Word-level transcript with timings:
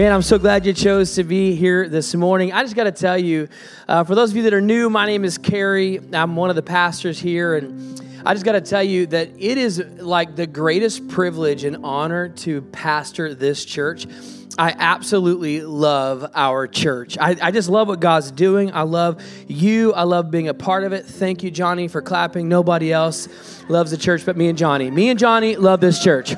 Man, 0.00 0.12
I'm 0.12 0.22
so 0.22 0.38
glad 0.38 0.64
you 0.64 0.72
chose 0.72 1.14
to 1.16 1.24
be 1.24 1.54
here 1.54 1.86
this 1.86 2.14
morning. 2.14 2.54
I 2.54 2.62
just 2.62 2.74
got 2.74 2.84
to 2.84 2.90
tell 2.90 3.18
you, 3.18 3.48
uh, 3.86 4.02
for 4.02 4.14
those 4.14 4.30
of 4.30 4.36
you 4.38 4.44
that 4.44 4.54
are 4.54 4.60
new, 4.62 4.88
my 4.88 5.04
name 5.04 5.26
is 5.26 5.36
Carey. 5.36 6.00
I'm 6.14 6.36
one 6.36 6.48
of 6.48 6.56
the 6.56 6.62
pastors 6.62 7.18
here, 7.18 7.54
and 7.54 8.00
I 8.24 8.32
just 8.32 8.46
got 8.46 8.52
to 8.52 8.62
tell 8.62 8.82
you 8.82 9.04
that 9.08 9.28
it 9.38 9.58
is 9.58 9.78
like 9.98 10.36
the 10.36 10.46
greatest 10.46 11.06
privilege 11.08 11.64
and 11.64 11.84
honor 11.84 12.30
to 12.30 12.62
pastor 12.62 13.34
this 13.34 13.62
church. 13.66 14.06
I 14.56 14.74
absolutely 14.78 15.60
love 15.60 16.30
our 16.34 16.66
church. 16.66 17.18
I, 17.18 17.36
I, 17.38 17.50
just 17.50 17.68
love 17.68 17.88
what 17.88 18.00
God's 18.00 18.30
doing. 18.30 18.72
I 18.72 18.82
love 18.84 19.22
you. 19.48 19.92
I 19.92 20.04
love 20.04 20.30
being 20.30 20.48
a 20.48 20.54
part 20.54 20.84
of 20.84 20.94
it. 20.94 21.04
Thank 21.04 21.42
you, 21.42 21.50
Johnny, 21.50 21.88
for 21.88 22.00
clapping. 22.00 22.48
Nobody 22.48 22.90
else 22.90 23.28
loves 23.68 23.90
the 23.90 23.98
church 23.98 24.24
but 24.24 24.34
me 24.34 24.48
and 24.48 24.56
Johnny. 24.56 24.90
Me 24.90 25.10
and 25.10 25.18
Johnny 25.18 25.56
love 25.56 25.82
this 25.82 26.02
church. 26.02 26.34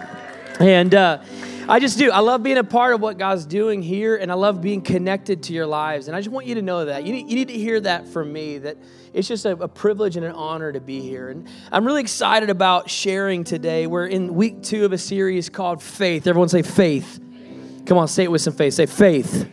And, 0.59 0.93
uh, 0.97 1.23
I 1.69 1.79
just 1.79 1.97
do. 1.97 2.11
I 2.11 2.19
love 2.21 2.43
being 2.43 2.59
a 2.59 2.65
part 2.65 2.95
of 2.95 3.01
what 3.01 3.19
God's 3.19 3.47
doing 3.47 3.83
here, 3.83 4.17
and 4.17 4.33
I 4.33 4.35
love 4.35 4.61
being 4.61 4.83
connected 4.83 5.45
to 5.45 5.53
your 5.53 5.67
lives. 5.67 6.09
And 6.09 6.17
I 6.17 6.21
just 6.21 6.31
want 6.31 6.47
you 6.47 6.57
to 6.57 6.63
know 6.63 6.87
that. 6.87 7.05
You 7.05 7.13
need, 7.13 7.29
you 7.29 7.37
need 7.37 7.49
to 7.49 7.55
hear 7.55 7.81
that 7.81 8.09
from 8.09 8.33
me, 8.33 8.59
that 8.59 8.77
it's 9.13 9.29
just 9.29 9.45
a, 9.45 9.53
a, 9.53 9.69
privilege 9.69 10.17
and 10.17 10.27
an 10.27 10.33
honor 10.33 10.73
to 10.73 10.81
be 10.81 11.01
here. 11.01 11.29
And 11.29 11.47
I'm 11.71 11.85
really 11.85 12.01
excited 12.01 12.51
about 12.51 12.91
sharing 12.91 13.45
today. 13.45 13.87
We're 13.87 14.07
in 14.07 14.35
week 14.35 14.63
two 14.63 14.85
of 14.85 14.93
a 14.93 14.99
series 14.99 15.49
called 15.49 15.83
Faith. 15.83 16.27
Everyone 16.27 16.49
say 16.49 16.63
faith. 16.63 17.21
Come 17.87 17.99
on, 17.99 18.09
say 18.09 18.25
it 18.25 18.31
with 18.31 18.41
some 18.41 18.55
faith. 18.55 18.75
Say 18.75 18.87
faith. 18.87 19.49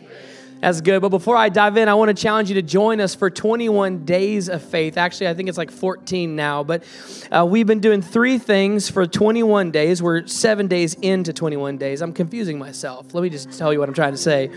That's 0.62 0.82
good. 0.82 1.02
But 1.02 1.10
before 1.10 1.38
I 1.38 1.48
dive 1.48 1.78
in, 1.78 1.88
I 1.88 1.94
want 1.94 2.16
to 2.16 2.22
challenge 2.22 2.50
you 2.50 2.56
to 2.56 2.62
join 2.62 3.00
us 3.00 3.16
for 3.16 3.30
21 3.30 4.04
days 4.04 4.50
of 4.50 4.62
faith. 4.62 4.98
Actually, 4.98 5.30
I 5.30 5.34
think 5.34 5.48
it's 5.48 5.58
like 5.58 5.72
14 5.72 6.36
now. 6.36 6.64
But 6.64 6.84
uh, 7.32 7.46
we've 7.50 7.68
been 7.68 7.80
doing 7.80 8.02
three 8.02 8.38
things 8.38 8.90
for 8.90 9.08
21 9.08 9.72
days. 9.72 10.04
We're 10.04 10.28
seven 10.28 10.68
days 10.68 10.96
into 10.96 11.32
21 11.32 11.78
days. 11.78 12.02
I'm 12.02 12.12
confusing 12.12 12.60
myself. 12.60 13.14
Let 13.14 13.24
me 13.24 13.30
just 13.30 13.58
tell 13.58 13.72
you 13.72 13.80
what 13.80 13.88
I'm 13.88 13.96
trying 13.96 14.12
to 14.12 14.18
say. 14.18 14.52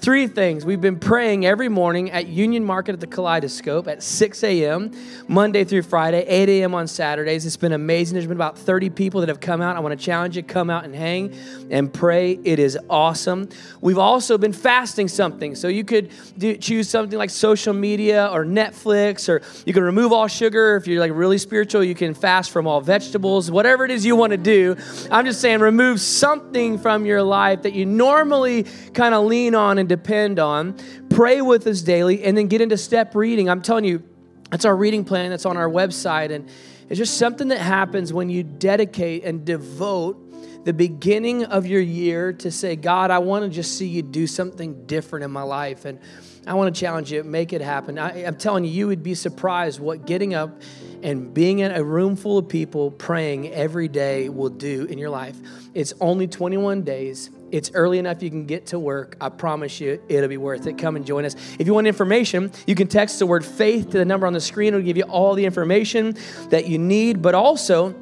Three 0.00 0.28
things. 0.28 0.64
We've 0.64 0.80
been 0.80 0.98
praying 0.98 1.44
every 1.44 1.68
morning 1.68 2.10
at 2.10 2.26
Union 2.26 2.64
Market 2.64 2.94
at 2.94 3.00
the 3.00 3.06
Kaleidoscope 3.06 3.86
at 3.86 4.02
6 4.02 4.42
a.m., 4.44 4.92
Monday 5.28 5.62
through 5.62 5.82
Friday, 5.82 6.24
8 6.26 6.48
a.m. 6.48 6.74
on 6.74 6.86
Saturdays. 6.86 7.44
It's 7.44 7.58
been 7.58 7.74
amazing. 7.74 8.14
There's 8.14 8.26
been 8.26 8.38
about 8.38 8.56
30 8.56 8.88
people 8.88 9.20
that 9.20 9.28
have 9.28 9.40
come 9.40 9.60
out. 9.60 9.76
I 9.76 9.80
want 9.80 9.98
to 9.98 10.02
challenge 10.02 10.38
you 10.38 10.42
come 10.42 10.70
out 10.70 10.86
and 10.86 10.94
hang 10.94 11.34
and 11.70 11.92
pray. 11.92 12.38
It 12.44 12.58
is 12.58 12.78
awesome. 12.88 13.50
We've 13.82 13.98
also 13.98 14.38
been 14.38 14.54
fasting 14.54 15.06
something. 15.06 15.54
So 15.54 15.68
you 15.68 15.84
could 15.84 16.10
do, 16.38 16.56
choose 16.56 16.88
something 16.88 17.18
like 17.18 17.28
social 17.28 17.74
media 17.74 18.30
or 18.32 18.46
Netflix, 18.46 19.28
or 19.28 19.42
you 19.66 19.74
can 19.74 19.82
remove 19.82 20.14
all 20.14 20.28
sugar. 20.28 20.76
If 20.76 20.86
you're 20.86 21.00
like 21.00 21.12
really 21.12 21.36
spiritual, 21.36 21.84
you 21.84 21.94
can 21.94 22.14
fast 22.14 22.52
from 22.52 22.66
all 22.66 22.80
vegetables, 22.80 23.50
whatever 23.50 23.84
it 23.84 23.90
is 23.90 24.06
you 24.06 24.16
want 24.16 24.30
to 24.30 24.38
do. 24.38 24.76
I'm 25.10 25.26
just 25.26 25.42
saying, 25.42 25.60
remove 25.60 26.00
something 26.00 26.78
from 26.78 27.04
your 27.04 27.22
life 27.22 27.62
that 27.62 27.74
you 27.74 27.84
normally 27.84 28.64
kind 28.94 29.14
of 29.14 29.26
lean 29.26 29.54
on 29.54 29.76
and 29.76 29.89
depend 29.90 30.38
on. 30.38 30.78
Pray 31.10 31.42
with 31.42 31.66
us 31.66 31.82
daily 31.82 32.24
and 32.24 32.38
then 32.38 32.46
get 32.46 32.62
into 32.62 32.78
step 32.78 33.14
reading. 33.14 33.50
I'm 33.50 33.60
telling 33.60 33.84
you, 33.84 34.02
that's 34.50 34.64
our 34.64 34.74
reading 34.74 35.04
plan 35.04 35.30
that's 35.30 35.46
on 35.46 35.56
our 35.56 35.68
website. 35.68 36.32
And 36.32 36.48
it's 36.88 36.98
just 36.98 37.18
something 37.18 37.48
that 37.48 37.60
happens 37.60 38.12
when 38.12 38.30
you 38.30 38.42
dedicate 38.42 39.24
and 39.24 39.44
devote 39.44 40.64
the 40.64 40.72
beginning 40.72 41.44
of 41.44 41.66
your 41.66 41.80
year 41.80 42.32
to 42.34 42.50
say, 42.50 42.76
God, 42.76 43.10
I 43.10 43.18
want 43.18 43.44
to 43.44 43.48
just 43.48 43.78
see 43.78 43.86
you 43.86 44.02
do 44.02 44.26
something 44.26 44.86
different 44.86 45.24
in 45.24 45.30
my 45.30 45.42
life. 45.42 45.84
And 45.84 45.98
I 46.46 46.54
want 46.54 46.74
to 46.74 46.78
challenge 46.78 47.12
you, 47.12 47.22
make 47.22 47.52
it 47.52 47.60
happen. 47.60 47.98
I, 47.98 48.22
am 48.22 48.36
telling 48.36 48.64
you, 48.64 48.70
you 48.70 48.86
would 48.88 49.02
be 49.02 49.14
surprised 49.14 49.80
what 49.80 50.06
getting 50.06 50.34
up 50.34 50.60
and 51.02 51.32
being 51.32 51.60
in 51.60 51.70
a 51.70 51.82
room 51.82 52.16
full 52.16 52.38
of 52.38 52.48
people 52.48 52.90
praying 52.90 53.52
every 53.52 53.88
day 53.88 54.28
will 54.28 54.50
do 54.50 54.84
in 54.84 54.98
your 54.98 55.10
life. 55.10 55.36
It's 55.74 55.94
only 56.00 56.26
21 56.26 56.82
days. 56.82 57.30
It's 57.50 57.70
early 57.74 57.98
enough 57.98 58.22
you 58.22 58.30
can 58.30 58.46
get 58.46 58.66
to 58.66 58.78
work. 58.78 59.16
I 59.20 59.28
promise 59.28 59.80
you, 59.80 60.02
it'll 60.08 60.28
be 60.28 60.36
worth 60.36 60.66
it. 60.66 60.78
Come 60.78 60.96
and 60.96 61.04
join 61.04 61.24
us. 61.24 61.34
If 61.58 61.66
you 61.66 61.74
want 61.74 61.86
information, 61.86 62.52
you 62.66 62.74
can 62.74 62.88
text 62.88 63.18
the 63.18 63.26
word 63.26 63.44
faith 63.44 63.90
to 63.90 63.98
the 63.98 64.04
number 64.04 64.26
on 64.26 64.32
the 64.32 64.40
screen. 64.40 64.68
It'll 64.68 64.84
give 64.84 64.96
you 64.96 65.04
all 65.04 65.34
the 65.34 65.44
information 65.44 66.16
that 66.50 66.66
you 66.66 66.78
need, 66.78 67.22
but 67.22 67.34
also, 67.34 67.94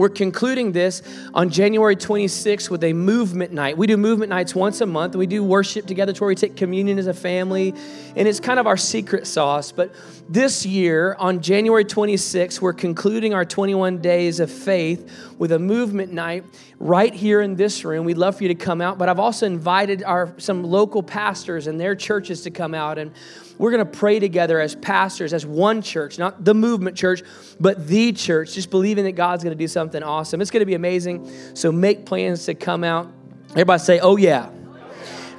we're 0.00 0.08
concluding 0.08 0.72
this 0.72 1.02
on 1.34 1.50
January 1.50 1.94
26th 1.94 2.70
with 2.70 2.82
a 2.84 2.94
movement 2.94 3.52
night. 3.52 3.76
We 3.76 3.86
do 3.86 3.98
movement 3.98 4.30
nights 4.30 4.54
once 4.54 4.80
a 4.80 4.86
month. 4.86 5.14
We 5.14 5.26
do 5.26 5.44
worship 5.44 5.84
together 5.84 6.14
to 6.14 6.20
where 6.22 6.28
we 6.28 6.34
take 6.34 6.56
communion 6.56 6.98
as 6.98 7.06
a 7.06 7.12
family, 7.12 7.74
and 8.16 8.26
it's 8.26 8.40
kind 8.40 8.58
of 8.58 8.66
our 8.66 8.78
secret 8.78 9.26
sauce. 9.26 9.72
But 9.72 9.94
this 10.26 10.64
year, 10.64 11.16
on 11.18 11.42
January 11.42 11.84
26th, 11.84 12.62
we're 12.62 12.72
concluding 12.72 13.34
our 13.34 13.44
21 13.44 13.98
days 13.98 14.40
of 14.40 14.50
faith 14.50 15.34
with 15.36 15.52
a 15.52 15.58
movement 15.58 16.14
night 16.14 16.46
right 16.78 17.12
here 17.12 17.42
in 17.42 17.56
this 17.56 17.84
room. 17.84 18.06
We'd 18.06 18.16
love 18.16 18.38
for 18.38 18.44
you 18.44 18.48
to 18.48 18.54
come 18.54 18.80
out, 18.80 18.96
but 18.96 19.10
I've 19.10 19.18
also 19.18 19.44
invited 19.44 20.02
our 20.02 20.32
some 20.38 20.64
local 20.64 21.02
pastors 21.02 21.66
and 21.66 21.78
their 21.78 21.94
churches 21.94 22.40
to 22.44 22.50
come 22.50 22.72
out 22.72 22.96
and 22.96 23.12
we're 23.60 23.70
going 23.70 23.84
to 23.84 23.98
pray 23.98 24.18
together 24.18 24.58
as 24.58 24.74
pastors, 24.74 25.34
as 25.34 25.44
one 25.44 25.82
church, 25.82 26.18
not 26.18 26.46
the 26.46 26.54
movement 26.54 26.96
church, 26.96 27.22
but 27.60 27.86
the 27.86 28.10
church, 28.12 28.54
just 28.54 28.70
believing 28.70 29.04
that 29.04 29.12
God's 29.12 29.44
going 29.44 29.54
to 29.56 29.62
do 29.62 29.68
something 29.68 30.02
awesome. 30.02 30.40
It's 30.40 30.50
going 30.50 30.62
to 30.62 30.66
be 30.66 30.74
amazing. 30.74 31.30
So 31.54 31.70
make 31.70 32.06
plans 32.06 32.46
to 32.46 32.54
come 32.54 32.84
out. 32.84 33.12
Everybody 33.50 33.82
say, 33.82 34.00
oh, 34.00 34.16
yeah. 34.16 34.48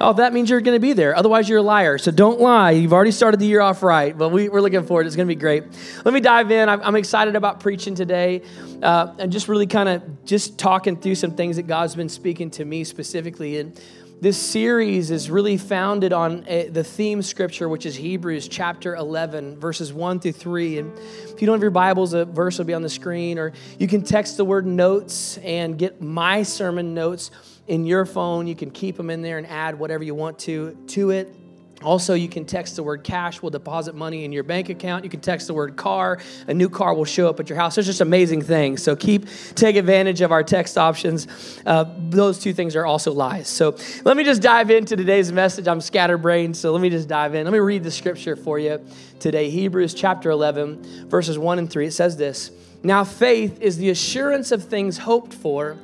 Oh, 0.00 0.12
that 0.12 0.32
means 0.32 0.50
you're 0.50 0.60
going 0.60 0.76
to 0.76 0.80
be 0.80 0.92
there. 0.92 1.16
Otherwise, 1.16 1.48
you're 1.48 1.58
a 1.58 1.62
liar. 1.62 1.98
So 1.98 2.12
don't 2.12 2.40
lie. 2.40 2.70
You've 2.70 2.92
already 2.92 3.10
started 3.10 3.40
the 3.40 3.46
year 3.46 3.60
off 3.60 3.82
right, 3.82 4.16
but 4.16 4.28
we, 4.28 4.48
are 4.48 4.60
looking 4.60 4.86
forward. 4.86 5.08
It's 5.08 5.16
going 5.16 5.26
to 5.26 5.34
be 5.34 5.38
great. 5.38 5.64
Let 6.04 6.14
me 6.14 6.20
dive 6.20 6.52
in. 6.52 6.68
I'm, 6.68 6.80
I'm 6.80 6.96
excited 6.96 7.34
about 7.34 7.58
preaching 7.58 7.96
today 7.96 8.42
uh, 8.84 9.14
and 9.18 9.32
just 9.32 9.48
really 9.48 9.66
kind 9.66 9.88
of 9.88 10.24
just 10.24 10.58
talking 10.58 10.96
through 10.96 11.16
some 11.16 11.34
things 11.34 11.56
that 11.56 11.66
God's 11.66 11.96
been 11.96 12.08
speaking 12.08 12.52
to 12.52 12.64
me 12.64 12.84
specifically. 12.84 13.58
And 13.58 13.80
this 14.22 14.38
series 14.38 15.10
is 15.10 15.28
really 15.28 15.56
founded 15.56 16.12
on 16.12 16.44
a, 16.46 16.68
the 16.68 16.84
theme 16.84 17.22
scripture, 17.22 17.68
which 17.68 17.84
is 17.84 17.96
Hebrews 17.96 18.46
chapter 18.46 18.94
11, 18.94 19.58
verses 19.58 19.92
1 19.92 20.20
through 20.20 20.30
3. 20.30 20.78
And 20.78 20.96
if 20.96 21.42
you 21.42 21.46
don't 21.46 21.56
have 21.56 21.60
your 21.60 21.72
Bibles, 21.72 22.14
a 22.14 22.24
verse 22.24 22.56
will 22.56 22.64
be 22.64 22.72
on 22.72 22.82
the 22.82 22.88
screen, 22.88 23.36
or 23.36 23.52
you 23.80 23.88
can 23.88 24.02
text 24.02 24.36
the 24.36 24.44
word 24.44 24.64
notes 24.64 25.38
and 25.38 25.76
get 25.76 26.00
my 26.00 26.44
sermon 26.44 26.94
notes 26.94 27.32
in 27.66 27.84
your 27.84 28.06
phone. 28.06 28.46
You 28.46 28.54
can 28.54 28.70
keep 28.70 28.96
them 28.96 29.10
in 29.10 29.22
there 29.22 29.38
and 29.38 29.46
add 29.48 29.76
whatever 29.76 30.04
you 30.04 30.14
want 30.14 30.38
to 30.40 30.78
to 30.86 31.10
it. 31.10 31.34
Also, 31.82 32.14
you 32.14 32.28
can 32.28 32.44
text 32.44 32.76
the 32.76 32.82
word 32.82 33.04
cash, 33.04 33.42
we'll 33.42 33.50
deposit 33.50 33.94
money 33.94 34.24
in 34.24 34.32
your 34.32 34.42
bank 34.42 34.68
account. 34.68 35.04
You 35.04 35.10
can 35.10 35.20
text 35.20 35.46
the 35.46 35.54
word 35.54 35.76
car, 35.76 36.18
a 36.46 36.54
new 36.54 36.68
car 36.68 36.94
will 36.94 37.04
show 37.04 37.28
up 37.28 37.40
at 37.40 37.48
your 37.48 37.58
house. 37.58 37.74
There's 37.74 37.86
just 37.86 38.00
amazing 38.00 38.42
things. 38.42 38.82
So 38.82 38.96
keep, 38.96 39.26
take 39.54 39.76
advantage 39.76 40.20
of 40.20 40.32
our 40.32 40.42
text 40.42 40.78
options. 40.78 41.26
Uh, 41.66 41.84
those 42.08 42.38
two 42.38 42.52
things 42.52 42.76
are 42.76 42.86
also 42.86 43.12
lies. 43.12 43.48
So 43.48 43.76
let 44.04 44.16
me 44.16 44.24
just 44.24 44.42
dive 44.42 44.70
into 44.70 44.96
today's 44.96 45.32
message. 45.32 45.68
I'm 45.68 45.80
scatterbrained, 45.80 46.56
so 46.56 46.72
let 46.72 46.80
me 46.80 46.90
just 46.90 47.08
dive 47.08 47.34
in. 47.34 47.44
Let 47.44 47.52
me 47.52 47.58
read 47.58 47.84
the 47.84 47.90
scripture 47.90 48.36
for 48.36 48.58
you 48.58 48.84
today 49.20 49.50
Hebrews 49.50 49.94
chapter 49.94 50.30
11, 50.30 51.08
verses 51.08 51.38
1 51.38 51.58
and 51.58 51.70
3. 51.70 51.86
It 51.86 51.92
says 51.92 52.16
this 52.16 52.50
Now 52.82 53.04
faith 53.04 53.60
is 53.60 53.78
the 53.78 53.90
assurance 53.90 54.52
of 54.52 54.64
things 54.64 54.98
hoped 54.98 55.32
for, 55.32 55.76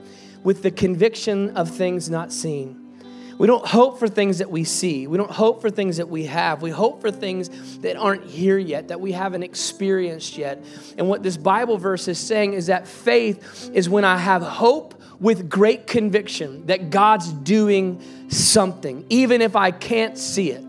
with 0.43 0.63
the 0.63 0.71
conviction 0.71 1.57
of 1.57 1.71
things 1.71 2.11
not 2.11 2.33
seen. 2.33 2.88
We 3.39 3.47
don't 3.47 3.65
hope 3.65 4.01
for 4.01 4.09
things 4.09 4.39
that 4.39 4.51
we 4.51 4.65
see. 4.65 5.07
We 5.07 5.17
don't 5.17 5.31
hope 5.31 5.63
for 5.63 5.71
things 5.71 5.99
that 5.99 6.09
we 6.09 6.27
have. 6.27 6.61
We 6.61 6.71
hope 6.71 7.01
for 7.01 7.13
things 7.13 7.79
that 7.79 7.97
aren't 7.97 8.25
here 8.25 8.59
yet, 8.59 8.89
that 8.89 9.01
we 9.01 9.13
haven't 9.13 9.45
experienced 9.45 10.37
yet. 10.37 10.63
And 10.99 11.09
what 11.09 11.23
this 11.23 11.37
Bible 11.37 11.79
verse 11.79 12.09
is 12.09 12.19
saying 12.19 12.55
is 12.55 12.67
that 12.67 12.89
faith 12.89 13.71
is 13.73 13.89
when 13.89 14.05
I 14.05 14.19
have 14.19 14.43
hope 14.43 15.01
with 15.21 15.49
great 15.49 15.87
conviction 15.87 16.67
that 16.67 16.91
God's 16.91 17.33
doing 17.33 18.03
something, 18.29 19.07
even 19.09 19.41
if 19.41 19.55
I 19.55 19.71
can't 19.71 20.19
see 20.19 20.51
it. 20.51 20.65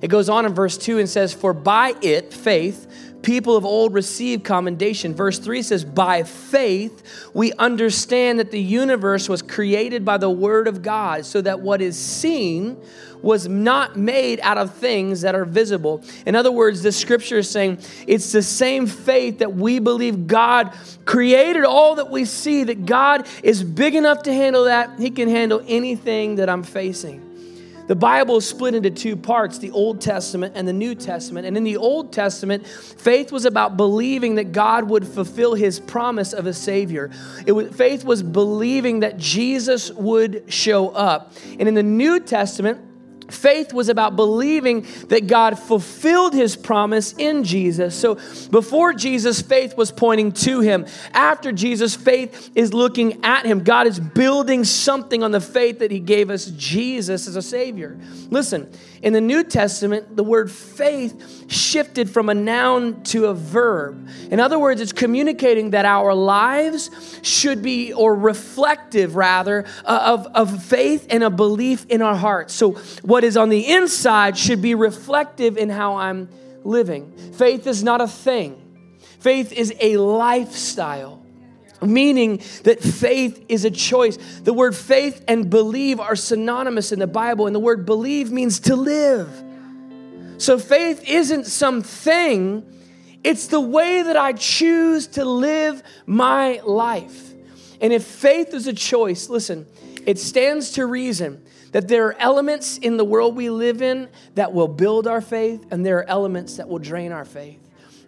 It 0.00 0.08
goes 0.08 0.28
on 0.28 0.46
in 0.46 0.52
verse 0.52 0.76
2 0.78 0.98
and 0.98 1.08
says, 1.08 1.32
For 1.32 1.52
by 1.52 1.94
it, 2.02 2.32
faith, 2.34 3.11
people 3.22 3.56
of 3.56 3.64
old 3.64 3.94
received 3.94 4.44
commendation. 4.44 5.14
Verse 5.14 5.38
3 5.38 5.62
says, 5.62 5.84
By 5.84 6.22
faith, 6.22 7.30
we 7.34 7.52
understand 7.54 8.38
that 8.38 8.50
the 8.50 8.60
universe 8.60 9.28
was 9.28 9.42
created 9.42 10.04
by 10.04 10.18
the 10.18 10.30
word 10.30 10.68
of 10.68 10.82
God, 10.82 11.24
so 11.24 11.40
that 11.40 11.60
what 11.60 11.80
is 11.80 11.98
seen 11.98 12.76
was 13.22 13.46
not 13.46 13.96
made 13.96 14.40
out 14.40 14.58
of 14.58 14.74
things 14.74 15.20
that 15.20 15.34
are 15.34 15.44
visible. 15.44 16.04
In 16.26 16.34
other 16.34 16.50
words, 16.50 16.82
the 16.82 16.92
scripture 16.92 17.38
is 17.38 17.48
saying 17.48 17.78
it's 18.06 18.32
the 18.32 18.42
same 18.42 18.86
faith 18.86 19.38
that 19.38 19.54
we 19.54 19.78
believe 19.78 20.26
God 20.26 20.76
created 21.04 21.64
all 21.64 21.94
that 21.96 22.10
we 22.10 22.24
see, 22.24 22.64
that 22.64 22.84
God 22.84 23.26
is 23.42 23.62
big 23.62 23.94
enough 23.94 24.24
to 24.24 24.32
handle 24.32 24.64
that. 24.64 24.98
He 24.98 25.10
can 25.10 25.28
handle 25.28 25.62
anything 25.66 26.36
that 26.36 26.50
I'm 26.50 26.64
facing. 26.64 27.31
The 27.92 27.96
Bible 27.96 28.38
is 28.38 28.48
split 28.48 28.74
into 28.74 28.90
two 28.90 29.18
parts 29.18 29.58
the 29.58 29.70
Old 29.70 30.00
Testament 30.00 30.54
and 30.56 30.66
the 30.66 30.72
New 30.72 30.94
Testament. 30.94 31.46
And 31.46 31.58
in 31.58 31.62
the 31.62 31.76
Old 31.76 32.10
Testament, 32.10 32.66
faith 32.66 33.30
was 33.30 33.44
about 33.44 33.76
believing 33.76 34.36
that 34.36 34.52
God 34.52 34.88
would 34.88 35.06
fulfill 35.06 35.52
his 35.52 35.78
promise 35.78 36.32
of 36.32 36.46
a 36.46 36.54
Savior. 36.54 37.10
It 37.44 37.52
was, 37.52 37.68
faith 37.76 38.02
was 38.02 38.22
believing 38.22 39.00
that 39.00 39.18
Jesus 39.18 39.90
would 39.90 40.50
show 40.50 40.88
up. 40.88 41.34
And 41.58 41.68
in 41.68 41.74
the 41.74 41.82
New 41.82 42.18
Testament, 42.18 42.80
Faith 43.32 43.72
was 43.72 43.88
about 43.88 44.16
believing 44.16 44.86
that 45.08 45.26
God 45.26 45.58
fulfilled 45.58 46.34
his 46.34 46.56
promise 46.56 47.14
in 47.18 47.44
Jesus. 47.44 47.94
So 47.94 48.16
before 48.50 48.92
Jesus, 48.92 49.42
faith 49.42 49.76
was 49.76 49.90
pointing 49.90 50.32
to 50.32 50.60
him. 50.60 50.86
After 51.12 51.52
Jesus, 51.52 51.94
faith 51.94 52.50
is 52.54 52.72
looking 52.72 53.24
at 53.24 53.44
him. 53.46 53.64
God 53.64 53.86
is 53.86 53.98
building 53.98 54.64
something 54.64 55.22
on 55.22 55.30
the 55.30 55.40
faith 55.40 55.80
that 55.80 55.90
he 55.90 55.98
gave 55.98 56.30
us 56.30 56.46
Jesus 56.46 57.26
as 57.26 57.36
a 57.36 57.42
Savior. 57.42 57.98
Listen, 58.30 58.70
in 59.02 59.12
the 59.12 59.20
New 59.20 59.42
Testament, 59.42 60.16
the 60.16 60.22
word 60.22 60.50
faith 60.50 61.50
shifted 61.50 62.08
from 62.08 62.28
a 62.28 62.34
noun 62.34 63.02
to 63.04 63.26
a 63.26 63.34
verb. 63.34 64.08
In 64.30 64.38
other 64.38 64.58
words, 64.58 64.80
it's 64.80 64.92
communicating 64.92 65.70
that 65.70 65.84
our 65.84 66.14
lives 66.14 67.18
should 67.22 67.62
be, 67.62 67.92
or 67.92 68.14
reflective 68.14 69.16
rather, 69.16 69.66
uh, 69.84 70.16
of, 70.18 70.26
of 70.34 70.64
faith 70.64 71.08
and 71.10 71.24
a 71.24 71.30
belief 71.30 71.84
in 71.86 72.00
our 72.00 72.14
hearts. 72.14 72.54
So, 72.54 72.72
what 73.02 73.24
is 73.24 73.36
on 73.36 73.48
the 73.48 73.72
inside 73.72 74.38
should 74.38 74.62
be 74.62 74.76
reflective 74.76 75.58
in 75.58 75.68
how 75.68 75.96
I'm 75.96 76.28
living. 76.62 77.12
Faith 77.34 77.66
is 77.66 77.82
not 77.82 78.00
a 78.00 78.08
thing, 78.08 78.60
faith 79.18 79.52
is 79.52 79.74
a 79.80 79.96
lifestyle 79.96 81.21
meaning 81.82 82.40
that 82.64 82.80
faith 82.80 83.44
is 83.48 83.64
a 83.64 83.70
choice. 83.70 84.16
The 84.42 84.52
word 84.52 84.74
faith 84.76 85.24
and 85.28 85.50
believe 85.50 86.00
are 86.00 86.16
synonymous 86.16 86.92
in 86.92 86.98
the 86.98 87.06
Bible, 87.06 87.46
and 87.46 87.54
the 87.54 87.60
word 87.60 87.84
believe 87.86 88.30
means 88.30 88.60
to 88.60 88.76
live. 88.76 89.28
So 90.38 90.58
faith 90.58 91.08
isn't 91.08 91.46
something, 91.46 92.66
it's 93.22 93.46
the 93.46 93.60
way 93.60 94.02
that 94.02 94.16
I 94.16 94.32
choose 94.32 95.06
to 95.08 95.24
live 95.24 95.82
my 96.06 96.60
life. 96.64 97.32
And 97.80 97.92
if 97.92 98.04
faith 98.04 98.52
is 98.54 98.66
a 98.66 98.72
choice, 98.72 99.28
listen, 99.28 99.66
it 100.06 100.18
stands 100.18 100.72
to 100.72 100.86
reason 100.86 101.44
that 101.72 101.88
there 101.88 102.06
are 102.06 102.16
elements 102.18 102.78
in 102.78 102.96
the 102.96 103.04
world 103.04 103.34
we 103.34 103.50
live 103.50 103.82
in 103.82 104.08
that 104.34 104.52
will 104.52 104.68
build 104.68 105.06
our 105.06 105.20
faith, 105.20 105.64
and 105.70 105.84
there 105.84 105.98
are 105.98 106.08
elements 106.08 106.56
that 106.56 106.68
will 106.68 106.78
drain 106.78 107.12
our 107.12 107.24
faith. 107.24 107.58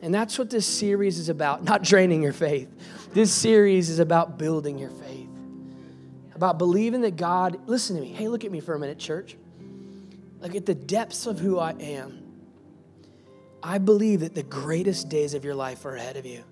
And 0.02 0.12
that's 0.12 0.38
what 0.38 0.50
this 0.50 0.66
series 0.66 1.18
is 1.18 1.30
about, 1.30 1.64
not 1.64 1.82
draining 1.82 2.22
your 2.22 2.34
faith. 2.34 2.68
This 3.14 3.32
series 3.32 3.90
is 3.90 4.00
about 4.00 4.38
building 4.38 4.76
your 4.76 4.90
faith, 4.90 5.28
about 6.34 6.58
believing 6.58 7.02
that 7.02 7.14
God, 7.14 7.60
listen 7.68 7.94
to 7.94 8.02
me. 8.02 8.08
Hey, 8.08 8.26
look 8.26 8.44
at 8.44 8.50
me 8.50 8.58
for 8.58 8.74
a 8.74 8.78
minute, 8.78 8.98
church. 8.98 9.36
Look 10.40 10.56
at 10.56 10.66
the 10.66 10.74
depths 10.74 11.28
of 11.28 11.38
who 11.38 11.60
I 11.60 11.74
am. 11.74 12.24
I 13.62 13.78
believe 13.78 14.18
that 14.20 14.34
the 14.34 14.42
greatest 14.42 15.10
days 15.10 15.34
of 15.34 15.44
your 15.44 15.54
life 15.54 15.84
are 15.84 15.94
ahead 15.94 16.16
of 16.16 16.26
you. 16.26 16.42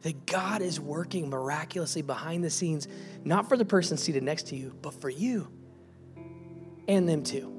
That 0.00 0.24
God 0.24 0.62
is 0.62 0.80
working 0.80 1.28
miraculously 1.28 2.00
behind 2.00 2.42
the 2.42 2.48
scenes, 2.48 2.88
not 3.22 3.50
for 3.50 3.58
the 3.58 3.66
person 3.66 3.98
seated 3.98 4.22
next 4.22 4.46
to 4.46 4.56
you, 4.56 4.74
but 4.80 4.94
for 4.94 5.10
you 5.10 5.46
and 6.88 7.06
them 7.06 7.22
too. 7.22 7.52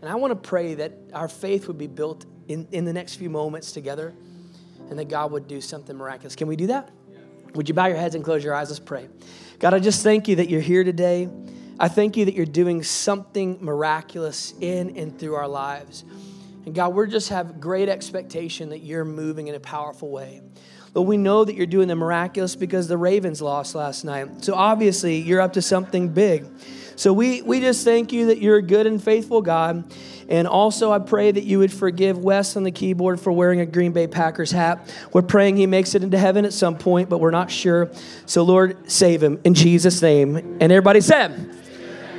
And 0.00 0.10
I 0.10 0.16
want 0.16 0.32
to 0.32 0.48
pray 0.48 0.74
that 0.74 0.98
our 1.14 1.28
faith 1.28 1.68
would 1.68 1.78
be 1.78 1.86
built 1.86 2.26
in, 2.48 2.66
in 2.72 2.84
the 2.84 2.92
next 2.92 3.14
few 3.14 3.30
moments 3.30 3.70
together 3.70 4.12
and 4.90 4.98
that 4.98 5.08
God 5.08 5.30
would 5.30 5.46
do 5.46 5.60
something 5.60 5.96
miraculous. 5.96 6.34
Can 6.34 6.48
we 6.48 6.56
do 6.56 6.66
that? 6.66 6.90
Would 7.54 7.68
you 7.68 7.74
bow 7.74 7.86
your 7.86 7.96
heads 7.96 8.14
and 8.14 8.24
close 8.24 8.42
your 8.42 8.54
eyes? 8.54 8.70
Let's 8.70 8.80
pray. 8.80 9.08
God, 9.58 9.74
I 9.74 9.78
just 9.78 10.02
thank 10.02 10.28
you 10.28 10.36
that 10.36 10.48
you're 10.48 10.60
here 10.60 10.84
today. 10.84 11.28
I 11.78 11.88
thank 11.88 12.16
you 12.16 12.24
that 12.24 12.34
you're 12.34 12.46
doing 12.46 12.82
something 12.82 13.58
miraculous 13.60 14.54
in 14.60 14.96
and 14.96 15.18
through 15.18 15.34
our 15.34 15.48
lives. 15.48 16.04
And 16.64 16.74
God, 16.74 16.94
we 16.94 17.06
just 17.08 17.28
have 17.30 17.60
great 17.60 17.88
expectation 17.88 18.70
that 18.70 18.78
you're 18.78 19.04
moving 19.04 19.48
in 19.48 19.54
a 19.54 19.60
powerful 19.60 20.10
way. 20.10 20.40
But 20.94 21.02
we 21.02 21.16
know 21.16 21.44
that 21.44 21.54
you're 21.54 21.66
doing 21.66 21.88
the 21.88 21.96
miraculous 21.96 22.54
because 22.54 22.86
the 22.86 22.98
Ravens 22.98 23.40
lost 23.40 23.74
last 23.74 24.04
night. 24.04 24.44
So 24.44 24.54
obviously, 24.54 25.16
you're 25.16 25.40
up 25.40 25.54
to 25.54 25.62
something 25.62 26.08
big. 26.08 26.46
So 26.96 27.12
we, 27.12 27.42
we 27.42 27.60
just 27.60 27.84
thank 27.84 28.12
you 28.12 28.26
that 28.26 28.38
you're 28.38 28.56
a 28.56 28.62
good 28.62 28.86
and 28.86 29.02
faithful 29.02 29.42
God. 29.42 29.84
And 30.28 30.46
also, 30.46 30.92
I 30.92 30.98
pray 30.98 31.30
that 31.30 31.44
you 31.44 31.58
would 31.58 31.72
forgive 31.72 32.18
Wes 32.18 32.56
on 32.56 32.62
the 32.62 32.70
keyboard 32.70 33.20
for 33.20 33.32
wearing 33.32 33.60
a 33.60 33.66
Green 33.66 33.92
Bay 33.92 34.06
Packers 34.06 34.50
hat. 34.50 34.92
We're 35.12 35.22
praying 35.22 35.56
he 35.56 35.66
makes 35.66 35.94
it 35.94 36.02
into 36.02 36.18
heaven 36.18 36.44
at 36.44 36.52
some 36.52 36.78
point, 36.78 37.08
but 37.08 37.18
we're 37.18 37.30
not 37.30 37.50
sure. 37.50 37.90
So, 38.26 38.42
Lord, 38.42 38.90
save 38.90 39.22
him 39.22 39.40
in 39.44 39.54
Jesus' 39.54 40.00
name. 40.00 40.36
And 40.36 40.62
everybody 40.62 41.00
said, 41.00 41.32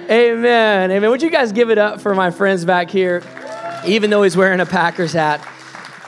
Amen. 0.09 0.91
Amen. 0.91 1.09
Would 1.09 1.21
you 1.21 1.29
guys 1.29 1.53
give 1.53 1.69
it 1.69 1.77
up 1.77 2.01
for 2.01 2.13
my 2.13 2.29
friends 2.29 2.65
back 2.65 2.89
here, 2.89 3.23
even 3.85 4.09
though 4.09 4.23
he's 4.23 4.35
wearing 4.35 4.59
a 4.59 4.65
Packers 4.65 5.13
hat? 5.13 5.47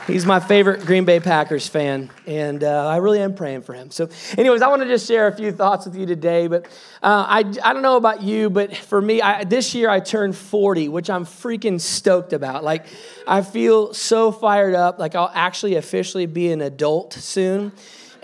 He's 0.06 0.24
my 0.24 0.38
favorite 0.38 0.86
Green 0.86 1.04
Bay 1.04 1.18
Packers 1.18 1.66
fan, 1.66 2.10
and 2.28 2.62
uh, 2.62 2.86
I 2.86 2.98
really 2.98 3.18
am 3.18 3.34
praying 3.34 3.62
for 3.62 3.72
him. 3.72 3.90
So, 3.90 4.08
anyways, 4.38 4.62
I 4.62 4.68
want 4.68 4.82
to 4.82 4.88
just 4.88 5.08
share 5.08 5.26
a 5.26 5.34
few 5.34 5.50
thoughts 5.50 5.84
with 5.84 5.96
you 5.96 6.06
today. 6.06 6.46
But 6.46 6.66
uh, 7.02 7.24
I, 7.28 7.38
I 7.64 7.72
don't 7.72 7.82
know 7.82 7.96
about 7.96 8.22
you, 8.22 8.48
but 8.48 8.76
for 8.76 9.02
me, 9.02 9.20
I, 9.20 9.42
this 9.42 9.74
year 9.74 9.90
I 9.90 9.98
turned 9.98 10.36
40, 10.36 10.90
which 10.90 11.10
I'm 11.10 11.24
freaking 11.24 11.80
stoked 11.80 12.32
about. 12.32 12.62
Like, 12.62 12.86
I 13.26 13.42
feel 13.42 13.92
so 13.94 14.30
fired 14.30 14.76
up. 14.76 15.00
Like, 15.00 15.16
I'll 15.16 15.32
actually 15.34 15.74
officially 15.74 16.26
be 16.26 16.52
an 16.52 16.60
adult 16.60 17.12
soon. 17.12 17.72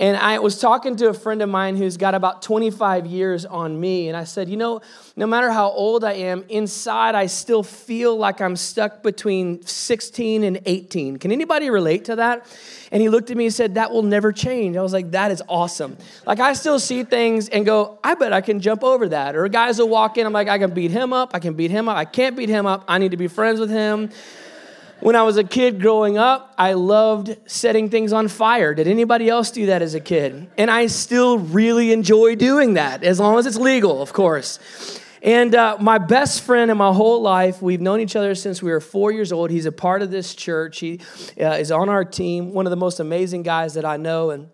And 0.02 0.16
I 0.16 0.40
was 0.40 0.58
talking 0.58 0.96
to 0.96 1.10
a 1.10 1.14
friend 1.14 1.42
of 1.42 1.48
mine 1.48 1.76
who's 1.76 1.96
got 1.96 2.16
about 2.16 2.42
25 2.42 3.06
years 3.06 3.44
on 3.46 3.78
me. 3.78 4.08
And 4.08 4.16
I 4.16 4.24
said, 4.24 4.48
You 4.48 4.56
know, 4.56 4.80
no 5.14 5.28
matter 5.28 5.48
how 5.52 5.70
old 5.70 6.02
I 6.02 6.14
am, 6.14 6.44
inside 6.48 7.14
I 7.14 7.26
still 7.26 7.62
feel 7.62 8.16
like 8.16 8.40
I'm 8.40 8.56
stuck 8.56 9.04
between 9.04 9.64
16 9.64 10.42
and 10.42 10.60
18. 10.66 11.18
Can 11.18 11.30
anybody 11.30 11.70
relate 11.70 12.06
to 12.06 12.16
that? 12.16 12.44
And 12.90 13.00
he 13.00 13.08
looked 13.08 13.30
at 13.30 13.36
me 13.36 13.44
and 13.44 13.54
said, 13.54 13.76
That 13.76 13.92
will 13.92 14.02
never 14.02 14.32
change. 14.32 14.76
I 14.76 14.82
was 14.82 14.92
like, 14.92 15.12
That 15.12 15.30
is 15.30 15.40
awesome. 15.48 15.96
Like, 16.26 16.40
I 16.40 16.54
still 16.54 16.80
see 16.80 17.04
things 17.04 17.48
and 17.48 17.64
go, 17.64 18.00
I 18.02 18.14
bet 18.14 18.32
I 18.32 18.40
can 18.40 18.58
jump 18.58 18.82
over 18.82 19.08
that. 19.10 19.36
Or 19.36 19.46
guys 19.46 19.78
will 19.78 19.88
walk 19.88 20.18
in, 20.18 20.26
I'm 20.26 20.32
like, 20.32 20.48
I 20.48 20.58
can 20.58 20.74
beat 20.74 20.90
him 20.90 21.12
up. 21.12 21.30
I 21.32 21.38
can 21.38 21.54
beat 21.54 21.70
him 21.70 21.88
up. 21.88 21.96
I 21.96 22.06
can't 22.06 22.36
beat 22.36 22.48
him 22.48 22.66
up. 22.66 22.84
I 22.88 22.98
need 22.98 23.12
to 23.12 23.16
be 23.16 23.28
friends 23.28 23.60
with 23.60 23.70
him. 23.70 24.10
When 25.02 25.16
I 25.16 25.24
was 25.24 25.36
a 25.36 25.42
kid 25.42 25.80
growing 25.80 26.16
up, 26.16 26.54
I 26.56 26.74
loved 26.74 27.36
setting 27.46 27.90
things 27.90 28.12
on 28.12 28.28
fire. 28.28 28.72
Did 28.72 28.86
anybody 28.86 29.28
else 29.28 29.50
do 29.50 29.66
that 29.66 29.82
as 29.82 29.96
a 29.96 30.00
kid? 30.00 30.48
And 30.56 30.70
I 30.70 30.86
still 30.86 31.40
really 31.40 31.90
enjoy 31.90 32.36
doing 32.36 32.74
that, 32.74 33.02
as 33.02 33.18
long 33.18 33.36
as 33.36 33.44
it's 33.44 33.56
legal, 33.56 34.00
of 34.00 34.12
course. 34.12 34.60
And 35.20 35.56
uh, 35.56 35.76
my 35.80 35.98
best 35.98 36.42
friend 36.42 36.70
in 36.70 36.76
my 36.76 36.92
whole 36.92 37.20
life, 37.20 37.60
we've 37.60 37.80
known 37.80 37.98
each 37.98 38.14
other 38.14 38.36
since 38.36 38.62
we 38.62 38.70
were 38.70 38.78
four 38.78 39.10
years 39.10 39.32
old. 39.32 39.50
He's 39.50 39.66
a 39.66 39.72
part 39.72 40.02
of 40.02 40.12
this 40.12 40.36
church. 40.36 40.78
He 40.78 41.00
uh, 41.36 41.56
is 41.58 41.72
on 41.72 41.88
our 41.88 42.04
team, 42.04 42.52
one 42.52 42.66
of 42.66 42.70
the 42.70 42.76
most 42.76 43.00
amazing 43.00 43.42
guys 43.42 43.74
that 43.74 43.84
I 43.84 43.96
know. 43.96 44.30
And 44.30 44.50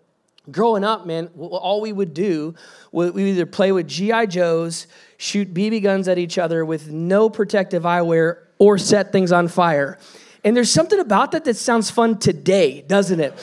growing 0.49 0.83
up, 0.83 1.05
man, 1.05 1.29
all 1.37 1.79
we 1.79 1.93
would 1.93 2.15
do, 2.15 2.55
was 2.91 3.11
we 3.11 3.29
either 3.29 3.45
play 3.45 3.71
with 3.71 3.87
G.I. 3.87 4.25
Joes, 4.25 4.87
shoot 5.17 5.53
BB 5.53 5.83
guns 5.83 6.07
at 6.07 6.17
each 6.17 6.39
other 6.39 6.65
with 6.65 6.89
no 6.89 7.29
protective 7.29 7.83
eyewear, 7.83 8.45
or 8.57 8.79
set 8.79 9.11
things 9.11 9.31
on 9.31 9.47
fire. 9.47 9.99
And 10.43 10.55
there's 10.55 10.71
something 10.71 10.99
about 10.99 11.31
that 11.31 11.45
that 11.45 11.55
sounds 11.55 11.91
fun 11.91 12.17
today, 12.19 12.81
doesn't 12.81 13.19
it? 13.19 13.33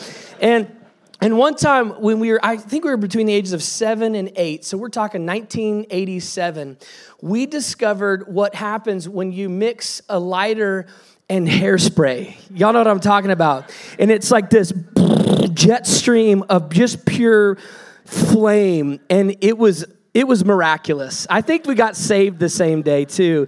And 0.40 0.72
and 1.20 1.38
one 1.38 1.54
time 1.54 2.02
when 2.02 2.20
we 2.20 2.30
were, 2.30 2.40
I 2.42 2.58
think 2.58 2.84
we 2.84 2.90
were 2.90 2.98
between 2.98 3.26
the 3.26 3.32
ages 3.32 3.54
of 3.54 3.62
seven 3.62 4.14
and 4.14 4.30
eight, 4.36 4.66
so 4.66 4.76
we're 4.76 4.90
talking 4.90 5.24
1987, 5.24 6.76
we 7.22 7.46
discovered 7.46 8.28
what 8.28 8.54
happens 8.54 9.08
when 9.08 9.32
you 9.32 9.48
mix 9.48 10.02
a 10.10 10.18
lighter 10.18 10.86
and 11.30 11.48
hairspray. 11.48 12.36
Y'all 12.54 12.72
know 12.74 12.80
what 12.80 12.88
I'm 12.88 13.00
talking 13.00 13.30
about. 13.30 13.72
And 13.98 14.10
it's 14.10 14.30
like 14.30 14.50
this 14.50 14.74
jet 15.54 15.86
stream 15.86 16.44
of 16.50 16.70
just 16.70 17.06
pure 17.06 17.56
flame. 18.04 19.00
And 19.08 19.36
it 19.40 19.56
was 19.56 19.86
it 20.16 20.26
was 20.26 20.46
miraculous. 20.46 21.26
I 21.28 21.42
think 21.42 21.66
we 21.66 21.74
got 21.74 21.94
saved 21.94 22.38
the 22.38 22.48
same 22.48 22.80
day 22.80 23.04
too. 23.04 23.46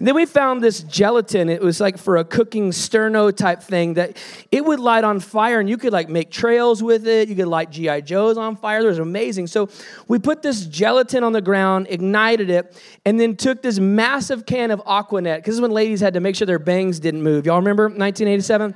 And 0.00 0.08
then 0.08 0.16
we 0.16 0.26
found 0.26 0.64
this 0.64 0.82
gelatin. 0.82 1.48
It 1.48 1.62
was 1.62 1.78
like 1.78 1.96
for 1.96 2.16
a 2.16 2.24
cooking 2.24 2.72
sterno 2.72 3.34
type 3.34 3.62
thing 3.62 3.94
that 3.94 4.16
it 4.50 4.64
would 4.64 4.80
light 4.80 5.04
on 5.04 5.20
fire 5.20 5.60
and 5.60 5.70
you 5.70 5.78
could 5.78 5.92
like 5.92 6.08
make 6.08 6.32
trails 6.32 6.82
with 6.82 7.06
it. 7.06 7.28
You 7.28 7.36
could 7.36 7.46
light 7.46 7.70
GI 7.70 8.02
Joes 8.02 8.36
on 8.36 8.56
fire. 8.56 8.80
It 8.80 8.86
was 8.86 8.98
amazing. 8.98 9.46
So 9.46 9.68
we 10.08 10.18
put 10.18 10.42
this 10.42 10.66
gelatin 10.66 11.22
on 11.22 11.30
the 11.30 11.40
ground, 11.40 11.86
ignited 11.88 12.50
it, 12.50 12.76
and 13.04 13.20
then 13.20 13.36
took 13.36 13.62
this 13.62 13.78
massive 13.78 14.44
can 14.44 14.72
of 14.72 14.80
Aquanet 14.86 15.36
because 15.36 15.52
this 15.52 15.54
is 15.54 15.60
when 15.60 15.70
ladies 15.70 16.00
had 16.00 16.14
to 16.14 16.20
make 16.20 16.34
sure 16.34 16.46
their 16.46 16.58
bangs 16.58 16.98
didn't 16.98 17.22
move. 17.22 17.46
Y'all 17.46 17.60
remember 17.60 17.84
1987? 17.84 18.74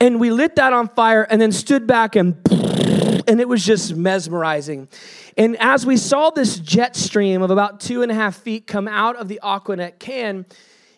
And 0.00 0.18
we 0.18 0.30
lit 0.30 0.56
that 0.56 0.72
on 0.72 0.88
fire 0.88 1.24
and 1.24 1.42
then 1.42 1.52
stood 1.52 1.86
back 1.86 2.16
and 2.16 2.42
and 3.28 3.40
it 3.40 3.48
was 3.48 3.64
just 3.64 3.94
mesmerizing. 3.94 4.88
And 5.36 5.56
as 5.60 5.84
we 5.84 5.96
saw 5.96 6.30
this 6.30 6.58
jet 6.58 6.96
stream 6.96 7.42
of 7.42 7.50
about 7.50 7.78
two 7.80 8.02
and 8.02 8.10
a 8.10 8.14
half 8.14 8.36
feet 8.36 8.66
come 8.66 8.88
out 8.88 9.16
of 9.16 9.28
the 9.28 9.38
Aquanet 9.42 9.98
can, 9.98 10.46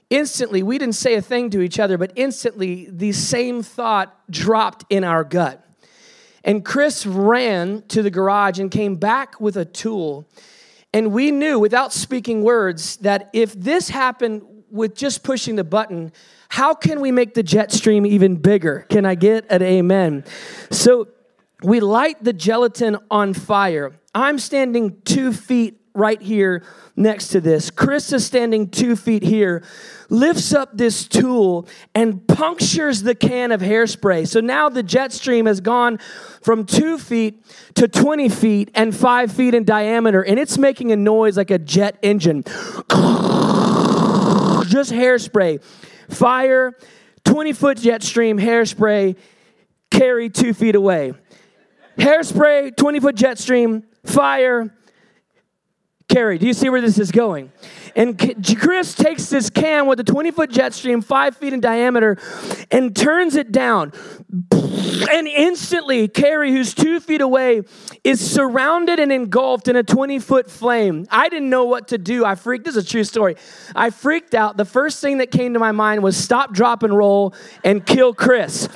instantly, 0.09 0.63
we 0.63 0.79
didn't 0.79 0.95
say 0.95 1.15
a 1.15 1.23
thing 1.23 1.51
to 1.51 1.61
each 1.61 1.79
other, 1.79 1.99
but 1.99 2.13
instantly, 2.15 2.89
the 2.89 3.13
same 3.13 3.63
thought 3.63 4.17
dropped 4.31 4.85
in 4.89 5.05
our 5.05 5.25
gut. 5.25 5.67
And 6.45 6.65
Chris 6.65 7.05
ran 7.05 7.83
to 7.89 8.03
the 8.03 8.11
garage 8.11 8.59
and 8.59 8.71
came 8.71 8.97
back 8.97 9.41
with 9.41 9.57
a 9.57 9.65
tool. 9.65 10.27
And 10.95 11.13
we 11.13 11.31
knew 11.31 11.59
without 11.59 11.93
speaking 11.93 12.43
words 12.43 12.97
that 12.99 13.29
if 13.33 13.53
this 13.53 13.91
happened 13.91 14.43
with 14.71 14.95
just 14.95 15.23
pushing 15.23 15.57
the 15.57 15.65
button, 15.65 16.13
how 16.49 16.75
can 16.75 17.01
we 17.01 17.13
make 17.13 17.35
the 17.35 17.43
jet 17.43 17.73
stream 17.73 18.07
even 18.07 18.37
bigger? 18.37 18.87
Can 18.89 19.05
I 19.05 19.17
get 19.17 19.47
an 19.51 19.63
amen? 19.63 20.25
So 20.71 21.09
we 21.63 21.81
light 21.81 22.23
the 22.23 22.33
gelatin 22.33 22.97
on 23.11 23.35
fire. 23.35 23.93
I'm 24.15 24.39
standing 24.39 25.01
two 25.03 25.33
feet 25.33 25.81
right 25.95 26.21
here 26.21 26.63
next 26.97 27.29
to 27.29 27.41
this. 27.41 27.71
Chris 27.71 28.13
is 28.13 28.25
standing 28.25 28.69
two 28.69 28.97
feet 28.97 29.23
here, 29.23 29.63
lifts 30.09 30.53
up 30.53 30.77
this 30.77 31.07
tool 31.09 31.67
and 31.95 32.27
punctures 32.29 33.03
the 33.03 33.15
can 33.15 33.53
of 33.53 33.61
hairspray. 33.61 34.27
So 34.27 34.41
now 34.41 34.69
the 34.69 34.83
jet 34.83 35.13
stream 35.13 35.47
has 35.47 35.61
gone 35.61 35.99
from 36.43 36.65
two 36.65 36.99
feet 36.99 37.45
to 37.75 37.89
20 37.89 38.29
feet 38.29 38.71
and 38.75 38.95
five 38.95 39.33
feet 39.33 39.55
in 39.55 39.65
diameter, 39.65 40.23
and 40.23 40.39
it's 40.39 40.59
making 40.59 40.93
a 40.93 40.97
noise 40.97 41.37
like 41.37 41.51
a 41.51 41.59
jet 41.59 41.99
engine. 42.03 42.43
Just 44.69 44.93
hairspray. 44.93 45.63
Fire, 46.11 46.77
20 47.25 47.53
foot 47.53 47.79
jet 47.79 48.03
stream, 48.03 48.39
hairspray, 48.39 49.17
Carey 49.91 50.31
two 50.31 50.55
feet 50.55 50.77
away. 50.77 51.15
Hairspray, 52.01 52.77
20 52.77 53.01
foot 53.01 53.15
jet 53.15 53.39
stream, 53.39 53.85
fire, 54.05 54.75
Carey, 56.11 56.39
do 56.39 56.47
you 56.49 56.55
see 56.55 56.69
where 56.69 56.81
this 56.81 56.99
is 56.99 57.13
going? 57.13 57.53
And 57.95 58.19
Chris 58.59 58.97
takes 58.97 59.31
this 59.31 59.49
can 59.49 59.87
with 59.87 60.01
a 60.01 60.05
20 60.05 60.33
foot 60.33 60.51
jet 60.51 60.75
stream, 60.75 61.03
five 61.03 61.37
feet 61.37 61.53
in 61.53 61.61
diameter, 61.61 62.19
and 62.73 62.97
turns 62.97 63.37
it 63.37 63.53
down. 63.53 63.93
And 64.51 65.29
instantly, 65.29 66.09
Carey, 66.09 66.51
who's 66.51 66.75
two 66.75 66.99
feet 66.99 67.21
away, 67.21 67.63
is 68.03 68.19
surrounded 68.29 68.99
and 68.99 69.13
engulfed 69.13 69.69
in 69.69 69.77
a 69.77 69.85
20 69.85 70.19
foot 70.19 70.51
flame. 70.51 71.07
I 71.11 71.29
didn't 71.29 71.49
know 71.49 71.65
what 71.67 71.89
to 71.89 71.99
do. 71.99 72.25
I 72.25 72.35
freaked, 72.35 72.65
this 72.65 72.75
is 72.75 72.85
a 72.85 72.89
true 72.89 73.05
story. 73.05 73.37
I 73.77 73.91
freaked 73.91 74.35
out. 74.35 74.57
The 74.57 74.65
first 74.65 75.01
thing 75.01 75.19
that 75.19 75.31
came 75.31 75.53
to 75.53 75.61
my 75.61 75.71
mind 75.71 76.03
was 76.03 76.17
stop, 76.17 76.53
drop, 76.53 76.83
and 76.83 76.97
roll 76.97 77.35
and 77.63 77.87
kill 77.87 78.15
Chris. 78.15 78.69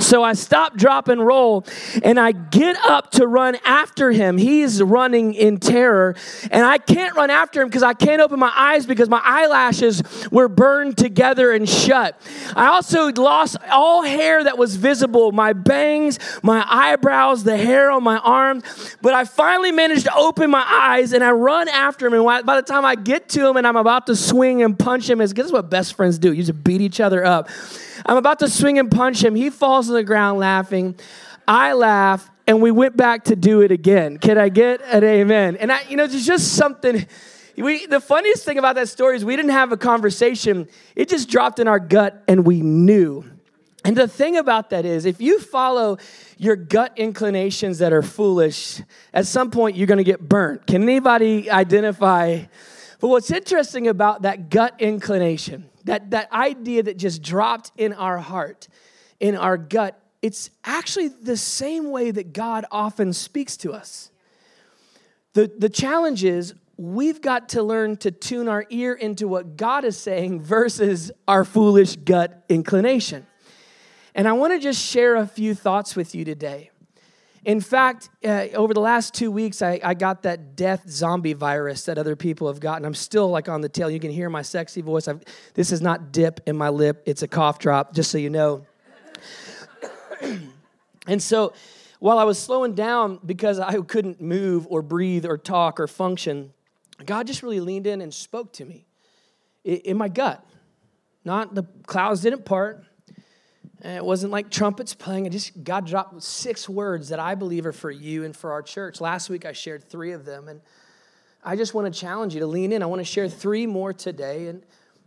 So 0.00 0.22
I 0.22 0.32
stop, 0.32 0.76
drop, 0.76 1.08
and 1.08 1.24
roll, 1.24 1.64
and 2.02 2.18
I 2.18 2.32
get 2.32 2.76
up 2.84 3.10
to 3.12 3.26
run 3.26 3.56
after 3.64 4.10
him. 4.10 4.38
He's 4.38 4.82
running 4.82 5.34
in 5.34 5.58
terror, 5.58 6.16
and 6.50 6.64
I 6.64 6.78
can't 6.78 7.14
run 7.14 7.30
after 7.30 7.62
him 7.62 7.68
because 7.68 7.82
I 7.82 7.94
can't 7.94 8.20
open 8.20 8.38
my 8.38 8.52
eyes 8.54 8.86
because 8.86 9.08
my 9.08 9.20
eyelashes 9.22 10.02
were 10.30 10.48
burned 10.48 10.96
together 10.96 11.52
and 11.52 11.68
shut. 11.68 12.20
I 12.56 12.66
also 12.68 13.12
lost 13.12 13.56
all 13.70 14.02
hair 14.02 14.44
that 14.44 14.58
was 14.58 14.76
visible 14.76 15.32
my 15.32 15.52
bangs, 15.52 16.18
my 16.42 16.64
eyebrows, 16.68 17.44
the 17.44 17.56
hair 17.56 17.90
on 17.90 18.02
my 18.02 18.18
arms. 18.18 18.96
But 19.02 19.14
I 19.14 19.24
finally 19.24 19.72
managed 19.72 20.04
to 20.04 20.14
open 20.14 20.50
my 20.50 20.64
eyes 20.66 21.12
and 21.12 21.22
I 21.22 21.30
run 21.32 21.68
after 21.68 22.06
him. 22.06 22.14
And 22.14 22.24
by 22.46 22.56
the 22.56 22.62
time 22.62 22.84
I 22.84 22.94
get 22.94 23.28
to 23.30 23.46
him 23.46 23.56
and 23.56 23.66
I'm 23.66 23.76
about 23.76 24.06
to 24.06 24.16
swing 24.16 24.62
and 24.62 24.78
punch 24.78 25.08
him, 25.08 25.20
is 25.20 25.32
guess 25.32 25.52
what 25.52 25.70
best 25.70 25.94
friends 25.94 26.18
do? 26.18 26.32
You 26.32 26.42
just 26.42 26.62
beat 26.64 26.80
each 26.80 27.00
other 27.00 27.24
up. 27.24 27.48
I'm 28.06 28.16
about 28.16 28.38
to 28.40 28.48
swing 28.48 28.78
and 28.78 28.90
punch 28.90 29.22
him. 29.22 29.34
He 29.34 29.50
falls 29.50 29.88
on 29.88 29.94
the 29.94 30.04
ground 30.04 30.38
laughing. 30.38 30.98
I 31.46 31.72
laugh, 31.72 32.30
and 32.46 32.62
we 32.62 32.70
went 32.70 32.96
back 32.96 33.24
to 33.24 33.36
do 33.36 33.60
it 33.60 33.70
again. 33.70 34.18
Can 34.18 34.38
I 34.38 34.48
get 34.48 34.80
an 34.82 35.04
amen? 35.04 35.56
And 35.56 35.72
I, 35.72 35.82
you 35.88 35.96
know, 35.96 36.06
there's 36.06 36.26
just 36.26 36.54
something. 36.54 37.06
We, 37.56 37.86
the 37.86 38.00
funniest 38.00 38.44
thing 38.44 38.58
about 38.58 38.76
that 38.76 38.88
story 38.88 39.16
is 39.16 39.24
we 39.24 39.36
didn't 39.36 39.50
have 39.52 39.72
a 39.72 39.76
conversation. 39.76 40.68
It 40.94 41.08
just 41.08 41.28
dropped 41.28 41.58
in 41.58 41.68
our 41.68 41.80
gut, 41.80 42.22
and 42.28 42.46
we 42.46 42.60
knew. 42.60 43.24
And 43.84 43.96
the 43.96 44.08
thing 44.08 44.36
about 44.36 44.70
that 44.70 44.84
is, 44.84 45.06
if 45.06 45.20
you 45.20 45.40
follow 45.40 45.98
your 46.36 46.54
gut 46.56 46.92
inclinations 46.96 47.78
that 47.78 47.92
are 47.92 48.02
foolish, 48.02 48.82
at 49.14 49.26
some 49.26 49.50
point 49.50 49.76
you're 49.76 49.86
going 49.86 49.98
to 49.98 50.04
get 50.04 50.20
burnt. 50.20 50.66
Can 50.66 50.82
anybody 50.82 51.50
identify? 51.50 52.42
But 53.00 53.08
what's 53.08 53.30
interesting 53.30 53.88
about 53.88 54.22
that 54.22 54.50
gut 54.50 54.74
inclination 54.78 55.69
that, 55.84 56.10
that 56.10 56.32
idea 56.32 56.82
that 56.82 56.96
just 56.96 57.22
dropped 57.22 57.72
in 57.76 57.92
our 57.92 58.18
heart, 58.18 58.68
in 59.18 59.36
our 59.36 59.56
gut, 59.56 60.00
it's 60.22 60.50
actually 60.64 61.08
the 61.08 61.36
same 61.36 61.90
way 61.90 62.10
that 62.10 62.32
God 62.32 62.64
often 62.70 63.12
speaks 63.12 63.56
to 63.58 63.72
us. 63.72 64.10
The, 65.32 65.50
the 65.58 65.68
challenge 65.68 66.24
is 66.24 66.54
we've 66.76 67.20
got 67.20 67.50
to 67.50 67.62
learn 67.62 67.96
to 67.98 68.10
tune 68.10 68.48
our 68.48 68.66
ear 68.70 68.94
into 68.94 69.28
what 69.28 69.56
God 69.56 69.84
is 69.84 69.96
saying 69.98 70.40
versus 70.42 71.12
our 71.28 71.44
foolish 71.44 71.96
gut 71.96 72.44
inclination. 72.48 73.26
And 74.14 74.26
I 74.26 74.32
want 74.32 74.52
to 74.54 74.58
just 74.58 74.82
share 74.82 75.16
a 75.16 75.26
few 75.26 75.54
thoughts 75.54 75.94
with 75.94 76.14
you 76.14 76.24
today. 76.24 76.70
In 77.44 77.60
fact, 77.60 78.10
uh, 78.24 78.48
over 78.54 78.74
the 78.74 78.80
last 78.80 79.14
two 79.14 79.30
weeks, 79.30 79.62
I, 79.62 79.80
I, 79.82 79.94
got 79.94 80.24
that 80.24 80.56
death 80.56 80.88
zombie 80.88 81.32
virus 81.32 81.86
that 81.86 81.96
other 81.96 82.14
people 82.14 82.48
have 82.48 82.60
gotten. 82.60 82.84
I'm 82.84 82.94
still 82.94 83.30
like 83.30 83.48
on 83.48 83.62
the 83.62 83.68
tail. 83.68 83.90
You 83.90 83.98
can 83.98 84.10
hear 84.10 84.28
my 84.28 84.42
sexy 84.42 84.82
voice. 84.82 85.08
I've, 85.08 85.22
this 85.54 85.72
is 85.72 85.80
not 85.80 86.12
dip 86.12 86.40
in 86.46 86.56
my 86.56 86.68
lip, 86.68 87.02
it's 87.06 87.22
a 87.22 87.28
cough 87.28 87.58
drop, 87.58 87.94
just 87.94 88.10
so 88.10 88.18
you 88.18 88.28
know. 88.28 88.66
and 91.06 91.22
so 91.22 91.54
while 91.98 92.18
I 92.18 92.24
was 92.24 92.38
slowing 92.38 92.74
down 92.74 93.20
because 93.24 93.58
I 93.58 93.80
couldn't 93.80 94.20
move 94.20 94.66
or 94.68 94.82
breathe 94.82 95.24
or 95.24 95.38
talk 95.38 95.80
or 95.80 95.86
function, 95.86 96.52
God 97.04 97.26
just 97.26 97.42
really 97.42 97.60
leaned 97.60 97.86
in 97.86 98.02
and 98.02 98.12
spoke 98.12 98.52
to 98.54 98.64
me 98.66 98.86
in 99.64 99.96
my 99.96 100.08
gut. 100.08 100.44
Not 101.24 101.54
the 101.54 101.64
clouds 101.86 102.22
didn't 102.22 102.44
part, 102.44 102.84
and 103.82 103.96
it 103.96 104.04
wasn't 104.04 104.32
like 104.32 104.50
trumpets 104.50 104.94
playing. 104.94 105.26
It 105.26 105.30
just 105.30 105.64
God 105.64 105.86
dropped 105.86 106.22
six 106.22 106.68
words 106.68 107.08
that 107.08 107.18
I 107.18 107.34
believe 107.34 107.66
are 107.66 107.72
for 107.72 107.90
you 107.90 108.24
and 108.24 108.36
for 108.36 108.52
our 108.52 108.62
church. 108.62 109.00
Last 109.00 109.30
week 109.30 109.44
I 109.44 109.52
shared 109.52 109.88
three 109.88 110.12
of 110.12 110.24
them, 110.24 110.48
and 110.48 110.60
I 111.42 111.56
just 111.56 111.72
want 111.72 111.92
to 111.92 111.98
challenge 111.98 112.34
you 112.34 112.40
to 112.40 112.46
lean 112.46 112.72
in. 112.72 112.82
I 112.82 112.86
want 112.86 113.00
to 113.00 113.04
share 113.04 113.28
three 113.28 113.66
more 113.66 113.92
today. 113.92 114.48
And 114.48 114.62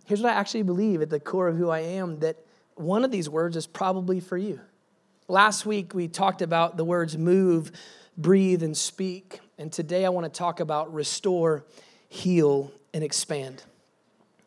here's 0.05 0.21
what 0.21 0.33
I 0.33 0.35
actually 0.35 0.63
believe 0.63 1.01
at 1.01 1.09
the 1.09 1.19
core 1.19 1.47
of 1.47 1.57
who 1.57 1.69
I 1.69 1.79
am 1.79 2.19
that 2.19 2.37
one 2.75 3.03
of 3.03 3.11
these 3.11 3.29
words 3.29 3.55
is 3.55 3.67
probably 3.67 4.19
for 4.19 4.37
you. 4.37 4.59
Last 5.27 5.65
week 5.65 5.93
we 5.93 6.07
talked 6.07 6.41
about 6.41 6.75
the 6.75 6.83
words 6.83 7.17
move, 7.17 7.71
breathe, 8.17 8.63
and 8.63 8.75
speak. 8.75 9.39
And 9.57 9.71
today 9.71 10.05
I 10.05 10.09
want 10.09 10.25
to 10.25 10.35
talk 10.35 10.59
about 10.59 10.93
restore, 10.93 11.65
heal, 12.09 12.71
and 12.93 13.03
expand. 13.03 13.63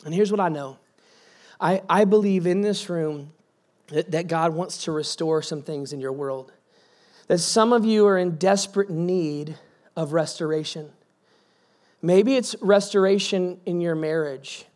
And 0.05 0.13
here's 0.13 0.31
what 0.31 0.41
I 0.41 0.49
know 0.49 0.79
I, 1.61 1.83
I 1.89 2.05
believe 2.05 2.47
in 2.47 2.61
this 2.61 2.91
room 2.91 3.33
that, 3.89 4.11
that 4.11 4.27
God 4.27 4.55
wants 4.55 4.85
to 4.85 4.93
restore 4.93 5.43
some 5.43 5.63
things 5.63 5.93
in 5.93 6.01
your 6.01 6.13
world. 6.13 6.53
That 7.29 7.39
some 7.39 7.73
of 7.73 7.85
you 7.85 8.07
are 8.07 8.19
in 8.19 8.37
desperate 8.37 8.91
need 8.91 9.57
of 9.97 10.13
restoration. 10.13 10.91
Maybe 12.03 12.37
it's 12.37 12.55
restoration 12.61 13.61
in 13.67 13.81
your 13.81 13.95
marriage. 13.95 14.67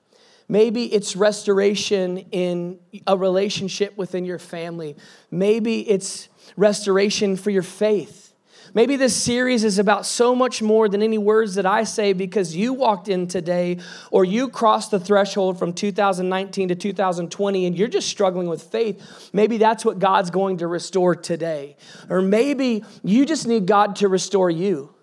Maybe 0.48 0.92
it's 0.92 1.14
restoration 1.14 2.18
in 2.32 2.80
a 3.06 3.16
relationship 3.16 3.96
within 3.96 4.24
your 4.24 4.40
family. 4.40 4.96
Maybe 5.30 5.88
it's 5.88 6.28
restoration 6.56 7.36
for 7.36 7.50
your 7.50 7.62
faith. 7.62 8.29
Maybe 8.72 8.96
this 8.96 9.16
series 9.16 9.64
is 9.64 9.78
about 9.78 10.06
so 10.06 10.34
much 10.34 10.62
more 10.62 10.88
than 10.88 11.02
any 11.02 11.18
words 11.18 11.56
that 11.56 11.66
I 11.66 11.82
say 11.84 12.12
because 12.12 12.54
you 12.54 12.72
walked 12.72 13.08
in 13.08 13.26
today 13.26 13.78
or 14.12 14.24
you 14.24 14.48
crossed 14.48 14.92
the 14.92 15.00
threshold 15.00 15.58
from 15.58 15.72
2019 15.72 16.68
to 16.68 16.74
2020 16.76 17.66
and 17.66 17.76
you're 17.76 17.88
just 17.88 18.08
struggling 18.08 18.48
with 18.48 18.62
faith. 18.62 19.30
Maybe 19.32 19.58
that's 19.58 19.84
what 19.84 19.98
God's 19.98 20.30
going 20.30 20.58
to 20.58 20.68
restore 20.68 21.16
today. 21.16 21.76
Or 22.08 22.22
maybe 22.22 22.84
you 23.02 23.26
just 23.26 23.48
need 23.48 23.66
God 23.66 23.96
to 23.96 24.08
restore 24.08 24.50
you. 24.50 24.94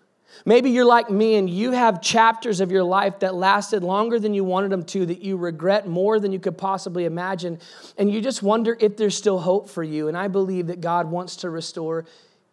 Maybe 0.46 0.70
you're 0.70 0.86
like 0.86 1.10
me 1.10 1.36
and 1.36 1.50
you 1.50 1.72
have 1.72 2.02
chapters 2.02 2.62
of 2.62 2.72
your 2.72 2.84
life 2.84 3.20
that 3.20 3.36
lasted 3.36 3.84
longer 3.84 4.18
than 4.18 4.34
you 4.34 4.46
wanted 4.46 4.72
them 4.72 4.84
to, 4.86 5.06
that 5.08 5.22
you 5.22 5.36
regret 5.36 5.88
more 5.88 6.20
than 6.20 6.32
you 6.32 6.40
could 6.40 6.58
possibly 6.58 7.06
imagine, 7.06 7.60
and 7.98 8.12
you 8.12 8.22
just 8.22 8.44
wonder 8.44 8.78
if 8.80 8.96
there's 8.98 9.18
still 9.18 9.40
hope 9.40 9.68
for 9.68 9.84
you. 9.84 10.08
And 10.08 10.16
I 10.16 10.28
believe 10.28 10.68
that 10.68 10.80
God 10.80 11.10
wants 11.10 11.38
to 11.38 11.50
restore 11.50 12.06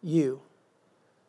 you. 0.03 0.41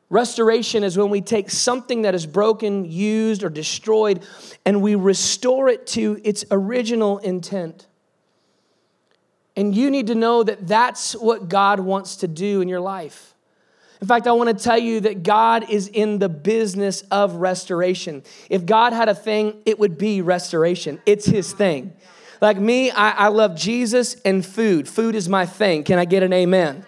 Restoration 0.10 0.84
is 0.84 0.98
when 0.98 1.10
we 1.10 1.22
take 1.22 1.50
something 1.50 2.04
that 2.04 2.14
is 2.14 2.26
broken, 2.26 2.86
used, 2.86 3.44
or 3.44 3.50
destroyed, 3.50 4.24
and 4.66 4.82
we 4.82 4.96
restore 4.96 5.68
it 5.68 5.88
to 5.88 6.22
its 6.24 6.46
original 6.52 7.18
intent. 7.20 7.88
And 9.56 9.74
you 9.74 9.90
need 9.90 10.08
to 10.08 10.16
know 10.16 10.44
that 10.44 10.68
that's 10.68 11.14
what 11.14 11.50
God 11.50 11.80
wants 11.80 12.18
to 12.18 12.28
do 12.28 12.62
in 12.62 12.68
your 12.68 12.82
life. 12.82 13.34
In 14.02 14.08
fact, 14.08 14.28
I 14.28 14.34
want 14.34 14.56
to 14.56 14.64
tell 14.64 14.78
you 14.78 15.00
that 15.02 15.24
God 15.24 15.70
is 15.70 15.88
in 15.88 16.20
the 16.20 16.30
business 16.30 17.02
of 17.10 17.36
restoration. 17.36 18.24
If 18.50 18.66
God 18.66 18.94
had 18.94 19.10
a 19.10 19.16
thing, 19.16 19.62
it 19.66 19.80
would 19.80 19.98
be 19.98 20.22
restoration. 20.22 21.02
It's 21.06 21.26
His 21.26 21.54
thing. 21.54 21.94
Like 22.42 22.58
me, 22.58 22.92
I, 22.92 23.12
I 23.12 23.28
love 23.30 23.56
Jesus 23.56 24.16
and 24.26 24.46
food. 24.46 24.88
Food 24.88 25.16
is 25.16 25.30
my 25.30 25.46
thing. 25.46 25.84
Can 25.84 25.98
I 25.98 26.06
get 26.06 26.22
an 26.22 26.34
amen? 26.34 26.86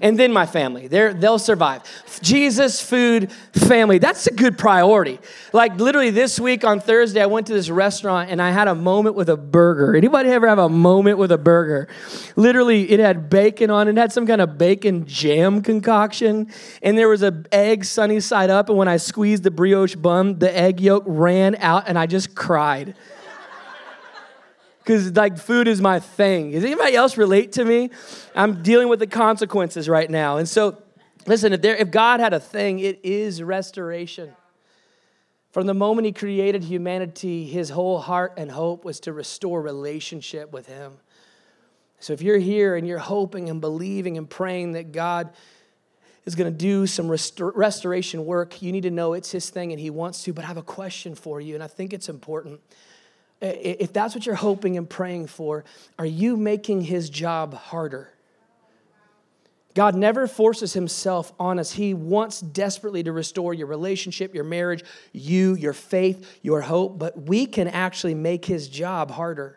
And 0.00 0.18
then 0.18 0.32
my 0.32 0.46
family. 0.46 0.88
They're, 0.88 1.12
they'll 1.12 1.38
survive. 1.38 1.82
Jesus, 2.22 2.80
food, 2.80 3.30
family. 3.52 3.98
That's 3.98 4.26
a 4.26 4.32
good 4.32 4.58
priority. 4.58 5.18
Like 5.52 5.76
literally 5.76 6.10
this 6.10 6.40
week 6.40 6.64
on 6.64 6.80
Thursday, 6.80 7.20
I 7.20 7.26
went 7.26 7.46
to 7.48 7.52
this 7.52 7.70
restaurant 7.70 8.30
and 8.30 8.40
I 8.40 8.50
had 8.50 8.68
a 8.68 8.74
moment 8.74 9.14
with 9.14 9.28
a 9.28 9.36
burger. 9.36 9.96
Anybody 9.96 10.30
ever 10.30 10.48
have 10.48 10.58
a 10.58 10.68
moment 10.68 11.18
with 11.18 11.32
a 11.32 11.38
burger? 11.38 11.88
Literally, 12.36 12.90
it 12.90 13.00
had 13.00 13.28
bacon 13.28 13.70
on 13.70 13.88
it 13.88 13.96
had 13.96 14.12
some 14.12 14.26
kind 14.26 14.40
of 14.40 14.56
bacon 14.58 15.06
jam 15.06 15.62
concoction, 15.62 16.50
and 16.82 16.96
there 16.96 17.08
was 17.08 17.22
an 17.22 17.46
egg 17.52 17.84
sunny 17.84 18.20
side 18.20 18.50
up. 18.50 18.68
And 18.68 18.78
when 18.78 18.88
I 18.88 18.96
squeezed 18.96 19.42
the 19.42 19.50
brioche 19.50 19.96
bun, 19.96 20.38
the 20.38 20.56
egg 20.56 20.80
yolk 20.80 21.04
ran 21.06 21.56
out, 21.56 21.84
and 21.86 21.98
I 21.98 22.06
just 22.06 22.34
cried. 22.34 22.94
Because 24.88 25.14
like 25.14 25.36
food 25.36 25.68
is 25.68 25.82
my 25.82 26.00
thing. 26.00 26.52
Does 26.52 26.64
anybody 26.64 26.96
else 26.96 27.18
relate 27.18 27.52
to 27.52 27.64
me? 27.66 27.90
I'm 28.34 28.62
dealing 28.62 28.88
with 28.88 29.00
the 29.00 29.06
consequences 29.06 29.86
right 29.86 30.08
now. 30.08 30.38
And 30.38 30.48
so, 30.48 30.82
listen, 31.26 31.52
if, 31.52 31.60
there, 31.60 31.76
if 31.76 31.90
God 31.90 32.20
had 32.20 32.32
a 32.32 32.40
thing, 32.40 32.78
it 32.78 32.98
is 33.02 33.42
restoration. 33.42 34.34
From 35.50 35.66
the 35.66 35.74
moment 35.74 36.06
he 36.06 36.12
created 36.12 36.64
humanity, 36.64 37.44
his 37.44 37.68
whole 37.68 37.98
heart 37.98 38.32
and 38.38 38.50
hope 38.50 38.82
was 38.82 38.98
to 39.00 39.12
restore 39.12 39.60
relationship 39.60 40.54
with 40.54 40.66
him. 40.68 40.94
So 42.00 42.14
if 42.14 42.22
you're 42.22 42.38
here 42.38 42.74
and 42.74 42.88
you're 42.88 42.96
hoping 42.96 43.50
and 43.50 43.60
believing 43.60 44.16
and 44.16 44.28
praying 44.28 44.72
that 44.72 44.92
God 44.92 45.34
is 46.24 46.34
going 46.34 46.50
to 46.50 46.58
do 46.58 46.86
some 46.86 47.08
restor- 47.08 47.52
restoration 47.54 48.24
work, 48.24 48.62
you 48.62 48.72
need 48.72 48.84
to 48.84 48.90
know 48.90 49.12
it's 49.12 49.32
his 49.32 49.50
thing 49.50 49.70
and 49.70 49.78
he 49.78 49.90
wants 49.90 50.22
to. 50.22 50.32
But 50.32 50.44
I 50.44 50.46
have 50.46 50.56
a 50.56 50.62
question 50.62 51.14
for 51.14 51.42
you, 51.42 51.52
and 51.52 51.62
I 51.62 51.66
think 51.66 51.92
it's 51.92 52.08
important. 52.08 52.60
If 53.40 53.92
that's 53.92 54.14
what 54.14 54.26
you're 54.26 54.34
hoping 54.34 54.76
and 54.76 54.88
praying 54.88 55.28
for, 55.28 55.64
are 55.98 56.06
you 56.06 56.36
making 56.36 56.82
his 56.82 57.08
job 57.08 57.54
harder? 57.54 58.12
God 59.74 59.94
never 59.94 60.26
forces 60.26 60.72
himself 60.72 61.32
on 61.38 61.60
us. 61.60 61.72
He 61.72 61.94
wants 61.94 62.40
desperately 62.40 63.04
to 63.04 63.12
restore 63.12 63.54
your 63.54 63.68
relationship, 63.68 64.34
your 64.34 64.42
marriage, 64.42 64.82
you, 65.12 65.54
your 65.54 65.72
faith, 65.72 66.38
your 66.42 66.62
hope, 66.62 66.98
but 66.98 67.16
we 67.28 67.46
can 67.46 67.68
actually 67.68 68.14
make 68.14 68.44
his 68.44 68.66
job 68.66 69.12
harder. 69.12 69.56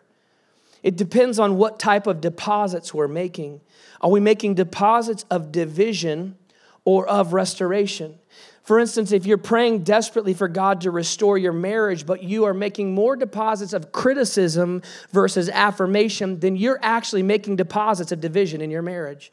It 0.84 0.96
depends 0.96 1.40
on 1.40 1.56
what 1.56 1.80
type 1.80 2.06
of 2.06 2.20
deposits 2.20 2.94
we're 2.94 3.08
making. 3.08 3.62
Are 4.00 4.10
we 4.10 4.20
making 4.20 4.54
deposits 4.54 5.24
of 5.30 5.50
division 5.50 6.36
or 6.84 7.06
of 7.08 7.32
restoration? 7.32 8.18
For 8.62 8.78
instance, 8.78 9.10
if 9.10 9.26
you're 9.26 9.38
praying 9.38 9.82
desperately 9.82 10.34
for 10.34 10.46
God 10.46 10.82
to 10.82 10.90
restore 10.90 11.36
your 11.36 11.52
marriage, 11.52 12.06
but 12.06 12.22
you 12.22 12.44
are 12.44 12.54
making 12.54 12.94
more 12.94 13.16
deposits 13.16 13.72
of 13.72 13.90
criticism 13.90 14.82
versus 15.10 15.48
affirmation, 15.48 16.38
then 16.38 16.54
you're 16.54 16.78
actually 16.80 17.24
making 17.24 17.56
deposits 17.56 18.12
of 18.12 18.20
division 18.20 18.60
in 18.60 18.70
your 18.70 18.82
marriage. 18.82 19.32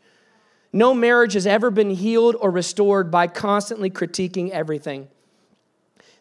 No 0.73 0.95
marriage 0.95 1.33
has 1.33 1.45
ever 1.45 1.69
been 1.69 1.91
healed 1.91 2.35
or 2.39 2.49
restored 2.49 3.11
by 3.11 3.27
constantly 3.27 3.89
critiquing 3.91 4.49
everything. 4.49 5.07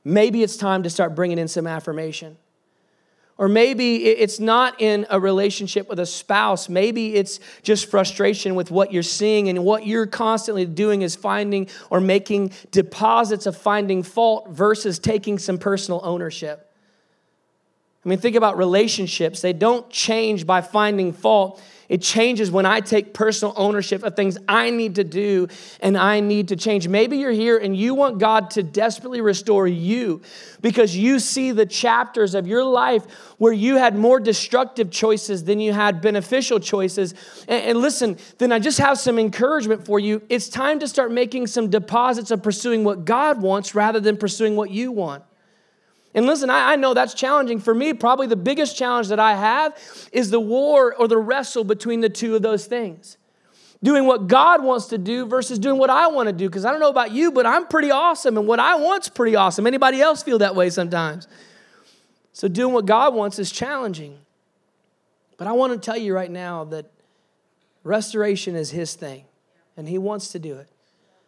Maybe 0.04 0.42
it's 0.42 0.56
time 0.56 0.82
to 0.82 0.90
start 0.90 1.14
bringing 1.14 1.38
in 1.38 1.48
some 1.48 1.66
affirmation. 1.66 2.36
Or 3.38 3.48
maybe 3.48 4.04
it's 4.04 4.40
not 4.40 4.80
in 4.80 5.06
a 5.10 5.20
relationship 5.20 5.88
with 5.88 6.00
a 6.00 6.06
spouse. 6.06 6.68
Maybe 6.68 7.14
it's 7.14 7.38
just 7.62 7.88
frustration 7.88 8.56
with 8.56 8.72
what 8.72 8.92
you're 8.92 9.04
seeing, 9.04 9.48
and 9.48 9.64
what 9.64 9.86
you're 9.86 10.08
constantly 10.08 10.66
doing 10.66 11.02
is 11.02 11.14
finding 11.14 11.68
or 11.88 12.00
making 12.00 12.50
deposits 12.72 13.46
of 13.46 13.56
finding 13.56 14.02
fault 14.02 14.50
versus 14.50 14.98
taking 14.98 15.38
some 15.38 15.56
personal 15.56 16.00
ownership. 16.02 16.67
I 18.04 18.08
mean, 18.08 18.18
think 18.18 18.36
about 18.36 18.56
relationships. 18.56 19.40
They 19.40 19.52
don't 19.52 19.90
change 19.90 20.46
by 20.46 20.60
finding 20.60 21.12
fault. 21.12 21.60
It 21.88 22.02
changes 22.02 22.50
when 22.50 22.66
I 22.66 22.80
take 22.80 23.14
personal 23.14 23.54
ownership 23.56 24.02
of 24.02 24.14
things 24.14 24.36
I 24.46 24.70
need 24.70 24.96
to 24.96 25.04
do 25.04 25.48
and 25.80 25.96
I 25.96 26.20
need 26.20 26.48
to 26.48 26.56
change. 26.56 26.86
Maybe 26.86 27.16
you're 27.16 27.32
here 27.32 27.56
and 27.56 27.76
you 27.76 27.94
want 27.94 28.18
God 28.18 28.50
to 28.52 28.62
desperately 28.62 29.20
restore 29.20 29.66
you 29.66 30.20
because 30.60 30.94
you 30.96 31.18
see 31.18 31.50
the 31.50 31.66
chapters 31.66 32.34
of 32.34 32.46
your 32.46 32.62
life 32.62 33.04
where 33.38 33.54
you 33.54 33.76
had 33.76 33.96
more 33.96 34.20
destructive 34.20 34.90
choices 34.90 35.44
than 35.44 35.60
you 35.60 35.72
had 35.72 36.00
beneficial 36.00 36.60
choices. 36.60 37.14
And, 37.48 37.64
and 37.64 37.78
listen, 37.80 38.18
then 38.36 38.52
I 38.52 38.58
just 38.58 38.78
have 38.78 38.98
some 38.98 39.18
encouragement 39.18 39.86
for 39.86 39.98
you. 39.98 40.22
It's 40.28 40.48
time 40.48 40.78
to 40.80 40.88
start 40.88 41.10
making 41.10 41.46
some 41.46 41.68
deposits 41.68 42.30
of 42.30 42.42
pursuing 42.42 42.84
what 42.84 43.06
God 43.06 43.40
wants 43.40 43.74
rather 43.74 43.98
than 43.98 44.18
pursuing 44.18 44.56
what 44.56 44.70
you 44.70 44.92
want. 44.92 45.24
And 46.14 46.26
listen, 46.26 46.50
I, 46.50 46.72
I, 46.72 46.76
know 46.76 46.94
that's 46.94 47.14
challenging. 47.14 47.58
For 47.60 47.74
me, 47.74 47.92
probably 47.92 48.26
the 48.26 48.36
biggest 48.36 48.76
challenge 48.76 49.08
that 49.08 49.20
I 49.20 49.36
have 49.36 49.78
is 50.12 50.30
the 50.30 50.40
war 50.40 50.94
or 50.94 51.06
the 51.06 51.18
wrestle 51.18 51.64
between 51.64 52.00
the 52.00 52.08
two 52.08 52.34
of 52.34 52.42
those 52.42 52.66
things. 52.66 53.18
Doing 53.82 54.06
what 54.06 54.26
God 54.26 54.64
wants 54.64 54.86
to 54.86 54.98
do 54.98 55.26
versus 55.26 55.58
doing 55.58 55.78
what 55.78 55.90
I 55.90 56.08
want 56.08 56.28
to 56.28 56.32
do. 56.32 56.48
Because 56.48 56.64
I 56.64 56.70
don't 56.70 56.80
know 56.80 56.88
about 56.88 57.12
you, 57.12 57.30
but 57.30 57.46
I'm 57.46 57.66
pretty 57.66 57.90
awesome, 57.90 58.36
and 58.36 58.46
what 58.46 58.58
I 58.58 58.76
want's 58.76 59.08
pretty 59.08 59.36
awesome. 59.36 59.66
Anybody 59.66 60.00
else 60.00 60.22
feel 60.22 60.38
that 60.38 60.56
way 60.56 60.70
sometimes? 60.70 61.28
So 62.32 62.48
doing 62.48 62.72
what 62.72 62.86
God 62.86 63.14
wants 63.14 63.38
is 63.38 63.52
challenging. 63.52 64.18
But 65.36 65.46
I 65.46 65.52
want 65.52 65.72
to 65.72 65.78
tell 65.78 65.96
you 65.96 66.14
right 66.14 66.30
now 66.30 66.64
that 66.64 66.90
restoration 67.84 68.56
is 68.56 68.70
His 68.70 68.94
thing, 68.94 69.24
and 69.76 69.88
He 69.88 69.98
wants 69.98 70.28
to 70.28 70.38
do 70.38 70.56
it. 70.56 70.68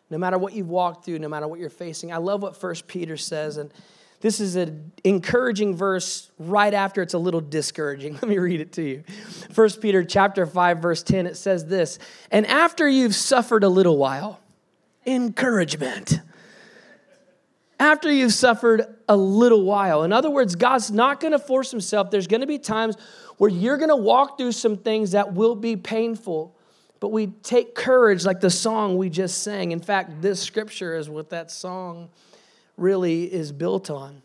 No 0.08 0.18
matter 0.18 0.38
what 0.38 0.54
you've 0.54 0.68
walked 0.68 1.04
through, 1.04 1.20
no 1.20 1.28
matter 1.28 1.46
what 1.46 1.60
you're 1.60 1.70
facing. 1.70 2.12
I 2.12 2.16
love 2.16 2.42
what 2.42 2.56
First 2.56 2.88
Peter 2.88 3.16
says, 3.16 3.56
and 3.58 3.72
this 4.20 4.38
is 4.38 4.56
an 4.56 4.92
encouraging 5.02 5.74
verse 5.74 6.30
right 6.38 6.74
after 6.74 7.00
it's 7.00 7.14
a 7.14 7.18
little 7.18 7.40
discouraging. 7.40 8.14
Let 8.22 8.28
me 8.28 8.38
read 8.38 8.60
it 8.60 8.72
to 8.72 8.82
you. 8.82 9.04
1 9.54 9.70
Peter 9.80 10.04
chapter 10.04 10.46
5 10.46 10.78
verse 10.78 11.02
10 11.02 11.26
it 11.26 11.36
says 11.36 11.66
this, 11.66 11.98
"And 12.30 12.46
after 12.46 12.88
you've 12.88 13.14
suffered 13.14 13.64
a 13.64 13.68
little 13.68 13.96
while, 13.96 14.40
encouragement." 15.06 16.20
After 17.78 18.12
you've 18.12 18.34
suffered 18.34 18.94
a 19.08 19.16
little 19.16 19.64
while. 19.64 20.02
In 20.02 20.12
other 20.12 20.28
words, 20.28 20.54
God's 20.54 20.90
not 20.90 21.18
going 21.18 21.32
to 21.32 21.38
force 21.38 21.70
himself. 21.70 22.10
There's 22.10 22.26
going 22.26 22.42
to 22.42 22.46
be 22.46 22.58
times 22.58 22.94
where 23.38 23.48
you're 23.48 23.78
going 23.78 23.88
to 23.88 23.96
walk 23.96 24.36
through 24.36 24.52
some 24.52 24.76
things 24.76 25.12
that 25.12 25.32
will 25.32 25.54
be 25.54 25.76
painful. 25.76 26.54
But 27.00 27.08
we 27.08 27.28
take 27.28 27.74
courage 27.74 28.26
like 28.26 28.40
the 28.40 28.50
song 28.50 28.98
we 28.98 29.08
just 29.08 29.42
sang. 29.42 29.72
In 29.72 29.80
fact, 29.80 30.20
this 30.20 30.42
scripture 30.42 30.94
is 30.94 31.08
what 31.08 31.30
that 31.30 31.50
song 31.50 32.10
really 32.80 33.32
is 33.32 33.52
built 33.52 33.90
on. 33.90 34.22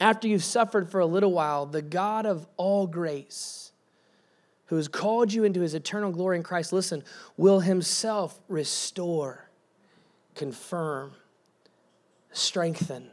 After 0.00 0.26
you've 0.26 0.42
suffered 0.42 0.88
for 0.88 1.00
a 1.00 1.06
little 1.06 1.32
while, 1.32 1.66
the 1.66 1.82
God 1.82 2.26
of 2.26 2.46
all 2.56 2.86
grace, 2.86 3.70
who 4.66 4.76
has 4.76 4.88
called 4.88 5.32
you 5.32 5.44
into 5.44 5.60
his 5.60 5.74
eternal 5.74 6.10
glory 6.10 6.38
in 6.38 6.42
Christ, 6.42 6.72
listen, 6.72 7.04
will 7.36 7.60
himself 7.60 8.40
restore, 8.48 9.48
confirm, 10.34 11.12
strengthen, 12.32 13.08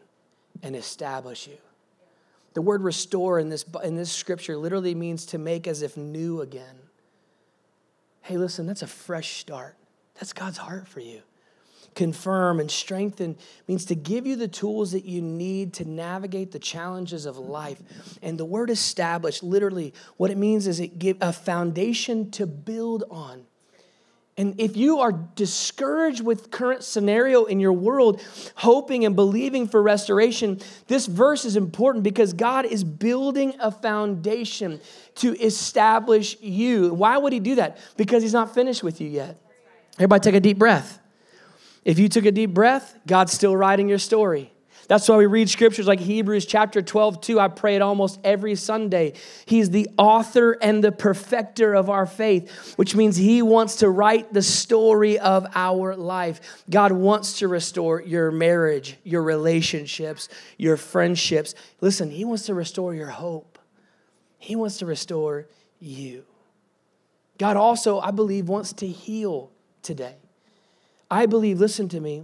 and 0.63 0.75
establish 0.75 1.47
you. 1.47 1.57
The 2.53 2.61
word 2.61 2.81
restore 2.81 3.39
in 3.39 3.49
this, 3.49 3.65
in 3.83 3.95
this 3.95 4.11
scripture 4.11 4.57
literally 4.57 4.95
means 4.95 5.25
to 5.27 5.37
make 5.37 5.67
as 5.67 5.81
if 5.81 5.95
new 5.97 6.41
again. 6.41 6.77
Hey, 8.21 8.37
listen, 8.37 8.65
that's 8.65 8.81
a 8.81 8.87
fresh 8.87 9.37
start. 9.37 9.75
That's 10.15 10.33
God's 10.33 10.57
heart 10.57 10.87
for 10.87 11.01
you 11.01 11.21
confirm 11.99 12.61
and 12.61 12.71
strengthen 12.71 13.37
means 13.67 13.83
to 13.83 13.93
give 13.93 14.25
you 14.25 14.37
the 14.37 14.47
tools 14.47 14.93
that 14.93 15.03
you 15.03 15.21
need 15.21 15.73
to 15.73 15.83
navigate 15.83 16.49
the 16.53 16.57
challenges 16.57 17.25
of 17.25 17.37
life. 17.37 17.77
And 18.21 18.37
the 18.37 18.45
word 18.45 18.69
establish, 18.69 19.43
literally, 19.43 19.93
what 20.15 20.31
it 20.31 20.37
means 20.37 20.65
is 20.65 20.79
it 20.79 20.97
give 20.97 21.17
a 21.19 21.33
foundation 21.33 22.31
to 22.31 22.47
build 22.47 23.03
on. 23.11 23.43
And 24.37 24.61
if 24.61 24.77
you 24.77 24.99
are 24.99 25.11
discouraged 25.11 26.23
with 26.23 26.51
current 26.51 26.85
scenario 26.85 27.43
in 27.43 27.59
your 27.59 27.73
world, 27.73 28.21
hoping 28.55 29.03
and 29.03 29.13
believing 29.13 29.67
for 29.67 29.83
restoration, 29.83 30.61
this 30.87 31.05
verse 31.05 31.43
is 31.43 31.57
important 31.57 32.05
because 32.05 32.31
God 32.31 32.65
is 32.65 32.85
building 32.85 33.55
a 33.59 33.71
foundation 33.71 34.79
to 35.15 35.35
establish 35.35 36.39
you. 36.39 36.93
Why 36.93 37.17
would 37.17 37.33
he 37.33 37.41
do 37.41 37.55
that? 37.55 37.77
Because 37.97 38.23
he's 38.23 38.31
not 38.31 38.53
finished 38.53 38.83
with 38.83 39.01
you 39.01 39.09
yet. 39.09 39.35
Everybody 39.97 40.21
take 40.21 40.35
a 40.35 40.39
deep 40.39 40.57
breath. 40.57 40.98
If 41.85 41.99
you 41.99 42.09
took 42.09 42.25
a 42.25 42.31
deep 42.31 42.53
breath, 42.53 42.97
God's 43.07 43.33
still 43.33 43.55
writing 43.55 43.89
your 43.89 43.99
story. 43.99 44.51
That's 44.89 45.07
why 45.07 45.17
we 45.17 45.27
read 45.27 45.51
scriptures 45.51 45.85
like 45.85 45.99
Hebrews 45.99 46.47
chapter 46.47 46.81
12, 46.81 47.21
2. 47.21 47.39
I 47.39 47.47
pray 47.47 47.75
it 47.75 47.81
almost 47.83 48.19
every 48.23 48.55
Sunday. 48.55 49.13
He's 49.45 49.69
the 49.69 49.87
author 49.99 50.57
and 50.63 50.83
the 50.83 50.91
perfecter 50.91 51.75
of 51.75 51.91
our 51.91 52.07
faith, 52.07 52.73
which 52.75 52.95
means 52.95 53.15
He 53.15 53.43
wants 53.43 53.77
to 53.77 53.89
write 53.89 54.33
the 54.33 54.41
story 54.41 55.19
of 55.19 55.45
our 55.53 55.95
life. 55.95 56.63
God 56.71 56.91
wants 56.91 57.37
to 57.37 57.47
restore 57.47 58.01
your 58.01 58.31
marriage, 58.31 58.97
your 59.03 59.21
relationships, 59.21 60.27
your 60.57 60.75
friendships. 60.75 61.53
Listen, 61.81 62.09
He 62.09 62.25
wants 62.25 62.47
to 62.47 62.55
restore 62.55 62.95
your 62.95 63.09
hope, 63.09 63.59
He 64.39 64.55
wants 64.55 64.79
to 64.79 64.87
restore 64.87 65.45
you. 65.79 66.25
God 67.37 67.57
also, 67.57 67.99
I 67.99 68.09
believe, 68.09 68.49
wants 68.49 68.73
to 68.73 68.87
heal 68.87 69.51
today. 69.83 70.15
I 71.11 71.25
believe, 71.25 71.59
listen 71.59 71.89
to 71.89 71.99
me, 71.99 72.23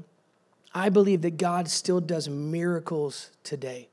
I 0.73 0.89
believe 0.89 1.21
that 1.21 1.37
God 1.37 1.69
still 1.69 2.01
does 2.01 2.29
miracles 2.29 3.31
today. 3.43 3.87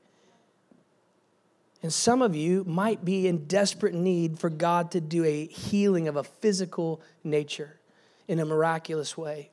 And 1.81 1.91
some 1.91 2.21
of 2.21 2.35
you 2.35 2.63
might 2.65 3.03
be 3.03 3.27
in 3.27 3.45
desperate 3.45 3.93
need 3.93 4.39
for 4.39 4.49
God 4.49 4.91
to 4.91 5.01
do 5.01 5.25
a 5.25 5.45
healing 5.45 6.07
of 6.07 6.15
a 6.15 6.23
physical 6.23 7.01
nature 7.23 7.77
in 8.27 8.39
a 8.39 8.45
miraculous 8.45 9.17
way. 9.17 9.49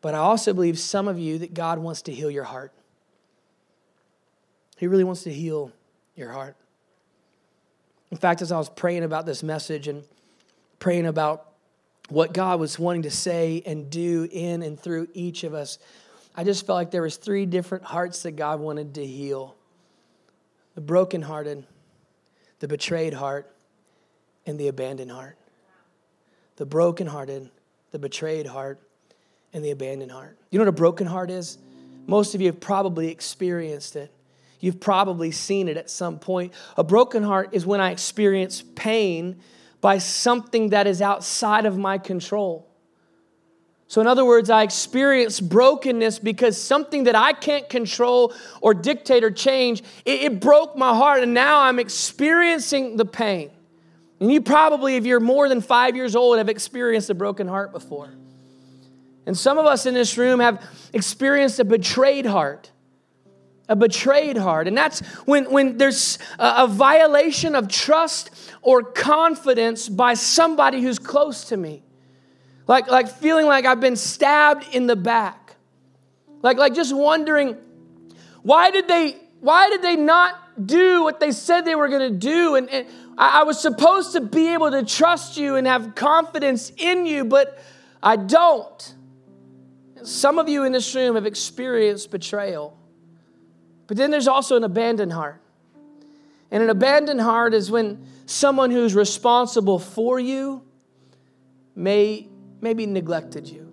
But 0.00 0.14
I 0.14 0.18
also 0.18 0.52
believe 0.52 0.78
some 0.78 1.08
of 1.08 1.18
you 1.18 1.38
that 1.38 1.54
God 1.54 1.78
wants 1.78 2.02
to 2.02 2.12
heal 2.12 2.30
your 2.30 2.44
heart. 2.44 2.72
He 4.76 4.86
really 4.86 5.04
wants 5.04 5.22
to 5.24 5.32
heal 5.32 5.72
your 6.16 6.30
heart. 6.30 6.56
In 8.10 8.16
fact, 8.16 8.42
as 8.42 8.52
I 8.52 8.58
was 8.58 8.68
praying 8.68 9.02
about 9.02 9.26
this 9.26 9.42
message 9.42 9.88
and 9.88 10.04
praying 10.78 11.06
about 11.06 11.53
what 12.08 12.32
God 12.32 12.60
was 12.60 12.78
wanting 12.78 13.02
to 13.02 13.10
say 13.10 13.62
and 13.64 13.90
do 13.90 14.28
in 14.30 14.62
and 14.62 14.78
through 14.78 15.08
each 15.14 15.44
of 15.44 15.54
us, 15.54 15.78
I 16.36 16.44
just 16.44 16.66
felt 16.66 16.76
like 16.76 16.90
there 16.90 17.02
was 17.02 17.16
three 17.16 17.46
different 17.46 17.84
hearts 17.84 18.22
that 18.22 18.32
God 18.32 18.60
wanted 18.60 18.94
to 18.94 19.06
heal. 19.06 19.56
The 20.74 20.80
brokenhearted, 20.80 21.64
the 22.58 22.68
betrayed 22.68 23.14
heart, 23.14 23.50
and 24.46 24.58
the 24.58 24.68
abandoned 24.68 25.12
heart. 25.12 25.36
The 26.56 26.66
brokenhearted, 26.66 27.50
the 27.92 27.98
betrayed 27.98 28.46
heart, 28.46 28.80
and 29.52 29.64
the 29.64 29.70
abandoned 29.70 30.10
heart. 30.10 30.36
You 30.50 30.58
know 30.58 30.64
what 30.64 30.70
a 30.70 30.72
broken 30.72 31.06
heart 31.06 31.30
is? 31.30 31.58
Most 32.06 32.34
of 32.34 32.40
you 32.40 32.48
have 32.48 32.60
probably 32.60 33.08
experienced 33.08 33.96
it. 33.96 34.12
You've 34.60 34.80
probably 34.80 35.30
seen 35.30 35.68
it 35.68 35.76
at 35.76 35.90
some 35.90 36.18
point. 36.18 36.52
A 36.76 36.84
broken 36.84 37.22
heart 37.22 37.50
is 37.52 37.64
when 37.64 37.80
I 37.80 37.90
experience 37.90 38.62
pain 38.74 39.40
by 39.84 39.98
something 39.98 40.70
that 40.70 40.86
is 40.86 41.02
outside 41.02 41.66
of 41.66 41.76
my 41.76 41.98
control. 41.98 42.66
So, 43.86 44.00
in 44.00 44.06
other 44.06 44.24
words, 44.24 44.48
I 44.48 44.62
experience 44.62 45.40
brokenness 45.40 46.20
because 46.20 46.58
something 46.58 47.04
that 47.04 47.14
I 47.14 47.34
can't 47.34 47.68
control 47.68 48.32
or 48.62 48.72
dictate 48.72 49.22
or 49.22 49.30
change, 49.30 49.82
it, 50.06 50.22
it, 50.22 50.40
broke 50.40 50.74
my 50.74 50.94
heart, 50.94 51.22
and 51.22 51.34
now 51.34 51.60
I'm 51.60 51.78
experiencing 51.78 52.96
the 52.96 53.04
pain. 53.04 53.50
And 54.20 54.32
you 54.32 54.40
probably, 54.40 54.96
if 54.96 55.04
you're 55.04 55.20
more 55.20 55.50
than 55.50 55.60
five 55.60 55.94
years 55.96 56.16
old, 56.16 56.38
have 56.38 56.48
experienced 56.48 57.10
a 57.10 57.14
broken 57.14 57.46
heart 57.46 57.70
before. 57.70 58.08
And 59.26 59.36
some 59.36 59.58
of 59.58 59.66
us 59.66 59.84
in 59.84 59.92
this 59.92 60.16
room 60.16 60.40
have 60.40 60.66
experienced 60.94 61.60
a 61.60 61.64
betrayed 61.66 62.24
heart. 62.24 62.70
A 63.68 63.76
betrayed 63.76 64.36
heart. 64.36 64.68
And 64.68 64.76
that's 64.76 65.00
when, 65.24 65.50
when 65.50 65.78
there's 65.78 66.18
a, 66.38 66.64
a 66.64 66.68
violation 66.68 67.54
of 67.54 67.68
trust 67.68 68.30
or 68.60 68.82
confidence 68.82 69.88
by 69.88 70.14
somebody 70.14 70.82
who's 70.82 70.98
close 70.98 71.44
to 71.46 71.56
me. 71.56 71.82
Like, 72.66 72.88
like 72.88 73.08
feeling 73.08 73.46
like 73.46 73.64
I've 73.64 73.80
been 73.80 73.96
stabbed 73.96 74.74
in 74.74 74.86
the 74.86 74.96
back. 74.96 75.56
Like, 76.42 76.58
like 76.58 76.74
just 76.74 76.94
wondering, 76.94 77.56
why 78.42 78.70
did 78.70 78.86
they, 78.86 79.16
why 79.40 79.70
did 79.70 79.80
they 79.80 79.96
not 79.96 80.66
do 80.66 81.02
what 81.02 81.20
they 81.20 81.32
said 81.32 81.62
they 81.62 81.74
were 81.74 81.88
going 81.88 82.12
to 82.12 82.18
do? 82.18 82.56
And, 82.56 82.68
and 82.68 82.86
I, 83.16 83.40
I 83.40 83.42
was 83.44 83.60
supposed 83.60 84.12
to 84.12 84.20
be 84.20 84.52
able 84.52 84.70
to 84.70 84.84
trust 84.84 85.38
you 85.38 85.56
and 85.56 85.66
have 85.66 85.94
confidence 85.94 86.70
in 86.76 87.06
you, 87.06 87.24
but 87.24 87.58
I 88.02 88.16
don't. 88.16 88.94
Some 90.02 90.38
of 90.38 90.50
you 90.50 90.64
in 90.64 90.72
this 90.72 90.94
room 90.94 91.14
have 91.14 91.24
experienced 91.24 92.10
betrayal. 92.10 92.78
But 93.86 93.96
then 93.96 94.10
there's 94.10 94.28
also 94.28 94.56
an 94.56 94.64
abandoned 94.64 95.12
heart. 95.12 95.40
And 96.50 96.62
an 96.62 96.70
abandoned 96.70 97.20
heart 97.20 97.54
is 97.54 97.70
when 97.70 98.06
someone 98.26 98.70
who's 98.70 98.94
responsible 98.94 99.78
for 99.78 100.18
you 100.18 100.62
may 101.74 102.28
maybe 102.60 102.86
neglected 102.86 103.48
you. 103.48 103.72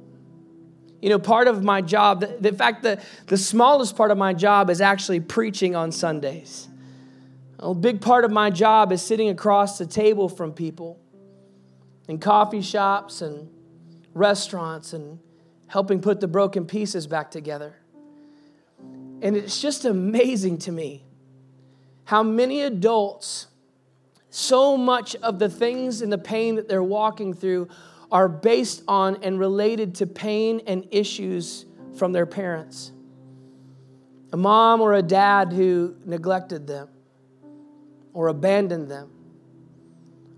You 1.01 1.09
know, 1.09 1.19
part 1.19 1.47
of 1.47 1.63
my 1.63 1.81
job, 1.81 2.21
the, 2.21 2.49
in 2.49 2.55
fact, 2.55 2.83
the, 2.83 3.01
the 3.27 3.37
smallest 3.37 3.95
part 3.95 4.11
of 4.11 4.17
my 4.17 4.33
job 4.33 4.69
is 4.69 4.81
actually 4.81 5.19
preaching 5.19 5.75
on 5.75 5.91
Sundays. 5.91 6.67
A 7.59 7.73
big 7.73 8.01
part 8.01 8.25
of 8.25 8.31
my 8.31 8.49
job 8.49 8.91
is 8.91 9.01
sitting 9.01 9.29
across 9.29 9.77
the 9.77 9.85
table 9.85 10.29
from 10.29 10.51
people 10.51 10.99
in 12.07 12.19
coffee 12.19 12.61
shops 12.61 13.21
and 13.21 13.49
restaurants 14.13 14.93
and 14.93 15.19
helping 15.67 16.01
put 16.01 16.19
the 16.19 16.27
broken 16.27 16.65
pieces 16.65 17.07
back 17.07 17.31
together. 17.31 17.80
And 19.21 19.37
it's 19.37 19.61
just 19.61 19.85
amazing 19.85 20.57
to 20.59 20.71
me 20.71 21.05
how 22.05 22.23
many 22.23 22.61
adults, 22.61 23.47
so 24.29 24.75
much 24.75 25.15
of 25.17 25.39
the 25.39 25.47
things 25.47 26.01
and 26.01 26.11
the 26.11 26.17
pain 26.17 26.55
that 26.55 26.67
they're 26.67 26.83
walking 26.83 27.33
through 27.33 27.69
are 28.11 28.27
based 28.27 28.83
on 28.87 29.23
and 29.23 29.39
related 29.39 29.95
to 29.95 30.07
pain 30.07 30.61
and 30.67 30.87
issues 30.91 31.65
from 31.95 32.11
their 32.11 32.25
parents. 32.25 32.91
A 34.33 34.37
mom 34.37 34.81
or 34.81 34.93
a 34.93 35.01
dad 35.01 35.53
who 35.53 35.95
neglected 36.05 36.67
them 36.67 36.89
or 38.13 38.27
abandoned 38.27 38.89
them 38.89 39.09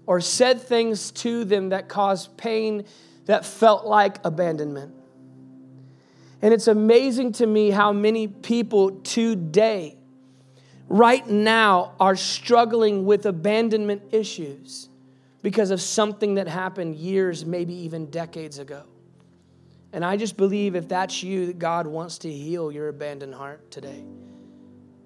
or 0.05 0.19
said 0.19 0.61
things 0.61 1.11
to 1.11 1.45
them 1.45 1.69
that 1.69 1.87
caused 1.87 2.35
pain 2.37 2.85
that 3.25 3.45
felt 3.45 3.85
like 3.85 4.19
abandonment. 4.25 4.93
And 6.43 6.53
it's 6.53 6.67
amazing 6.67 7.31
to 7.33 7.47
me 7.47 7.69
how 7.69 7.93
many 7.93 8.27
people 8.27 8.99
today, 8.99 9.95
right 10.89 11.25
now, 11.25 11.93
are 12.01 12.17
struggling 12.17 13.05
with 13.05 13.25
abandonment 13.25 14.01
issues 14.11 14.89
because 15.41 15.71
of 15.71 15.79
something 15.79 16.35
that 16.35 16.49
happened 16.49 16.97
years, 16.97 17.45
maybe 17.45 17.73
even 17.73 18.07
decades 18.07 18.59
ago. 18.59 18.83
And 19.93 20.03
I 20.03 20.17
just 20.17 20.35
believe 20.35 20.75
if 20.75 20.89
that's 20.89 21.23
you, 21.23 21.45
that 21.45 21.59
God 21.59 21.87
wants 21.87 22.17
to 22.19 22.31
heal 22.31 22.73
your 22.73 22.89
abandoned 22.89 23.35
heart 23.35 23.71
today. 23.71 24.03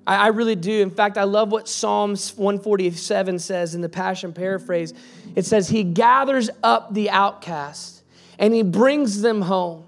I, 0.08 0.16
I 0.16 0.28
really 0.30 0.56
do. 0.56 0.82
In 0.82 0.90
fact, 0.90 1.20
I 1.20 1.26
love 1.26 1.52
what 1.52 1.70
Psalms 1.70 2.36
147 2.36 3.38
says 3.38 3.76
in 3.76 3.82
the 3.82 3.90
Passion 3.90 4.34
paraphrase. 4.34 4.92
It 5.36 5.46
says, 5.46 5.70
He 5.70 5.84
gathers 5.84 6.50
up 6.64 6.96
the 6.96 7.12
outcast 7.12 8.02
and 8.40 8.56
He 8.56 8.64
brings 8.64 9.22
them 9.22 9.44
home. 9.44 9.87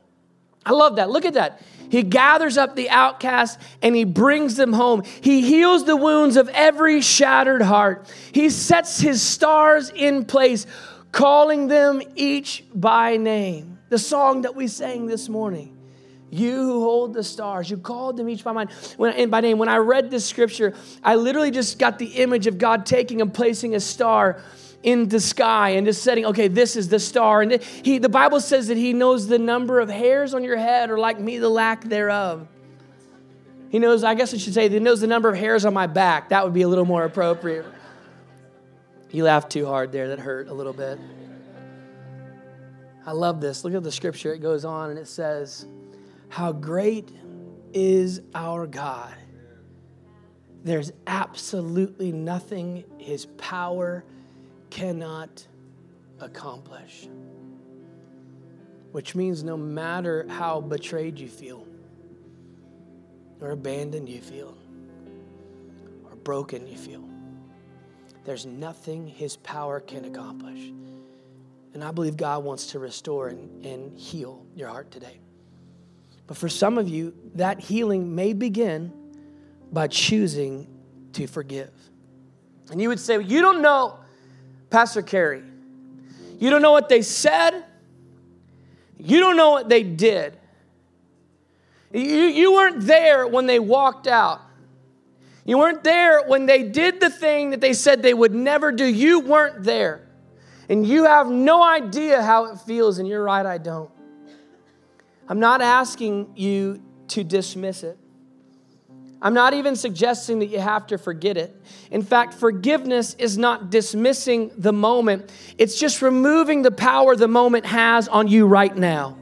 I 0.70 0.72
love 0.74 0.98
that. 0.98 1.10
Look 1.10 1.26
at 1.26 1.34
that. 1.34 1.62
He 1.90 2.04
gathers 2.04 2.56
up 2.56 2.76
the 2.76 2.92
outcast 2.92 3.60
and 3.82 3.96
he 3.96 4.04
brings 4.04 4.56
them 4.56 4.72
home. 4.72 5.02
He 5.22 5.42
heals 5.42 5.86
the 5.86 5.96
wounds 5.96 6.38
of 6.38 6.48
every 6.50 7.02
shattered 7.02 7.64
heart. 7.64 8.08
He 8.32 8.52
sets 8.52 9.00
his 9.00 9.20
stars 9.20 9.90
in 9.90 10.26
place, 10.26 10.68
calling 11.12 11.70
them 11.70 12.04
each 12.16 12.64
by 12.72 13.18
name. 13.18 13.80
The 13.90 13.98
song 13.98 14.44
that 14.44 14.56
we 14.56 14.68
sang 14.68 15.08
this 15.08 15.28
morning. 15.28 15.76
You 16.30 16.58
who 16.58 16.84
hold 16.84 17.16
the 17.16 17.24
stars, 17.24 17.72
you 17.72 17.78
called 17.78 18.18
them 18.18 18.30
each 18.30 18.44
by, 18.44 18.68
when, 18.98 19.30
by 19.32 19.42
name. 19.42 19.58
When 19.58 19.70
I 19.70 19.78
read 19.78 20.12
this 20.12 20.24
scripture, 20.24 20.76
I 21.04 21.16
literally 21.16 21.50
just 21.50 21.80
got 21.80 21.98
the 21.98 22.06
image 22.06 22.46
of 22.46 22.60
God 22.60 22.86
taking 22.86 23.22
and 23.22 23.34
placing 23.34 23.74
a 23.74 23.80
star 23.80 24.40
in 24.84 25.10
the 25.10 25.20
sky 25.20 25.72
and 25.72 25.86
just 25.86 26.04
setting, 26.04 26.26
okay, 26.26 26.48
this 26.48 26.76
is 26.76 26.90
the 26.90 27.00
star. 27.00 27.42
And 27.42 27.62
he, 27.62 27.98
the 27.98 28.10
Bible 28.10 28.40
says 28.40 28.68
that 28.68 28.78
he 28.78 28.94
knows 28.94 29.28
the 29.28 29.40
number 29.40 29.80
of 29.80 29.90
hairs 29.90 30.34
on 30.34 30.44
your 30.44 30.58
head, 30.58 30.90
or 30.90 30.98
like 30.98 31.20
me, 31.20 31.38
the 31.38 31.50
lack 31.50 31.84
thereof. 31.84 32.48
He 33.70 33.78
knows, 33.78 34.04
I 34.04 34.16
guess 34.16 34.34
I 34.34 34.38
should 34.38 34.54
say, 34.54 34.68
he 34.70 34.80
knows 34.80 35.02
the 35.02 35.08
number 35.08 35.30
of 35.30 35.38
hairs 35.38 35.66
on 35.66 35.74
my 35.74 35.88
back. 35.88 36.30
That 36.30 36.44
would 36.44 36.54
be 36.54 36.64
a 36.64 36.68
little 36.68 36.86
more 36.86 37.04
appropriate. 37.04 37.66
You 39.12 39.24
laughed 39.24 39.52
too 39.52 39.66
hard 39.66 39.92
there. 39.92 40.10
That 40.10 40.20
hurt 40.20 40.48
a 40.48 40.54
little 40.54 40.74
bit. 40.74 41.00
I 43.06 43.12
love 43.12 43.42
this. 43.42 43.64
Look 43.64 43.74
at 43.74 43.84
the 43.84 43.92
scripture. 43.92 44.34
It 44.34 44.40
goes 44.40 44.66
on 44.66 44.92
and 44.92 45.00
it 45.00 45.08
says, 45.08 45.68
How 46.30 46.52
great 46.52 47.12
is 47.74 48.22
our 48.34 48.66
God. 48.68 49.16
There's 50.64 50.92
absolutely 51.08 52.12
nothing 52.12 52.84
his 52.98 53.26
power 53.38 54.04
cannot 54.70 55.46
accomplish. 56.20 57.08
Which 58.92 59.16
means 59.16 59.44
no 59.44 59.56
matter 59.56 60.26
how 60.28 60.62
betrayed 60.62 61.20
you 61.20 61.28
feel, 61.28 61.66
or 63.40 63.52
abandoned 63.52 64.10
you 64.10 64.22
feel, 64.22 64.58
or 66.06 66.16
broken 66.16 66.68
you 66.68 66.78
feel, 66.78 67.04
there's 68.26 68.46
nothing 68.46 69.08
his 69.08 69.38
power 69.38 69.80
can 69.80 70.06
accomplish. 70.06 70.72
And 71.74 71.84
I 71.84 71.92
believe 71.92 72.18
God 72.18 72.44
wants 72.44 72.68
to 72.68 72.80
restore 72.80 73.28
and, 73.28 73.66
and 73.66 73.98
heal 73.98 74.46
your 74.56 74.70
heart 74.70 74.92
today. 74.92 75.20
But 76.26 76.38
for 76.38 76.50
some 76.50 76.78
of 76.78 76.90
you, 76.90 77.14
that 77.36 77.60
healing 77.60 78.14
may 78.14 78.34
begin 78.34 78.92
by 79.72 79.88
choosing 79.88 80.68
to 81.14 81.28
forgive. 81.28 81.72
And 82.72 82.82
you 82.82 82.90
would 82.90 83.00
say, 83.00 83.18
well, 83.18 83.28
You 83.28 83.42
don't 83.42 83.62
know 83.62 84.00
Pastor 84.70 85.02
Carey, 85.02 85.44
you 86.40 86.50
don't 86.50 86.62
know 86.62 86.72
what 86.72 86.90
they 86.90 87.02
said, 87.02 87.66
you 88.98 89.20
don't 89.20 89.38
know 89.38 89.52
what 89.52 89.70
they 89.70 89.84
did. 89.84 90.38
You, 91.92 92.02
you 92.02 92.54
weren't 92.54 92.82
there 92.82 93.26
when 93.28 93.48
they 93.48 93.60
walked 93.60 94.08
out. 94.08 94.42
You 95.46 95.58
weren't 95.58 95.84
there 95.84 96.24
when 96.28 96.46
they 96.46 96.64
did 96.64 97.00
the 97.00 97.10
thing 97.10 97.52
that 97.52 97.62
they 97.62 97.74
said 97.74 98.04
they 98.04 98.14
would 98.14 98.34
never 98.34 98.72
do. 98.72 98.86
You 98.86 99.22
weren't 99.22 99.64
there. 99.64 100.08
And 100.70 100.86
you 100.86 101.06
have 101.06 101.28
no 101.28 101.64
idea 101.64 102.22
how 102.22 102.46
it 102.46 102.60
feels, 102.60 103.00
and 103.00 103.08
you're 103.08 103.24
right, 103.24 103.46
I 103.46 103.58
don't. 103.58 103.90
I'm 105.28 105.40
not 105.40 105.62
asking 105.62 106.34
you 106.36 106.82
to 107.10 107.24
dismiss 107.24 107.84
it. 107.84 107.98
I'm 109.22 109.34
not 109.34 109.54
even 109.54 109.76
suggesting 109.76 110.40
that 110.40 110.46
you 110.46 110.60
have 110.60 110.88
to 110.88 110.98
forget 110.98 111.36
it. 111.36 111.56
In 111.92 112.02
fact, 112.02 112.34
forgiveness 112.34 113.16
is 113.16 113.38
not 113.38 113.70
dismissing 113.70 114.52
the 114.58 114.72
moment, 114.72 115.32
it's 115.58 115.78
just 115.78 116.02
removing 116.02 116.62
the 116.62 116.72
power 116.72 117.16
the 117.16 117.28
moment 117.28 117.66
has 117.66 118.08
on 118.08 118.28
you 118.28 118.46
right 118.46 118.76
now. 118.76 119.18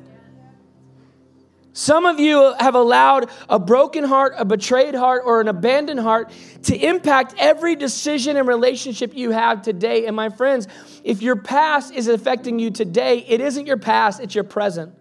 Some 1.74 2.08
of 2.08 2.20
you 2.20 2.56
have 2.60 2.74
allowed 2.74 3.30
a 3.48 3.60
broken 3.60 4.04
heart, 4.04 4.34
a 4.36 4.46
betrayed 4.46 4.96
heart, 4.96 5.22
or 5.24 5.42
an 5.42 5.48
abandoned 5.48 6.00
heart 6.00 6.32
to 6.64 6.76
impact 6.76 7.36
every 7.38 7.76
decision 7.76 8.36
and 8.36 8.48
relationship 8.48 9.16
you 9.16 9.30
have 9.30 9.62
today. 9.62 10.08
And 10.08 10.16
my 10.16 10.30
friends, 10.30 10.68
if 11.04 11.22
your 11.22 11.36
past 11.36 11.94
is 11.94 12.08
affecting 12.08 12.58
you 12.58 12.72
today, 12.72 13.20
it 13.20 13.42
isn't 13.42 13.68
your 13.68 13.78
past, 13.78 14.20
it's 14.20 14.34
your 14.34 14.44
present. 14.44 14.96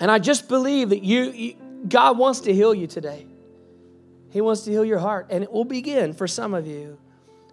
And 0.00 0.10
I 0.10 0.20
just 0.20 0.48
believe 0.48 0.88
that 0.88 1.02
you, 1.02 1.30
you 1.30 1.56
God 1.86 2.16
wants 2.16 2.40
to 2.40 2.54
heal 2.54 2.74
you 2.74 2.86
today. 2.86 3.26
He 4.36 4.42
wants 4.42 4.64
to 4.64 4.70
heal 4.70 4.84
your 4.84 4.98
heart. 4.98 5.28
And 5.30 5.42
it 5.42 5.50
will 5.50 5.64
begin 5.64 6.12
for 6.12 6.28
some 6.28 6.52
of 6.52 6.66
you 6.66 6.98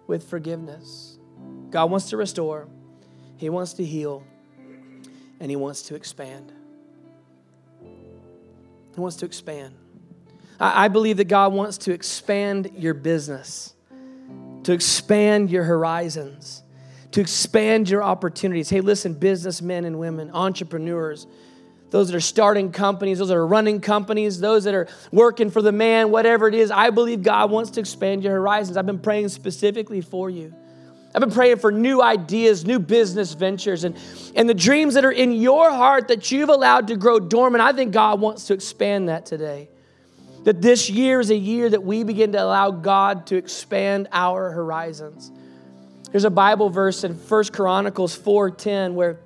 with 0.06 0.28
forgiveness. 0.28 1.16
God 1.70 1.90
wants 1.90 2.10
to 2.10 2.18
restore, 2.18 2.68
He 3.38 3.48
wants 3.48 3.72
to 3.74 3.84
heal, 3.86 4.22
and 5.40 5.50
He 5.50 5.56
wants 5.56 5.80
to 5.84 5.94
expand. 5.94 6.52
He 7.80 9.00
wants 9.00 9.16
to 9.16 9.24
expand. 9.24 9.74
I, 10.60 10.84
I 10.84 10.88
believe 10.88 11.16
that 11.16 11.24
God 11.24 11.54
wants 11.54 11.78
to 11.78 11.92
expand 11.94 12.72
your 12.76 12.92
business, 12.92 13.72
to 14.64 14.72
expand 14.72 15.50
your 15.50 15.64
horizons, 15.64 16.62
to 17.12 17.22
expand 17.22 17.88
your 17.88 18.02
opportunities. 18.02 18.68
Hey, 18.68 18.82
listen, 18.82 19.14
businessmen 19.14 19.86
and 19.86 19.98
women, 19.98 20.30
entrepreneurs, 20.34 21.26
those 21.94 22.08
that 22.08 22.16
are 22.16 22.20
starting 22.20 22.72
companies, 22.72 23.20
those 23.20 23.28
that 23.28 23.36
are 23.36 23.46
running 23.46 23.80
companies, 23.80 24.40
those 24.40 24.64
that 24.64 24.74
are 24.74 24.88
working 25.12 25.48
for 25.48 25.62
the 25.62 25.70
man, 25.70 26.10
whatever 26.10 26.48
it 26.48 26.54
is, 26.56 26.72
I 26.72 26.90
believe 26.90 27.22
God 27.22 27.52
wants 27.52 27.70
to 27.70 27.80
expand 27.80 28.24
your 28.24 28.32
horizons. 28.32 28.76
I've 28.76 28.84
been 28.84 28.98
praying 28.98 29.28
specifically 29.28 30.00
for 30.00 30.28
you. 30.28 30.52
I've 31.14 31.20
been 31.20 31.30
praying 31.30 31.58
for 31.58 31.70
new 31.70 32.02
ideas, 32.02 32.66
new 32.66 32.80
business 32.80 33.34
ventures, 33.34 33.84
and, 33.84 33.96
and 34.34 34.48
the 34.48 34.54
dreams 34.54 34.94
that 34.94 35.04
are 35.04 35.12
in 35.12 35.34
your 35.34 35.70
heart 35.70 36.08
that 36.08 36.32
you've 36.32 36.48
allowed 36.48 36.88
to 36.88 36.96
grow 36.96 37.20
dormant. 37.20 37.62
I 37.62 37.72
think 37.72 37.92
God 37.92 38.20
wants 38.20 38.48
to 38.48 38.54
expand 38.54 39.08
that 39.08 39.24
today. 39.24 39.68
That 40.42 40.60
this 40.60 40.90
year 40.90 41.20
is 41.20 41.30
a 41.30 41.36
year 41.36 41.70
that 41.70 41.84
we 41.84 42.02
begin 42.02 42.32
to 42.32 42.42
allow 42.42 42.72
God 42.72 43.28
to 43.28 43.36
expand 43.36 44.08
our 44.10 44.50
horizons. 44.50 45.30
There's 46.10 46.24
a 46.24 46.30
Bible 46.30 46.70
verse 46.70 47.04
in 47.04 47.14
First 47.14 47.52
Chronicles 47.52 48.18
4:10 48.18 48.94
where 48.96 49.20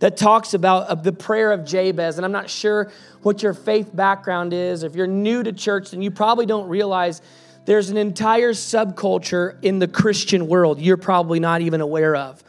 that 0.00 0.16
talks 0.16 0.54
about 0.54 1.02
the 1.02 1.12
prayer 1.12 1.52
of 1.52 1.64
Jabez. 1.64 2.16
And 2.16 2.24
I'm 2.24 2.32
not 2.32 2.50
sure 2.50 2.90
what 3.22 3.42
your 3.42 3.54
faith 3.54 3.94
background 3.94 4.52
is. 4.52 4.82
If 4.82 4.94
you're 4.94 5.06
new 5.06 5.42
to 5.42 5.52
church, 5.52 5.90
then 5.90 6.02
you 6.02 6.10
probably 6.10 6.46
don't 6.46 6.68
realize 6.68 7.22
there's 7.64 7.90
an 7.90 7.96
entire 7.96 8.52
subculture 8.52 9.56
in 9.62 9.78
the 9.78 9.88
Christian 9.88 10.46
world 10.46 10.80
you're 10.80 10.96
probably 10.96 11.40
not 11.40 11.60
even 11.60 11.80
aware 11.80 12.14
of. 12.14 12.42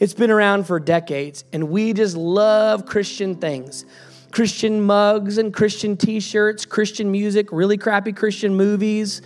It's 0.00 0.14
been 0.14 0.30
around 0.30 0.66
for 0.66 0.80
decades, 0.80 1.44
and 1.52 1.70
we 1.70 1.92
just 1.92 2.16
love 2.16 2.84
Christian 2.84 3.36
things. 3.36 3.84
Christian 4.32 4.82
mugs 4.82 5.38
and 5.38 5.54
Christian 5.54 5.96
t 5.96 6.18
shirts, 6.18 6.66
Christian 6.66 7.12
music, 7.12 7.52
really 7.52 7.78
crappy 7.78 8.12
Christian 8.12 8.56
movies. 8.56 9.22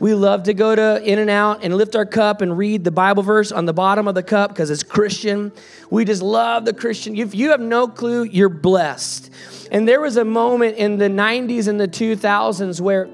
We 0.00 0.14
love 0.14 0.44
to 0.44 0.54
go 0.54 0.76
to 0.76 1.02
In 1.02 1.18
and 1.18 1.28
Out 1.28 1.64
and 1.64 1.76
lift 1.76 1.96
our 1.96 2.06
cup 2.06 2.40
and 2.40 2.56
read 2.56 2.84
the 2.84 2.92
Bible 2.92 3.22
verse 3.24 3.50
on 3.50 3.66
the 3.66 3.72
bottom 3.72 4.06
of 4.06 4.14
the 4.14 4.22
cup 4.22 4.50
because 4.50 4.70
it's 4.70 4.84
Christian. 4.84 5.50
We 5.90 6.04
just 6.04 6.22
love 6.22 6.64
the 6.64 6.72
Christian. 6.72 7.16
If 7.16 7.34
you 7.34 7.50
have 7.50 7.60
no 7.60 7.88
clue, 7.88 8.22
you're 8.22 8.48
blessed. 8.48 9.30
And 9.72 9.88
there 9.88 10.00
was 10.00 10.16
a 10.16 10.24
moment 10.24 10.76
in 10.76 10.98
the 10.98 11.08
90s 11.08 11.66
and 11.66 11.80
the 11.80 11.88
2000s 11.88 12.80
where 12.80 13.08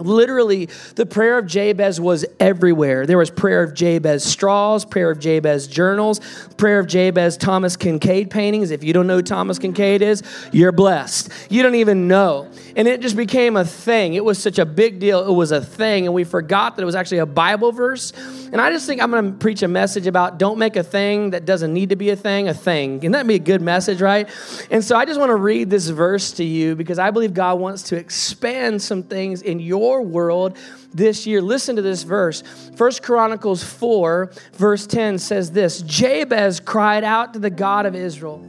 literally 0.00 0.66
the 0.94 1.06
prayer 1.06 1.38
of 1.38 1.46
jabez 1.46 2.00
was 2.00 2.24
everywhere. 2.38 3.06
There 3.06 3.18
was 3.18 3.30
prayer 3.30 3.62
of 3.62 3.74
jabez 3.74 4.24
straws 4.24 4.84
prayer 4.84 5.10
of 5.10 5.18
jabez 5.18 5.66
journals 5.66 6.20
prayer 6.56 6.78
of 6.78 6.86
jabez 6.86 7.36
thomas 7.36 7.76
Kinkade 7.76 8.30
paintings. 8.30 8.70
If 8.70 8.84
you 8.84 8.92
don't 8.92 9.06
know 9.06 9.16
who 9.16 9.22
thomas 9.22 9.58
Kinkade 9.58 10.00
is 10.00 10.22
you're 10.52 10.72
blessed. 10.72 11.30
You 11.50 11.62
don't 11.62 11.74
even 11.76 12.08
know. 12.08 12.50
And 12.76 12.86
it 12.88 13.00
just 13.00 13.16
became 13.16 13.56
a 13.56 13.64
thing. 13.64 14.14
It 14.14 14.24
was 14.24 14.38
such 14.40 14.58
a 14.58 14.66
big 14.66 14.98
deal. 14.98 15.26
It 15.26 15.34
was 15.34 15.52
a 15.52 15.60
thing 15.60 16.06
and 16.06 16.14
we 16.14 16.24
forgot 16.24 16.76
that 16.76 16.82
it 16.82 16.86
was 16.86 16.94
actually 16.94 17.18
a 17.18 17.26
bible 17.26 17.72
verse. 17.72 18.12
And 18.52 18.60
i 18.60 18.70
just 18.70 18.86
think 18.86 19.02
i'm 19.02 19.10
going 19.10 19.32
to 19.32 19.38
preach 19.38 19.62
a 19.62 19.68
message 19.68 20.06
about 20.06 20.38
don't 20.38 20.58
make 20.58 20.76
a 20.76 20.82
thing 20.82 21.30
that 21.30 21.44
doesn't 21.44 21.72
need 21.72 21.90
to 21.90 21.96
be 21.96 22.10
a 22.10 22.16
thing 22.16 22.48
a 22.48 22.54
thing. 22.54 23.00
Can 23.00 23.12
that 23.12 23.26
be 23.26 23.34
a 23.34 23.38
good 23.38 23.62
message 23.62 24.00
right? 24.00 24.28
And 24.70 24.84
so 24.84 24.96
i 24.96 25.04
just 25.04 25.18
want 25.18 25.30
to 25.30 25.36
read 25.36 25.70
this 25.70 25.88
verse 25.88 26.32
to 26.32 26.44
you 26.44 26.74
because 26.74 26.98
i 26.98 27.10
believe 27.10 27.34
god 27.34 27.58
wants 27.58 27.84
to 27.84 27.96
expand 27.96 28.80
some 28.80 29.02
things 29.02 29.42
in 29.42 29.60
your 29.60 29.89
your 29.90 30.02
world 30.02 30.56
this 30.94 31.26
year. 31.26 31.42
Listen 31.42 31.76
to 31.76 31.82
this 31.82 32.02
verse. 32.02 32.42
First 32.76 33.02
Chronicles 33.02 33.62
4, 33.62 34.32
verse 34.54 34.86
10 34.86 35.18
says 35.18 35.50
this 35.50 35.82
Jabez 35.82 36.60
cried 36.60 37.04
out 37.04 37.34
to 37.34 37.38
the 37.38 37.50
God 37.50 37.86
of 37.86 37.94
Israel, 37.94 38.46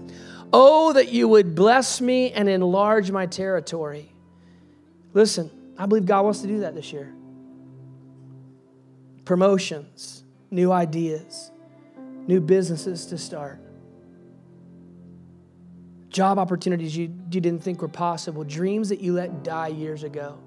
Oh, 0.53 0.93
that 0.93 1.11
you 1.11 1.27
would 1.27 1.55
bless 1.55 2.01
me 2.01 2.31
and 2.31 2.47
enlarge 2.49 3.09
my 3.11 3.25
territory. 3.25 4.11
Listen, 5.13 5.49
I 5.77 5.85
believe 5.85 6.05
God 6.05 6.23
wants 6.23 6.41
to 6.41 6.47
do 6.47 6.59
that 6.59 6.75
this 6.75 6.93
year. 6.93 7.11
Promotions, 9.25 10.23
new 10.49 10.71
ideas, 10.71 11.51
new 12.27 12.41
businesses 12.41 13.05
to 13.07 13.17
start 13.17 13.59
job 16.11 16.37
opportunities 16.37 16.95
you, 16.95 17.03
you 17.03 17.39
didn't 17.39 17.63
think 17.63 17.81
were 17.81 17.87
possible, 17.87 18.43
dreams 18.43 18.89
that 18.89 18.99
you 18.99 19.13
let 19.13 19.43
die 19.43 19.69
years 19.69 20.03
ago. 20.03 20.37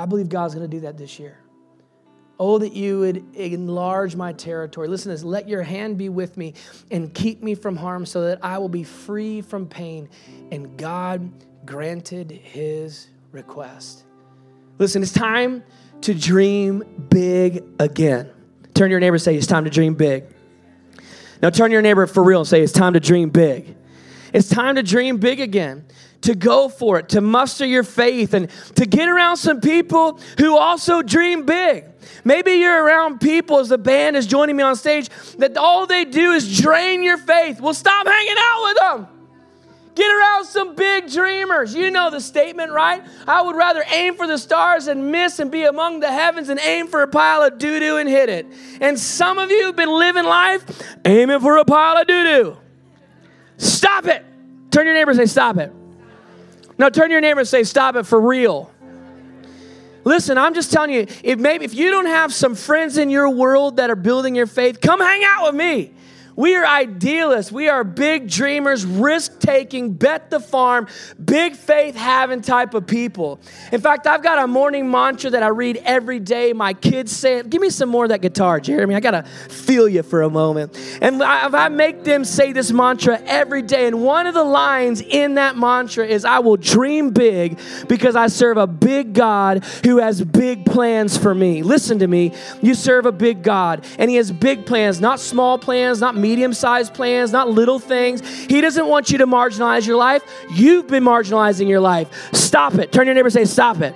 I 0.00 0.06
believe 0.06 0.30
God's 0.30 0.54
going 0.54 0.68
to 0.68 0.76
do 0.76 0.80
that 0.80 0.96
this 0.96 1.18
year. 1.18 1.36
Oh, 2.38 2.56
that 2.56 2.72
you 2.72 3.00
would 3.00 3.36
enlarge 3.36 4.16
my 4.16 4.32
territory. 4.32 4.88
Listen 4.88 5.10
to 5.10 5.14
this. 5.14 5.22
Let 5.22 5.46
your 5.46 5.62
hand 5.62 5.98
be 5.98 6.08
with 6.08 6.38
me 6.38 6.54
and 6.90 7.12
keep 7.12 7.42
me 7.42 7.54
from 7.54 7.76
harm 7.76 8.06
so 8.06 8.22
that 8.22 8.38
I 8.42 8.56
will 8.56 8.70
be 8.70 8.82
free 8.82 9.42
from 9.42 9.66
pain. 9.66 10.08
And 10.50 10.78
God 10.78 11.30
granted 11.66 12.30
his 12.30 13.08
request. 13.30 14.04
Listen, 14.78 15.02
it's 15.02 15.12
time 15.12 15.62
to 16.00 16.14
dream 16.14 16.82
big 17.10 17.62
again. 17.78 18.30
Turn 18.72 18.88
to 18.88 18.90
your 18.92 19.00
neighbor 19.00 19.16
and 19.16 19.22
say, 19.22 19.36
It's 19.36 19.46
time 19.46 19.64
to 19.64 19.70
dream 19.70 19.94
big. 19.94 20.24
Now 21.42 21.50
turn 21.50 21.70
your 21.70 21.82
neighbor 21.82 22.06
for 22.06 22.22
real 22.22 22.40
and 22.40 22.48
say, 22.48 22.62
It's 22.62 22.72
time 22.72 22.94
to 22.94 23.00
dream 23.00 23.28
big. 23.28 23.76
It's 24.32 24.48
time 24.48 24.76
to 24.76 24.82
dream 24.82 25.18
big 25.18 25.40
again 25.40 25.84
to 26.22 26.34
go 26.34 26.68
for 26.68 26.98
it, 26.98 27.10
to 27.10 27.20
muster 27.20 27.64
your 27.64 27.82
faith, 27.82 28.34
and 28.34 28.50
to 28.76 28.86
get 28.86 29.08
around 29.08 29.36
some 29.36 29.60
people 29.60 30.20
who 30.38 30.56
also 30.56 31.02
dream 31.02 31.46
big. 31.46 31.84
Maybe 32.24 32.52
you're 32.52 32.84
around 32.84 33.20
people 33.20 33.58
as 33.58 33.68
the 33.68 33.78
band 33.78 34.16
is 34.16 34.26
joining 34.26 34.56
me 34.56 34.62
on 34.62 34.76
stage 34.76 35.08
that 35.38 35.56
all 35.56 35.86
they 35.86 36.04
do 36.04 36.32
is 36.32 36.58
drain 36.60 37.02
your 37.02 37.18
faith. 37.18 37.60
Well, 37.60 37.74
stop 37.74 38.06
hanging 38.06 38.36
out 38.38 38.62
with 38.64 38.76
them. 38.78 39.08
Get 39.94 40.10
around 40.10 40.44
some 40.44 40.76
big 40.76 41.10
dreamers. 41.10 41.74
You 41.74 41.90
know 41.90 42.10
the 42.10 42.20
statement, 42.20 42.70
right? 42.72 43.02
I 43.26 43.42
would 43.42 43.56
rather 43.56 43.82
aim 43.90 44.14
for 44.14 44.26
the 44.26 44.38
stars 44.38 44.86
and 44.86 45.10
miss 45.10 45.40
and 45.40 45.50
be 45.50 45.64
among 45.64 46.00
the 46.00 46.10
heavens 46.10 46.48
and 46.48 46.60
aim 46.60 46.86
for 46.86 47.02
a 47.02 47.08
pile 47.08 47.42
of 47.42 47.58
doo 47.58 47.80
doo 47.80 47.96
and 47.96 48.08
hit 48.08 48.28
it. 48.28 48.46
And 48.80 48.98
some 48.98 49.38
of 49.38 49.50
you 49.50 49.66
have 49.66 49.76
been 49.76 49.90
living 49.90 50.24
life 50.24 50.64
aiming 51.04 51.40
for 51.40 51.56
a 51.56 51.64
pile 51.64 52.00
of 52.00 52.06
doo 52.06 52.24
doo. 52.24 52.56
Stop 53.58 54.06
it. 54.06 54.24
Turn 54.70 54.86
your 54.86 54.94
neighbor 54.94 55.10
and 55.10 55.18
say, 55.18 55.26
Stop 55.26 55.58
it. 55.58 55.72
Now 56.80 56.88
turn 56.88 57.10
your 57.10 57.20
neighbor 57.20 57.40
and 57.40 57.48
say, 57.48 57.62
Stop 57.62 57.94
it 57.96 58.06
for 58.06 58.18
real. 58.18 58.72
Listen, 60.02 60.38
I'm 60.38 60.54
just 60.54 60.72
telling 60.72 60.90
you, 60.90 61.06
if 61.22 61.38
maybe 61.38 61.66
if 61.66 61.74
you 61.74 61.90
don't 61.90 62.06
have 62.06 62.32
some 62.32 62.54
friends 62.54 62.96
in 62.96 63.10
your 63.10 63.28
world 63.28 63.76
that 63.76 63.90
are 63.90 63.96
building 63.96 64.34
your 64.34 64.46
faith, 64.46 64.80
come 64.80 64.98
hang 64.98 65.22
out 65.22 65.44
with 65.44 65.54
me. 65.54 65.92
We 66.40 66.56
are 66.56 66.64
idealists. 66.64 67.52
We 67.52 67.68
are 67.68 67.84
big 67.84 68.26
dreamers, 68.26 68.86
risk 68.86 69.40
taking, 69.40 69.92
bet 69.92 70.30
the 70.30 70.40
farm, 70.40 70.86
big 71.22 71.54
faith 71.54 71.94
having 71.94 72.40
type 72.40 72.72
of 72.72 72.86
people. 72.86 73.40
In 73.72 73.82
fact, 73.82 74.06
I've 74.06 74.22
got 74.22 74.42
a 74.42 74.46
morning 74.46 74.90
mantra 74.90 75.28
that 75.28 75.42
I 75.42 75.48
read 75.48 75.82
every 75.84 76.18
day. 76.18 76.54
My 76.54 76.72
kids 76.72 77.14
say 77.14 77.40
it. 77.40 77.50
Give 77.50 77.60
me 77.60 77.68
some 77.68 77.90
more 77.90 78.06
of 78.06 78.08
that 78.08 78.22
guitar, 78.22 78.58
Jeremy. 78.58 78.94
I 78.94 79.00
got 79.00 79.10
to 79.10 79.22
feel 79.50 79.86
you 79.86 80.02
for 80.02 80.22
a 80.22 80.30
moment. 80.30 80.78
And 81.02 81.22
I, 81.22 81.66
I 81.66 81.68
make 81.68 82.04
them 82.04 82.24
say 82.24 82.54
this 82.54 82.72
mantra 82.72 83.20
every 83.26 83.60
day. 83.60 83.86
And 83.86 84.02
one 84.02 84.26
of 84.26 84.32
the 84.32 84.42
lines 84.42 85.02
in 85.02 85.34
that 85.34 85.58
mantra 85.58 86.06
is 86.06 86.24
I 86.24 86.38
will 86.38 86.56
dream 86.56 87.10
big 87.10 87.58
because 87.86 88.16
I 88.16 88.28
serve 88.28 88.56
a 88.56 88.66
big 88.66 89.12
God 89.12 89.62
who 89.84 89.98
has 89.98 90.24
big 90.24 90.64
plans 90.64 91.18
for 91.18 91.34
me. 91.34 91.62
Listen 91.62 91.98
to 91.98 92.06
me. 92.06 92.32
You 92.62 92.74
serve 92.74 93.04
a 93.04 93.12
big 93.12 93.42
God, 93.42 93.84
and 93.98 94.08
He 94.08 94.16
has 94.16 94.32
big 94.32 94.64
plans, 94.64 95.02
not 95.02 95.20
small 95.20 95.58
plans, 95.58 96.00
not 96.00 96.16
medium 96.16 96.29
sized 96.52 96.94
plans, 96.94 97.32
not 97.32 97.48
little 97.48 97.78
things. 97.78 98.26
He 98.44 98.60
doesn't 98.60 98.86
want 98.86 99.10
you 99.10 99.18
to 99.18 99.26
marginalize 99.26 99.86
your 99.86 99.96
life. 99.96 100.22
You've 100.50 100.88
been 100.88 101.04
marginalizing 101.04 101.68
your 101.68 101.80
life. 101.80 102.34
Stop 102.34 102.74
it. 102.74 102.92
Turn 102.92 103.06
your 103.06 103.14
neighbor 103.14 103.26
and 103.26 103.32
say, 103.32 103.44
Stop 103.44 103.80
it. 103.80 103.94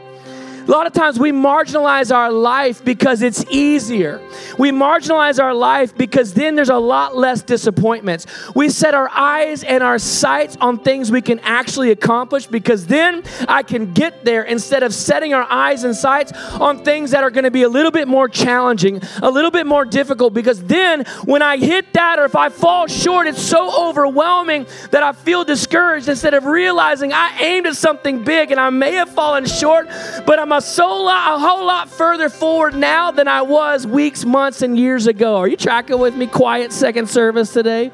A 0.66 0.70
lot 0.70 0.87
of 0.87 0.94
times 0.94 1.18
we 1.18 1.31
marginalize 1.31 2.14
our 2.14 2.33
life 2.33 2.83
because 2.83 3.20
it's 3.20 3.44
easier. 3.50 4.18
We 4.59 4.70
marginalize 4.70 5.42
our 5.42 5.53
life 5.53 5.94
because 5.94 6.33
then 6.33 6.55
there's 6.55 6.70
a 6.70 6.79
lot 6.79 7.14
less 7.14 7.42
disappointments. 7.42 8.27
We 8.55 8.70
set 8.70 8.94
our 8.94 9.11
eyes 9.11 9.62
and 9.62 9.83
our 9.83 9.98
sights 9.98 10.57
on 10.62 10.79
things 10.79 11.11
we 11.11 11.20
can 11.20 11.38
actually 11.40 11.90
accomplish 11.90 12.46
because 12.46 12.87
then 12.87 13.24
I 13.46 13.62
can 13.62 13.92
get 13.92 14.24
there 14.24 14.42
instead 14.42 14.83
of 14.83 14.94
setting 14.94 15.35
our 15.35 15.46
eyes 15.50 15.85
and 15.85 15.94
sights 15.94 16.33
on 16.33 16.83
things 16.83 17.11
that 17.11 17.22
are 17.22 17.31
going 17.31 17.44
to 17.44 17.50
be 17.50 17.64
a 17.64 17.68
little 17.68 17.90
bit 17.90 18.09
more 18.09 18.27
challenging, 18.27 19.03
a 19.22 19.31
little 19.31 19.50
bit 19.50 19.66
more 19.66 19.85
difficult 19.85 20.33
because 20.33 20.64
then 20.64 21.05
when 21.27 21.42
I 21.42 21.59
hit 21.59 21.92
that 21.92 22.18
or 22.18 22.24
if 22.24 22.37
I 22.37 22.48
fall 22.48 22.87
short, 22.87 23.27
it's 23.27 23.42
so 23.42 23.88
overwhelming 23.88 24.66
that 24.92 25.03
I 25.03 25.12
feel 25.12 25.44
discouraged 25.44 26.09
instead 26.09 26.33
of 26.33 26.46
realizing 26.46 27.12
I 27.12 27.37
aimed 27.38 27.66
at 27.66 27.77
something 27.77 28.24
big 28.24 28.50
and 28.50 28.59
I 28.59 28.70
may 28.70 28.92
have 28.92 29.11
fallen 29.11 29.44
short, 29.44 29.88
but 30.24 30.38
I'm 30.38 30.53
a, 30.58 30.84
lot, 30.84 31.34
a 31.34 31.38
whole 31.38 31.66
lot 31.66 31.88
further 31.88 32.28
forward 32.28 32.74
now 32.74 33.10
than 33.10 33.28
I 33.28 33.42
was 33.42 33.86
weeks, 33.86 34.24
months, 34.24 34.62
and 34.62 34.78
years 34.78 35.06
ago. 35.06 35.36
Are 35.36 35.48
you 35.48 35.56
tracking 35.56 35.98
with 35.98 36.14
me? 36.14 36.26
Quiet 36.26 36.72
second 36.72 37.08
service 37.08 37.52
today. 37.52 37.90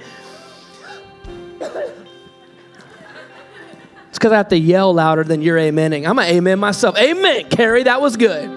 It's 4.08 4.18
because 4.18 4.32
I 4.32 4.36
have 4.36 4.48
to 4.48 4.58
yell 4.58 4.92
louder 4.92 5.24
than 5.24 5.42
you're 5.42 5.58
amening. 5.58 6.08
I'm 6.08 6.18
an 6.18 6.26
amen 6.26 6.58
myself. 6.58 6.98
Amen, 6.98 7.48
Carey. 7.48 7.84
That 7.84 8.00
was 8.00 8.16
good. 8.16 8.48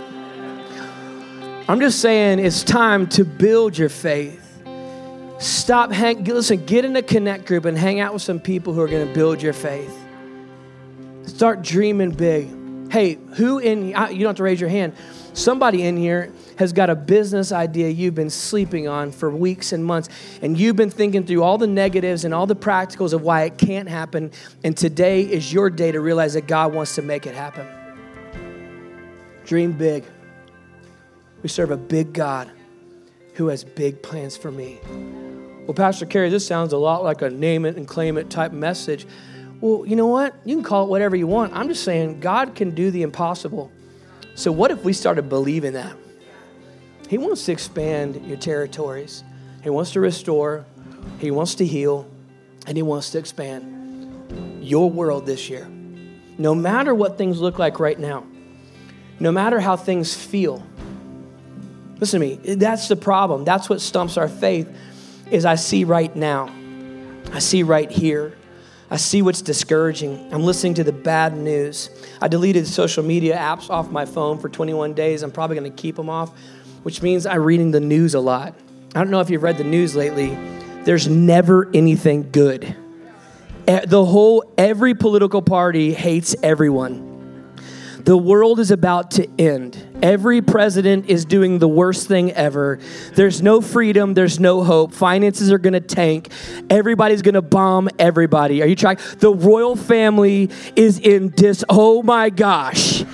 I'm 1.68 1.80
just 1.80 2.00
saying 2.00 2.40
it's 2.40 2.64
time 2.64 3.08
to 3.10 3.24
build 3.24 3.78
your 3.78 3.90
faith. 3.90 4.40
Stop, 5.40 5.92
hang, 5.92 6.24
listen, 6.24 6.66
get 6.66 6.86
in 6.86 6.96
a 6.96 7.02
connect 7.02 7.46
group 7.46 7.66
and 7.66 7.78
hang 7.78 8.00
out 8.00 8.14
with 8.14 8.22
some 8.22 8.40
people 8.40 8.74
who 8.74 8.82
are 8.82 8.88
going 8.88 9.08
to 9.08 9.14
build 9.14 9.42
your 9.42 9.54
faith. 9.54 9.94
Start 11.26 11.62
dreaming 11.62 12.12
big. 12.12 12.63
Hey, 12.94 13.18
who 13.38 13.58
in, 13.58 13.88
you 13.88 13.94
don't 13.96 14.22
have 14.22 14.36
to 14.36 14.44
raise 14.44 14.62
your 14.62 14.70
hand. 14.70 14.94
Somebody 15.34 15.82
in 15.82 15.98
here 15.98 16.32
has 16.60 16.74
got 16.74 16.92
a 16.92 16.96
business 16.96 17.52
idea 17.52 17.90
you've 17.90 18.14
been 18.14 18.30
sleeping 18.30 18.88
on 18.88 19.12
for 19.12 19.32
weeks 19.32 19.72
and 19.72 19.84
months, 19.84 20.10
and 20.44 20.56
you've 20.56 20.76
been 20.76 20.92
thinking 20.92 21.26
through 21.26 21.42
all 21.42 21.58
the 21.58 21.66
negatives 21.66 22.24
and 22.24 22.36
all 22.36 22.46
the 22.46 22.56
practicals 22.56 23.12
of 23.12 23.24
why 23.24 23.46
it 23.46 23.58
can't 23.58 23.90
happen. 23.90 24.32
And 24.64 24.78
today 24.78 25.22
is 25.24 25.52
your 25.52 25.72
day 25.72 25.92
to 25.92 26.02
realize 26.02 26.36
that 26.36 26.46
God 26.46 26.72
wants 26.76 26.94
to 26.94 27.02
make 27.02 27.26
it 27.26 27.34
happen. 27.34 27.68
Dream 29.44 29.72
big. 29.72 30.04
We 31.42 31.50
serve 31.50 31.72
a 31.72 31.78
big 31.78 32.14
God 32.14 32.52
who 33.34 33.48
has 33.48 33.64
big 33.64 34.04
plans 34.04 34.38
for 34.38 34.52
me. 34.52 34.80
Well, 35.66 35.74
Pastor 35.74 36.06
Carey, 36.06 36.30
this 36.30 36.46
sounds 36.46 36.74
a 36.74 36.78
lot 36.78 37.04
like 37.04 37.24
a 37.24 37.32
name 37.32 37.66
it 37.66 37.76
and 37.76 37.88
claim 37.88 38.20
it 38.20 38.30
type 38.30 38.52
message. 38.52 39.08
Well, 39.64 39.86
you 39.86 39.96
know 39.96 40.08
what? 40.08 40.36
You 40.44 40.58
can 40.58 40.64
call 40.66 40.84
it 40.84 40.90
whatever 40.90 41.16
you 41.16 41.26
want. 41.26 41.54
I'm 41.54 41.70
just 41.70 41.86
saying 41.86 42.20
God 42.20 42.54
can 42.54 42.72
do 42.72 42.92
the 42.92 43.02
impossible. 43.02 43.72
So, 44.36 44.52
what 44.52 44.72
if 44.72 44.84
we 44.84 44.92
started 44.92 45.30
believing 45.30 45.72
that? 45.72 45.96
He 47.08 47.18
wants 47.18 47.46
to 47.46 47.54
expand 47.54 48.28
your 48.28 48.36
territories, 48.36 49.24
He 49.64 49.70
wants 49.70 49.92
to 49.92 50.02
restore, 50.02 50.66
He 51.18 51.32
wants 51.32 51.56
to 51.56 51.66
heal, 51.66 52.12
and 52.68 52.76
He 52.76 52.84
wants 52.84 53.12
to 53.12 53.20
expand 53.20 54.60
your 54.62 54.90
world 54.90 55.26
this 55.26 55.50
year. 55.50 55.66
No 56.38 56.54
matter 56.54 56.94
what 56.94 57.18
things 57.18 57.40
look 57.40 57.58
like 57.58 57.80
right 57.80 57.98
now, 57.98 58.26
no 59.22 59.32
matter 59.32 59.62
how 59.62 59.78
things 59.78 60.14
feel. 60.14 60.62
Listen 62.02 62.20
to 62.20 62.28
me, 62.28 62.56
that's 62.56 62.90
the 62.90 62.98
problem. 62.98 63.46
That's 63.46 63.70
what 63.70 63.80
stumps 63.80 64.18
our 64.18 64.28
faith 64.28 64.68
is 65.32 65.46
I 65.46 65.56
see 65.56 65.86
right 65.86 66.14
now. 66.14 66.54
I 67.32 67.40
see 67.40 67.64
right 67.64 67.90
here. 67.90 68.36
I 68.94 68.98
see 68.98 69.24
what's 69.24 69.42
discouraging. 69.42 70.32
I'm 70.32 70.44
listening 70.44 70.76
to 70.76 70.84
the 70.84 70.92
bad 70.92 71.36
news. 71.36 71.90
I 72.22 72.28
deleted 72.28 72.68
social 72.68 73.04
media 73.04 73.36
apps 73.36 73.72
off 73.72 73.90
my 73.90 74.06
phone 74.06 74.38
for 74.38 74.50
21 74.50 74.94
days. 74.94 75.24
I'm 75.24 75.32
probably 75.32 75.58
going 75.58 75.72
to 75.74 75.82
keep 75.82 75.96
them 75.96 76.12
off, 76.12 76.30
which 76.84 77.02
means 77.02 77.26
I'm 77.26 77.42
reading 77.42 77.72
the 77.72 77.80
news 77.80 78.14
a 78.14 78.20
lot. 78.20 78.54
I 78.94 79.00
don't 79.00 79.10
know 79.10 79.20
if 79.20 79.32
you've 79.32 79.42
read 79.42 79.58
the 79.58 79.64
news 79.64 79.96
lately. 79.96 80.38
There's 80.84 81.08
never 81.08 81.72
anything 81.74 82.30
good. 82.30 82.76
The 83.66 84.06
whole, 84.06 84.54
every 84.60 84.94
political 84.94 85.42
party 85.42 85.92
hates 85.92 86.36
everyone. 86.44 87.13
The 88.04 88.18
world 88.18 88.60
is 88.60 88.70
about 88.70 89.12
to 89.12 89.30
end. 89.40 89.78
Every 90.02 90.42
president 90.42 91.10
is 91.10 91.24
doing 91.24 91.60
the 91.60 91.70
worst 91.70 92.08
thing 92.08 92.32
ever. 92.34 92.80
There's 93.16 93.42
no 93.42 93.62
freedom, 93.62 94.14
there's 94.14 94.42
no 94.42 94.62
hope. 94.64 94.94
Finances 94.94 95.52
are 95.54 95.58
going 95.58 95.74
to 95.74 95.80
tank. 95.80 96.30
Everybody's 96.70 97.22
going 97.22 97.36
to 97.36 97.42
bomb 97.42 97.90
everybody. 97.98 98.62
Are 98.62 98.66
you 98.66 98.76
trying? 98.76 98.98
The 99.20 99.34
royal 99.34 99.78
family 99.78 100.50
is 100.76 101.00
in 101.00 101.30
dis. 101.30 101.64
Oh 101.70 102.04
my 102.04 102.30
gosh. 102.30 103.06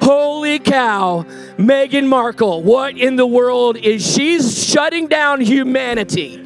Holy 0.00 0.58
cow. 0.58 1.26
Meghan 1.58 2.06
Markle, 2.06 2.62
what 2.62 2.96
in 2.96 3.16
the 3.16 3.26
world 3.26 3.76
is 3.76 4.14
she's 4.14 4.66
shutting 4.66 5.08
down 5.08 5.42
humanity? 5.42 6.42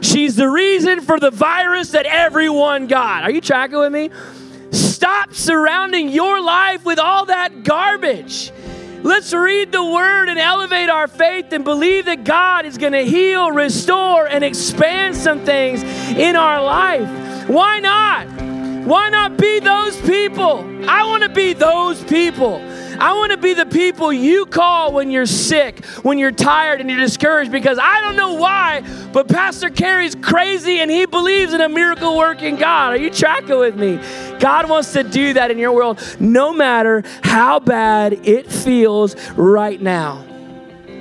She's 0.00 0.36
the 0.36 0.48
reason 0.48 1.02
for 1.02 1.20
the 1.20 1.30
virus 1.30 1.90
that 1.90 2.06
everyone 2.06 2.86
got. 2.86 3.24
Are 3.24 3.30
you 3.30 3.42
tracking 3.42 3.78
with 3.78 3.92
me? 3.92 4.10
Stop 4.72 5.34
surrounding 5.34 6.08
your 6.08 6.40
life 6.40 6.84
with 6.84 6.98
all 6.98 7.26
that 7.26 7.62
garbage. 7.62 8.50
Let's 9.02 9.32
read 9.32 9.72
the 9.72 9.84
word 9.84 10.28
and 10.28 10.38
elevate 10.38 10.88
our 10.88 11.08
faith 11.08 11.52
and 11.52 11.64
believe 11.64 12.04
that 12.06 12.24
God 12.24 12.64
is 12.66 12.78
going 12.78 12.92
to 12.92 13.04
heal, 13.04 13.50
restore, 13.50 14.26
and 14.26 14.44
expand 14.44 15.16
some 15.16 15.44
things 15.44 15.82
in 15.82 16.36
our 16.36 16.62
life. 16.62 17.48
Why 17.48 17.80
not? 17.80 18.26
Why 18.86 19.10
not 19.10 19.36
be 19.36 19.58
those 19.58 20.00
people? 20.02 20.64
I 20.88 21.04
want 21.04 21.22
to 21.24 21.28
be 21.28 21.52
those 21.52 22.02
people. 22.04 22.60
I 22.98 23.14
want 23.14 23.32
to 23.32 23.36
be 23.36 23.54
the 23.54 23.66
people 23.66 24.12
you 24.12 24.46
call 24.46 24.92
when 24.92 25.10
you're 25.10 25.26
sick, 25.26 25.84
when 26.02 26.18
you're 26.18 26.30
tired 26.30 26.80
and 26.80 26.90
you're 26.90 27.00
discouraged 27.00 27.50
because 27.50 27.78
I 27.80 28.00
don't 28.00 28.16
know 28.16 28.34
why, 28.34 28.82
but 29.12 29.28
Pastor 29.28 29.70
Carey's 29.70 30.14
crazy 30.14 30.80
and 30.80 30.90
he 30.90 31.06
believes 31.06 31.52
in 31.52 31.60
a 31.60 31.68
miracle 31.68 32.16
working 32.16 32.56
God. 32.56 32.92
Are 32.92 32.96
you 32.96 33.10
tracking 33.10 33.58
with 33.58 33.76
me? 33.76 33.98
God 34.38 34.68
wants 34.68 34.92
to 34.92 35.02
do 35.02 35.32
that 35.34 35.50
in 35.50 35.58
your 35.58 35.72
world 35.72 36.00
no 36.20 36.52
matter 36.52 37.02
how 37.22 37.60
bad 37.60 38.26
it 38.26 38.50
feels 38.50 39.16
right 39.32 39.80
now. 39.80 40.24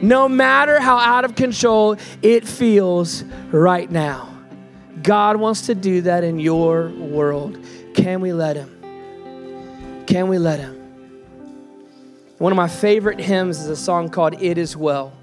No 0.01 0.27
matter 0.27 0.79
how 0.79 0.97
out 0.97 1.25
of 1.25 1.35
control 1.35 1.97
it 2.21 2.47
feels 2.47 3.23
right 3.51 3.89
now. 3.89 4.29
God 5.03 5.37
wants 5.37 5.67
to 5.67 5.75
do 5.75 6.01
that 6.01 6.23
in 6.23 6.39
your 6.39 6.89
world. 6.89 7.57
Can 7.93 8.21
we 8.21 8.33
let 8.33 8.55
Him? 8.55 10.05
Can 10.05 10.27
we 10.27 10.37
let 10.37 10.59
Him? 10.59 10.80
One 12.41 12.51
of 12.51 12.55
my 12.55 12.69
favorite 12.69 13.19
hymns 13.19 13.59
is 13.59 13.67
a 13.67 13.75
song 13.75 14.09
called 14.09 14.41
It 14.41 14.57
Is 14.57 14.75
Well. 14.75 15.13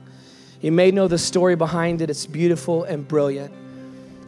You 0.60 0.70
may 0.70 0.92
know 0.92 1.08
the 1.08 1.18
story 1.18 1.56
behind 1.56 2.00
it, 2.00 2.10
it's 2.10 2.26
beautiful 2.26 2.84
and 2.84 3.08
brilliant. 3.08 3.52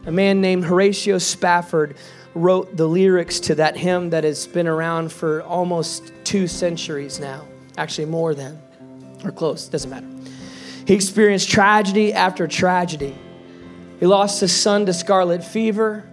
A 0.07 0.11
man 0.11 0.41
named 0.41 0.65
Horatio 0.65 1.17
Spafford 1.17 1.95
wrote 2.35 2.75
the 2.75 2.85
lyrics 2.85 3.39
to 3.39 3.55
that 3.55 3.77
hymn 3.77 4.09
that 4.09 4.25
has 4.25 4.45
been 4.45 4.67
around 4.67 5.09
for 5.09 5.41
almost 5.43 6.11
two 6.25 6.47
centuries 6.47 7.17
now, 7.17 7.47
actually, 7.77 8.07
more 8.07 8.35
than, 8.35 8.61
or 9.23 9.31
close, 9.31 9.69
doesn't 9.69 9.89
matter. 9.89 10.09
He 10.85 10.93
experienced 10.93 11.49
tragedy 11.49 12.11
after 12.11 12.45
tragedy. 12.45 13.17
He 14.01 14.05
lost 14.05 14.41
his 14.41 14.53
son 14.53 14.85
to 14.87 14.93
scarlet 14.93 15.45
fever. 15.45 16.03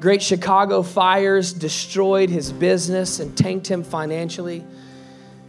Great 0.00 0.22
Chicago 0.22 0.82
fires 0.82 1.52
destroyed 1.52 2.30
his 2.30 2.52
business 2.52 3.20
and 3.20 3.36
tanked 3.36 3.66
him 3.66 3.84
financially. 3.84 4.64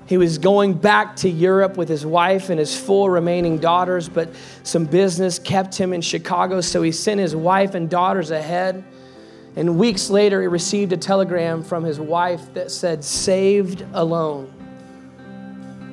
He 0.07 0.17
was 0.17 0.37
going 0.37 0.75
back 0.75 1.15
to 1.17 1.29
Europe 1.29 1.77
with 1.77 1.89
his 1.89 2.05
wife 2.05 2.49
and 2.49 2.59
his 2.59 2.79
four 2.79 3.11
remaining 3.11 3.57
daughters, 3.57 4.07
but 4.07 4.29
some 4.63 4.85
business 4.85 5.39
kept 5.39 5.75
him 5.75 5.93
in 5.93 6.01
Chicago, 6.01 6.61
so 6.61 6.83
he 6.83 6.91
sent 6.91 7.19
his 7.19 7.35
wife 7.35 7.73
and 7.73 7.89
daughters 7.89 8.29
ahead. 8.29 8.83
And 9.55 9.79
weeks 9.79 10.09
later, 10.09 10.41
he 10.41 10.47
received 10.47 10.93
a 10.93 10.97
telegram 10.97 11.63
from 11.63 11.83
his 11.83 11.99
wife 11.99 12.53
that 12.53 12.69
said, 12.69 13.03
Saved 13.03 13.83
alone. 13.93 14.51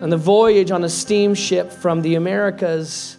On 0.03 0.11
the 0.11 0.17
voyage 0.17 0.71
on 0.71 0.85
a 0.85 0.89
steamship 0.89 1.73
from 1.73 2.03
the 2.03 2.17
Americas 2.17 3.17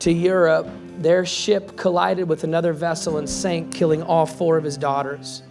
to 0.00 0.12
Europe, 0.12 0.68
their 0.98 1.24
ship 1.24 1.76
collided 1.76 2.28
with 2.28 2.44
another 2.44 2.72
vessel 2.72 3.16
and 3.16 3.30
sank, 3.30 3.72
killing 3.72 4.02
all 4.02 4.26
four 4.26 4.58
of 4.58 4.64
his 4.64 4.76
daughters. 4.76 5.42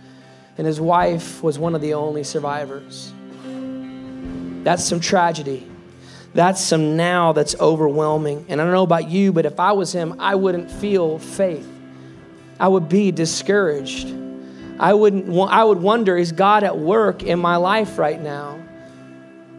And 0.58 0.67
his 0.67 0.79
wife 0.79 1.41
was 1.41 1.58
one 1.58 1.73
of 1.73 1.82
the 1.82 1.95
only 1.95 2.23
survivors. 2.23 3.12
That's 4.63 4.84
some 4.84 4.99
tragedy. 4.99 5.67
That's 6.34 6.60
some 6.60 6.97
now 6.97 7.34
that's 7.34 7.56
overwhelming. 7.60 8.45
And 8.49 8.60
I 8.60 8.63
don't 8.63 8.73
know 8.73 8.84
about 8.84 9.10
you, 9.10 9.32
but 9.32 9.45
if 9.45 9.60
I 9.60 9.73
was 9.73 9.93
him, 9.93 10.15
I 10.19 10.36
wouldn't 10.36 10.71
feel 10.71 11.19
faith. 11.19 11.67
I 12.60 12.67
would 12.67 12.89
be 12.89 13.12
discouraged. 13.12 14.08
I, 14.80 14.93
wouldn't, 14.93 15.30
I 15.49 15.63
would 15.63 15.80
wonder, 15.80 16.17
is 16.17 16.32
God 16.32 16.63
at 16.63 16.78
work 16.78 17.23
in 17.23 17.39
my 17.39 17.58
life 17.58 17.99
right 17.99 18.19
now? 18.19 18.60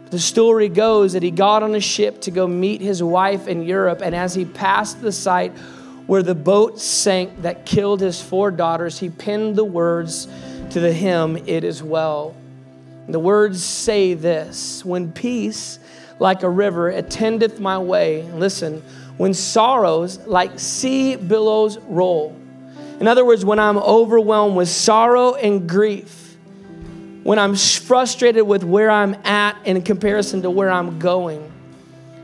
The 0.09 0.19
story 0.19 0.69
goes 0.69 1.13
that 1.13 1.23
he 1.23 1.31
got 1.31 1.63
on 1.63 1.73
a 1.75 1.79
ship 1.79 2.21
to 2.21 2.31
go 2.31 2.47
meet 2.47 2.81
his 2.81 3.01
wife 3.01 3.47
in 3.47 3.63
Europe, 3.63 4.01
and 4.01 4.13
as 4.13 4.35
he 4.35 4.45
passed 4.45 5.01
the 5.01 5.11
site 5.11 5.51
where 6.07 6.21
the 6.21 6.35
boat 6.35 6.79
sank 6.79 7.41
that 7.41 7.65
killed 7.65 8.01
his 8.01 8.21
four 8.21 8.51
daughters, 8.51 8.99
he 8.99 9.09
penned 9.09 9.55
the 9.55 9.65
words 9.65 10.27
to 10.69 10.79
the 10.79 10.93
hymn, 10.93 11.37
It 11.47 11.63
Is 11.63 11.81
Well. 11.81 12.35
The 13.07 13.19
words 13.19 13.63
say 13.63 14.13
this 14.13 14.83
When 14.83 15.11
peace, 15.11 15.79
like 16.19 16.43
a 16.43 16.49
river, 16.49 16.89
attendeth 16.89 17.59
my 17.59 17.77
way, 17.77 18.23
listen, 18.23 18.81
when 19.17 19.33
sorrows 19.33 20.19
like 20.25 20.59
sea 20.59 21.15
billows 21.15 21.77
roll. 21.79 22.35
In 22.99 23.07
other 23.07 23.25
words, 23.25 23.43
when 23.43 23.59
I'm 23.59 23.77
overwhelmed 23.77 24.55
with 24.55 24.69
sorrow 24.69 25.35
and 25.35 25.67
grief, 25.67 26.37
when 27.23 27.39
I'm 27.39 27.55
frustrated 27.55 28.43
with 28.43 28.63
where 28.63 28.89
I'm 28.89 29.15
at 29.25 29.57
in 29.65 29.81
comparison 29.81 30.43
to 30.43 30.49
where 30.49 30.71
I'm 30.71 30.99
going, 30.99 31.51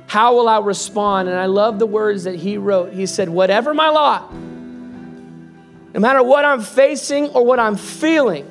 how 0.08 0.36
will 0.36 0.50
I 0.50 0.60
respond? 0.60 1.30
And 1.30 1.38
I 1.38 1.46
love 1.46 1.80
the 1.80 1.86
words 1.86 2.26
that 2.26 2.36
he 2.36 2.58
wrote. 2.58 2.92
He 2.92 3.06
said, 3.06 3.30
Whatever 3.30 3.74
my 3.74 3.90
lot, 3.90 4.34
no 4.34 6.00
matter 6.00 6.22
what 6.22 6.44
I'm 6.44 6.62
facing 6.62 7.28
or 7.30 7.46
what 7.46 7.60
I'm 7.60 7.78
feeling, 7.78 8.46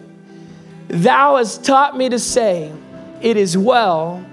Thou 0.90 1.36
hast 1.36 1.64
taught 1.64 1.96
me 1.96 2.08
to 2.08 2.18
say, 2.18 2.72
It 3.20 3.36
is 3.36 3.56
well, 3.56 4.26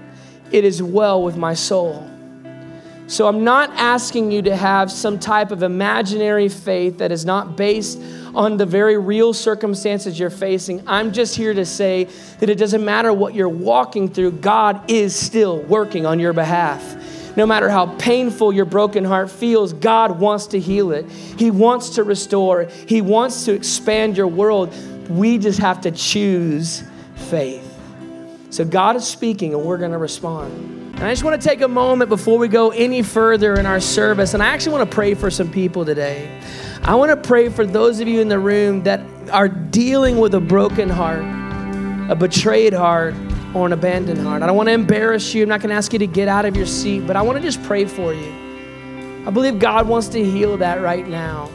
it 0.50 0.64
is 0.64 0.82
well 0.82 1.22
with 1.22 1.36
my 1.36 1.54
soul. 1.54 2.10
So 3.06 3.26
I'm 3.26 3.44
not 3.44 3.70
asking 3.70 4.32
you 4.32 4.42
to 4.42 4.56
have 4.56 4.90
some 4.92 5.18
type 5.18 5.50
of 5.50 5.62
imaginary 5.62 6.48
faith 6.48 6.98
that 6.98 7.12
is 7.12 7.24
not 7.24 7.56
based 7.56 7.98
on 8.34 8.56
the 8.56 8.66
very 8.66 8.98
real 8.98 9.32
circumstances 9.32 10.18
you're 10.18 10.28
facing. 10.30 10.82
I'm 10.86 11.12
just 11.12 11.34
here 11.34 11.54
to 11.54 11.64
say 11.64 12.04
that 12.40 12.50
it 12.50 12.56
doesn't 12.56 12.84
matter 12.84 13.12
what 13.12 13.34
you're 13.34 13.48
walking 13.48 14.08
through, 14.08 14.32
God 14.32 14.90
is 14.90 15.14
still 15.16 15.62
working 15.62 16.06
on 16.06 16.18
your 16.18 16.32
behalf. 16.32 16.96
no 17.36 17.46
matter 17.46 17.68
how 17.68 17.86
painful 17.98 18.52
your 18.52 18.64
broken 18.64 19.04
heart 19.04 19.30
feels, 19.30 19.72
God 19.72 20.18
wants 20.18 20.48
to 20.48 20.58
heal 20.58 20.90
it. 20.90 21.08
He 21.08 21.52
wants 21.52 21.90
to 21.90 22.02
restore, 22.02 22.64
He 22.64 23.00
wants 23.00 23.44
to 23.44 23.52
expand 23.52 24.16
your 24.16 24.26
world. 24.26 24.74
We 25.08 25.38
just 25.38 25.58
have 25.60 25.80
to 25.82 25.90
choose 25.90 26.82
faith. 27.16 27.64
So 28.50 28.64
God 28.64 28.96
is 28.96 29.06
speaking, 29.06 29.54
and 29.54 29.64
we're 29.64 29.78
going 29.78 29.92
to 29.92 29.98
respond. 29.98 30.52
And 30.94 31.04
I 31.04 31.10
just 31.10 31.22
want 31.22 31.40
to 31.40 31.48
take 31.48 31.60
a 31.60 31.68
moment 31.68 32.08
before 32.08 32.38
we 32.38 32.48
go 32.48 32.70
any 32.70 33.02
further 33.02 33.54
in 33.54 33.66
our 33.66 33.80
service, 33.80 34.34
and 34.34 34.42
I 34.42 34.46
actually 34.46 34.78
want 34.78 34.90
to 34.90 34.94
pray 34.94 35.14
for 35.14 35.30
some 35.30 35.50
people 35.50 35.84
today. 35.84 36.40
I 36.82 36.94
want 36.94 37.10
to 37.10 37.28
pray 37.28 37.48
for 37.50 37.66
those 37.66 38.00
of 38.00 38.08
you 38.08 38.20
in 38.20 38.28
the 38.28 38.38
room 38.38 38.82
that 38.82 39.00
are 39.30 39.48
dealing 39.48 40.18
with 40.18 40.34
a 40.34 40.40
broken 40.40 40.88
heart, 40.88 41.22
a 42.10 42.16
betrayed 42.16 42.72
heart, 42.72 43.14
or 43.54 43.66
an 43.66 43.72
abandoned 43.72 44.20
heart. 44.20 44.42
I 44.42 44.46
don't 44.46 44.56
want 44.56 44.68
to 44.68 44.72
embarrass 44.72 45.34
you. 45.34 45.42
I'm 45.42 45.48
not 45.48 45.60
going 45.60 45.70
to 45.70 45.76
ask 45.76 45.92
you 45.92 45.98
to 46.00 46.06
get 46.06 46.28
out 46.28 46.44
of 46.44 46.56
your 46.56 46.66
seat, 46.66 47.06
but 47.06 47.16
I 47.16 47.22
want 47.22 47.36
to 47.36 47.42
just 47.42 47.62
pray 47.62 47.84
for 47.84 48.12
you. 48.12 48.32
I 49.26 49.30
believe 49.30 49.58
God 49.58 49.86
wants 49.86 50.08
to 50.08 50.24
heal 50.24 50.56
that 50.56 50.80
right 50.80 51.06
now. 51.06 51.50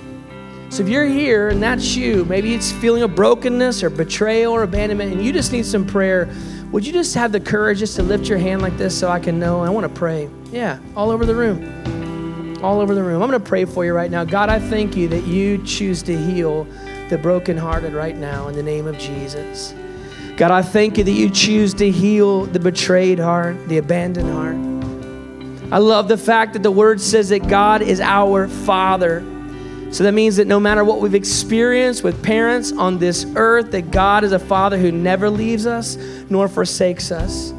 So 0.73 0.81
if 0.81 0.89
you're 0.89 1.05
here 1.05 1.49
and 1.49 1.61
that's 1.61 1.95
you, 1.95 2.25
maybe 2.25 2.55
it's 2.55 2.71
feeling 2.71 3.03
of 3.03 3.13
brokenness 3.13 3.83
or 3.83 3.91
betrayal 3.91 4.53
or 4.53 4.63
abandonment, 4.63 5.13
and 5.13 5.23
you 5.23 5.31
just 5.31 5.51
need 5.51 5.67
some 5.67 5.85
prayer, 5.85 6.27
would 6.71 6.83
you 6.83 6.91
just 6.91 7.13
have 7.13 7.31
the 7.31 7.39
courage 7.39 7.77
just 7.77 7.95
to 7.97 8.01
lift 8.01 8.27
your 8.27 8.39
hand 8.39 8.63
like 8.63 8.75
this 8.75 8.97
so 8.97 9.07
I 9.07 9.19
can 9.19 9.37
know? 9.37 9.61
I 9.63 9.69
want 9.69 9.83
to 9.83 9.93
pray. 9.93 10.31
Yeah, 10.51 10.79
all 10.95 11.11
over 11.11 11.27
the 11.27 11.35
room. 11.35 12.57
All 12.63 12.79
over 12.79 12.95
the 12.95 13.03
room. 13.03 13.21
I'm 13.21 13.29
going 13.29 13.39
to 13.39 13.47
pray 13.47 13.65
for 13.65 13.85
you 13.85 13.93
right 13.93 14.09
now. 14.09 14.23
God, 14.23 14.49
I 14.49 14.57
thank 14.57 14.97
you 14.97 15.07
that 15.09 15.25
you 15.25 15.63
choose 15.63 16.01
to 16.03 16.17
heal 16.17 16.63
the 17.09 17.19
brokenhearted 17.19 17.93
right 17.93 18.17
now 18.17 18.47
in 18.47 18.55
the 18.55 18.63
name 18.63 18.87
of 18.87 18.97
Jesus. 18.97 19.75
God, 20.37 20.49
I 20.49 20.63
thank 20.63 20.97
you 20.97 21.03
that 21.03 21.11
you 21.11 21.29
choose 21.29 21.75
to 21.75 21.91
heal 21.91 22.45
the 22.47 22.59
betrayed 22.59 23.19
heart, 23.19 23.67
the 23.67 23.77
abandoned 23.77 24.31
heart. 24.31 25.71
I 25.71 25.77
love 25.77 26.07
the 26.07 26.17
fact 26.17 26.53
that 26.53 26.63
the 26.63 26.71
word 26.71 26.99
says 26.99 27.29
that 27.29 27.47
God 27.47 27.83
is 27.83 27.99
our 27.99 28.47
Father. 28.47 29.23
So 29.93 30.03
that 30.05 30.13
means 30.13 30.37
that 30.37 30.47
no 30.47 30.59
matter 30.59 30.83
what 30.83 31.01
we've 31.01 31.13
experienced 31.13 32.03
with 32.03 32.23
parents 32.23 32.71
on 32.71 32.97
this 32.97 33.27
earth, 33.35 33.69
that 33.73 33.91
God 33.91 34.23
is 34.23 34.31
a 34.31 34.39
Father 34.39 34.75
who 34.75 34.91
never 34.91 35.29
leaves 35.29 35.67
us 35.67 35.97
nor 36.31 36.47
forsakes 36.47 37.11
us. 37.11 37.51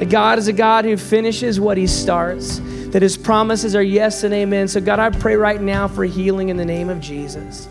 That 0.00 0.10
God 0.10 0.40
is 0.40 0.48
a 0.48 0.52
God 0.52 0.84
who 0.84 0.96
finishes 0.96 1.60
what 1.60 1.76
He 1.76 1.86
starts, 1.86 2.58
that 2.88 3.02
His 3.02 3.16
promises 3.16 3.76
are 3.76 3.82
yes 3.84 4.24
and 4.24 4.34
amen. 4.34 4.66
So, 4.66 4.80
God, 4.80 4.98
I 4.98 5.10
pray 5.10 5.36
right 5.36 5.60
now 5.60 5.86
for 5.86 6.04
healing 6.04 6.48
in 6.48 6.56
the 6.56 6.64
name 6.64 6.88
of 6.88 7.00
Jesus. 7.00 7.68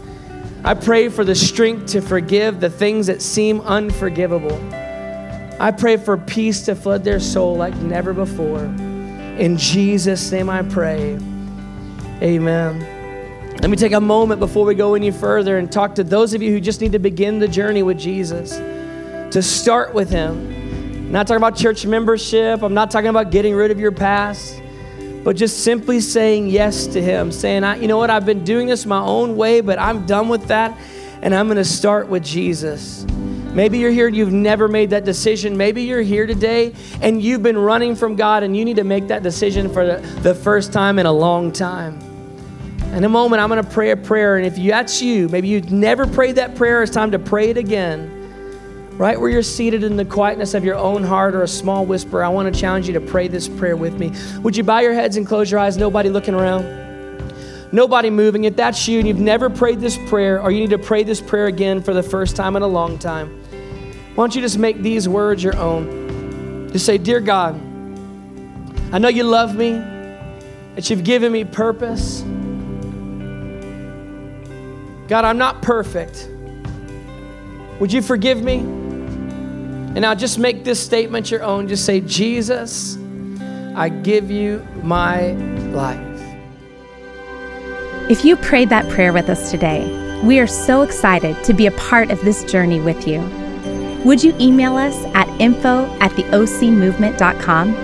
I 0.63 0.73
pray 0.73 1.09
for 1.09 1.25
the 1.25 1.35
strength 1.35 1.87
to 1.87 2.01
forgive 2.01 2.61
the 2.61 2.69
things 2.69 3.07
that 3.07 3.21
seem 3.21 3.59
unforgivable. 3.59 4.57
I 5.59 5.71
pray 5.77 5.97
for 5.97 6.17
peace 6.17 6.63
to 6.65 6.75
flood 6.75 7.03
their 7.03 7.19
soul 7.19 7.57
like 7.57 7.75
never 7.75 8.13
before. 8.13 8.63
In 8.63 9.57
Jesus' 9.57 10.31
name 10.31 10.49
I 10.49 10.61
pray. 10.61 11.19
Amen. 12.21 12.96
Let 13.61 13.69
me 13.69 13.77
take 13.77 13.93
a 13.93 14.01
moment 14.01 14.39
before 14.39 14.65
we 14.65 14.75
go 14.75 14.95
any 14.95 15.11
further 15.11 15.57
and 15.57 15.71
talk 15.71 15.95
to 15.95 16.03
those 16.03 16.33
of 16.33 16.41
you 16.41 16.51
who 16.51 16.59
just 16.59 16.81
need 16.81 16.91
to 16.93 16.99
begin 16.99 17.39
the 17.39 17.47
journey 17.47 17.83
with 17.83 17.99
Jesus, 17.99 18.51
to 19.31 19.41
start 19.41 19.93
with 19.93 20.09
Him. 20.09 20.53
I'm 21.07 21.11
not 21.11 21.27
talking 21.27 21.37
about 21.37 21.55
church 21.55 21.85
membership, 21.85 22.61
I'm 22.61 22.73
not 22.73 22.91
talking 22.91 23.09
about 23.09 23.31
getting 23.31 23.55
rid 23.55 23.71
of 23.71 23.79
your 23.79 23.91
past 23.91 24.61
but 25.27 25.35
just 25.35 25.65
simply 25.65 25.99
saying 25.99 26.47
yes 26.47 26.87
to 26.87 27.01
Him, 27.01 27.33
saying, 27.33 27.65
I, 27.65 27.75
you 27.75 27.89
know 27.89 27.97
what, 27.97 28.09
I've 28.09 28.25
been 28.25 28.45
doing 28.45 28.67
this 28.67 28.85
my 28.85 29.01
own 29.01 29.35
way, 29.35 29.59
but 29.59 29.77
I'm 29.77 30.05
done 30.05 30.29
with 30.29 30.47
that, 30.47 30.79
and 31.21 31.35
I'm 31.35 31.47
going 31.47 31.57
to 31.57 31.65
start 31.65 32.07
with 32.07 32.23
Jesus. 32.23 33.03
Maybe 33.51 33.77
you're 33.77 33.91
here 33.91 34.07
and 34.07 34.15
you've 34.15 34.31
never 34.31 34.69
made 34.69 34.91
that 34.91 35.03
decision. 35.03 35.57
Maybe 35.57 35.83
you're 35.83 36.01
here 36.01 36.27
today 36.27 36.73
and 37.01 37.21
you've 37.21 37.43
been 37.43 37.57
running 37.57 37.93
from 37.93 38.15
God 38.15 38.43
and 38.43 38.55
you 38.55 38.63
need 38.63 38.77
to 38.77 38.85
make 38.85 39.07
that 39.07 39.21
decision 39.21 39.67
for 39.67 39.85
the, 39.85 39.97
the 40.21 40.33
first 40.33 40.71
time 40.71 40.97
in 40.97 41.05
a 41.05 41.11
long 41.11 41.51
time. 41.51 42.06
In 42.93 43.03
a 43.03 43.09
moment, 43.09 43.41
I'm 43.41 43.49
going 43.49 43.63
to 43.63 43.69
pray 43.69 43.91
a 43.91 43.97
prayer, 43.97 44.37
and 44.37 44.45
if 44.45 44.55
that's 44.55 45.01
you, 45.01 45.29
maybe 45.29 45.47
you've 45.47 45.71
never 45.71 46.07
prayed 46.07 46.35
that 46.35 46.55
prayer, 46.55 46.81
it's 46.81 46.91
time 46.91 47.11
to 47.11 47.19
pray 47.19 47.49
it 47.49 47.57
again 47.57 48.17
right 48.97 49.19
where 49.19 49.29
you're 49.29 49.43
seated 49.43 49.83
in 49.83 49.95
the 49.95 50.05
quietness 50.05 50.55
of 50.55 50.65
your 50.65 50.75
own 50.75 51.03
heart 51.03 51.35
or 51.35 51.43
a 51.43 51.47
small 51.47 51.85
whisper, 51.85 52.23
I 52.23 52.29
want 52.29 52.53
to 52.53 52.59
challenge 52.59 52.87
you 52.87 52.93
to 52.93 53.01
pray 53.01 53.27
this 53.27 53.47
prayer 53.47 53.77
with 53.77 53.99
me. 53.99 54.11
Would 54.41 54.57
you 54.57 54.63
bow 54.63 54.79
your 54.79 54.93
heads 54.93 55.17
and 55.17 55.25
close 55.25 55.51
your 55.51 55.59
eyes? 55.59 55.77
Nobody 55.77 56.09
looking 56.09 56.33
around? 56.33 56.65
Nobody 57.71 58.09
moving. 58.09 58.45
If 58.45 58.55
that's 58.55 58.87
you 58.87 58.97
and 58.99 59.07
you've 59.07 59.19
never 59.19 59.49
prayed 59.49 59.79
this 59.79 59.97
prayer, 60.09 60.41
or 60.41 60.51
you 60.51 60.59
need 60.61 60.71
to 60.71 60.79
pray 60.79 61.03
this 61.03 61.21
prayer 61.21 61.45
again 61.45 61.81
for 61.81 61.93
the 61.93 62.01
first 62.01 62.35
time 62.35 62.55
in 62.55 62.63
a 62.63 62.67
long 62.67 62.97
time, 62.97 63.29
why 64.15 64.23
don't 64.23 64.33
you 64.33 64.41
just 64.41 64.57
make 64.57 64.81
these 64.81 65.07
words 65.07 65.43
your 65.43 65.55
own? 65.57 66.69
Just 66.71 66.85
say, 66.85 66.97
Dear 66.97 67.19
God, 67.19 67.55
I 68.91 68.97
know 68.97 69.09
you 69.09 69.23
love 69.23 69.55
me, 69.55 69.73
that 70.75 70.89
you've 70.89 71.03
given 71.03 71.31
me 71.31 71.43
purpose. 71.43 72.23
God, 75.07 75.23
I'm 75.23 75.37
not 75.37 75.61
perfect. 75.61 76.29
Would 77.79 77.93
you 77.93 78.01
forgive 78.01 78.41
me? 78.43 78.57
And 78.57 80.01
now 80.01 80.13
just 80.13 80.37
make 80.37 80.63
this 80.63 80.83
statement 80.83 81.31
your 81.31 81.43
own. 81.43 81.67
Just 81.67 81.85
say, 81.85 82.01
Jesus, 82.01 82.97
I 83.75 83.89
give 83.89 84.29
you 84.29 84.67
my 84.83 85.31
life. 85.71 86.03
If 88.09 88.25
you 88.25 88.35
prayed 88.35 88.69
that 88.69 88.87
prayer 88.89 89.13
with 89.13 89.29
us 89.29 89.49
today, 89.49 90.21
we 90.23 90.39
are 90.39 90.47
so 90.47 90.81
excited 90.81 91.41
to 91.45 91.53
be 91.53 91.67
a 91.67 91.71
part 91.71 92.11
of 92.11 92.19
this 92.21 92.43
journey 92.43 92.79
with 92.79 93.07
you. 93.07 93.21
Would 94.03 94.23
you 94.23 94.35
email 94.39 94.75
us 94.75 94.95
at 95.13 95.27
info 95.39 95.85
at 95.99 96.11
theocmovement.com? 96.11 97.75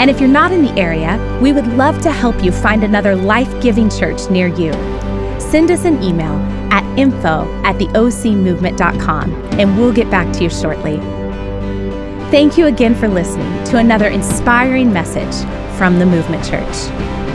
And 0.00 0.10
if 0.10 0.20
you're 0.20 0.28
not 0.28 0.52
in 0.52 0.64
the 0.64 0.72
area, 0.80 1.18
we 1.42 1.52
would 1.52 1.66
love 1.66 2.00
to 2.02 2.12
help 2.12 2.42
you 2.42 2.52
find 2.52 2.84
another 2.84 3.16
life 3.16 3.62
giving 3.62 3.90
church 3.90 4.30
near 4.30 4.48
you. 4.48 4.97
Send 5.40 5.70
us 5.70 5.84
an 5.84 6.02
email 6.02 6.36
at 6.72 6.84
info 6.98 7.46
at 7.64 7.76
theocmovement.com 7.76 9.32
and 9.58 9.78
we'll 9.78 9.92
get 9.92 10.10
back 10.10 10.32
to 10.34 10.44
you 10.44 10.50
shortly. 10.50 10.98
Thank 12.30 12.58
you 12.58 12.66
again 12.66 12.94
for 12.94 13.08
listening 13.08 13.64
to 13.64 13.78
another 13.78 14.08
inspiring 14.08 14.92
message 14.92 15.34
from 15.78 15.98
the 15.98 16.06
Movement 16.06 16.44
Church. 16.44 17.27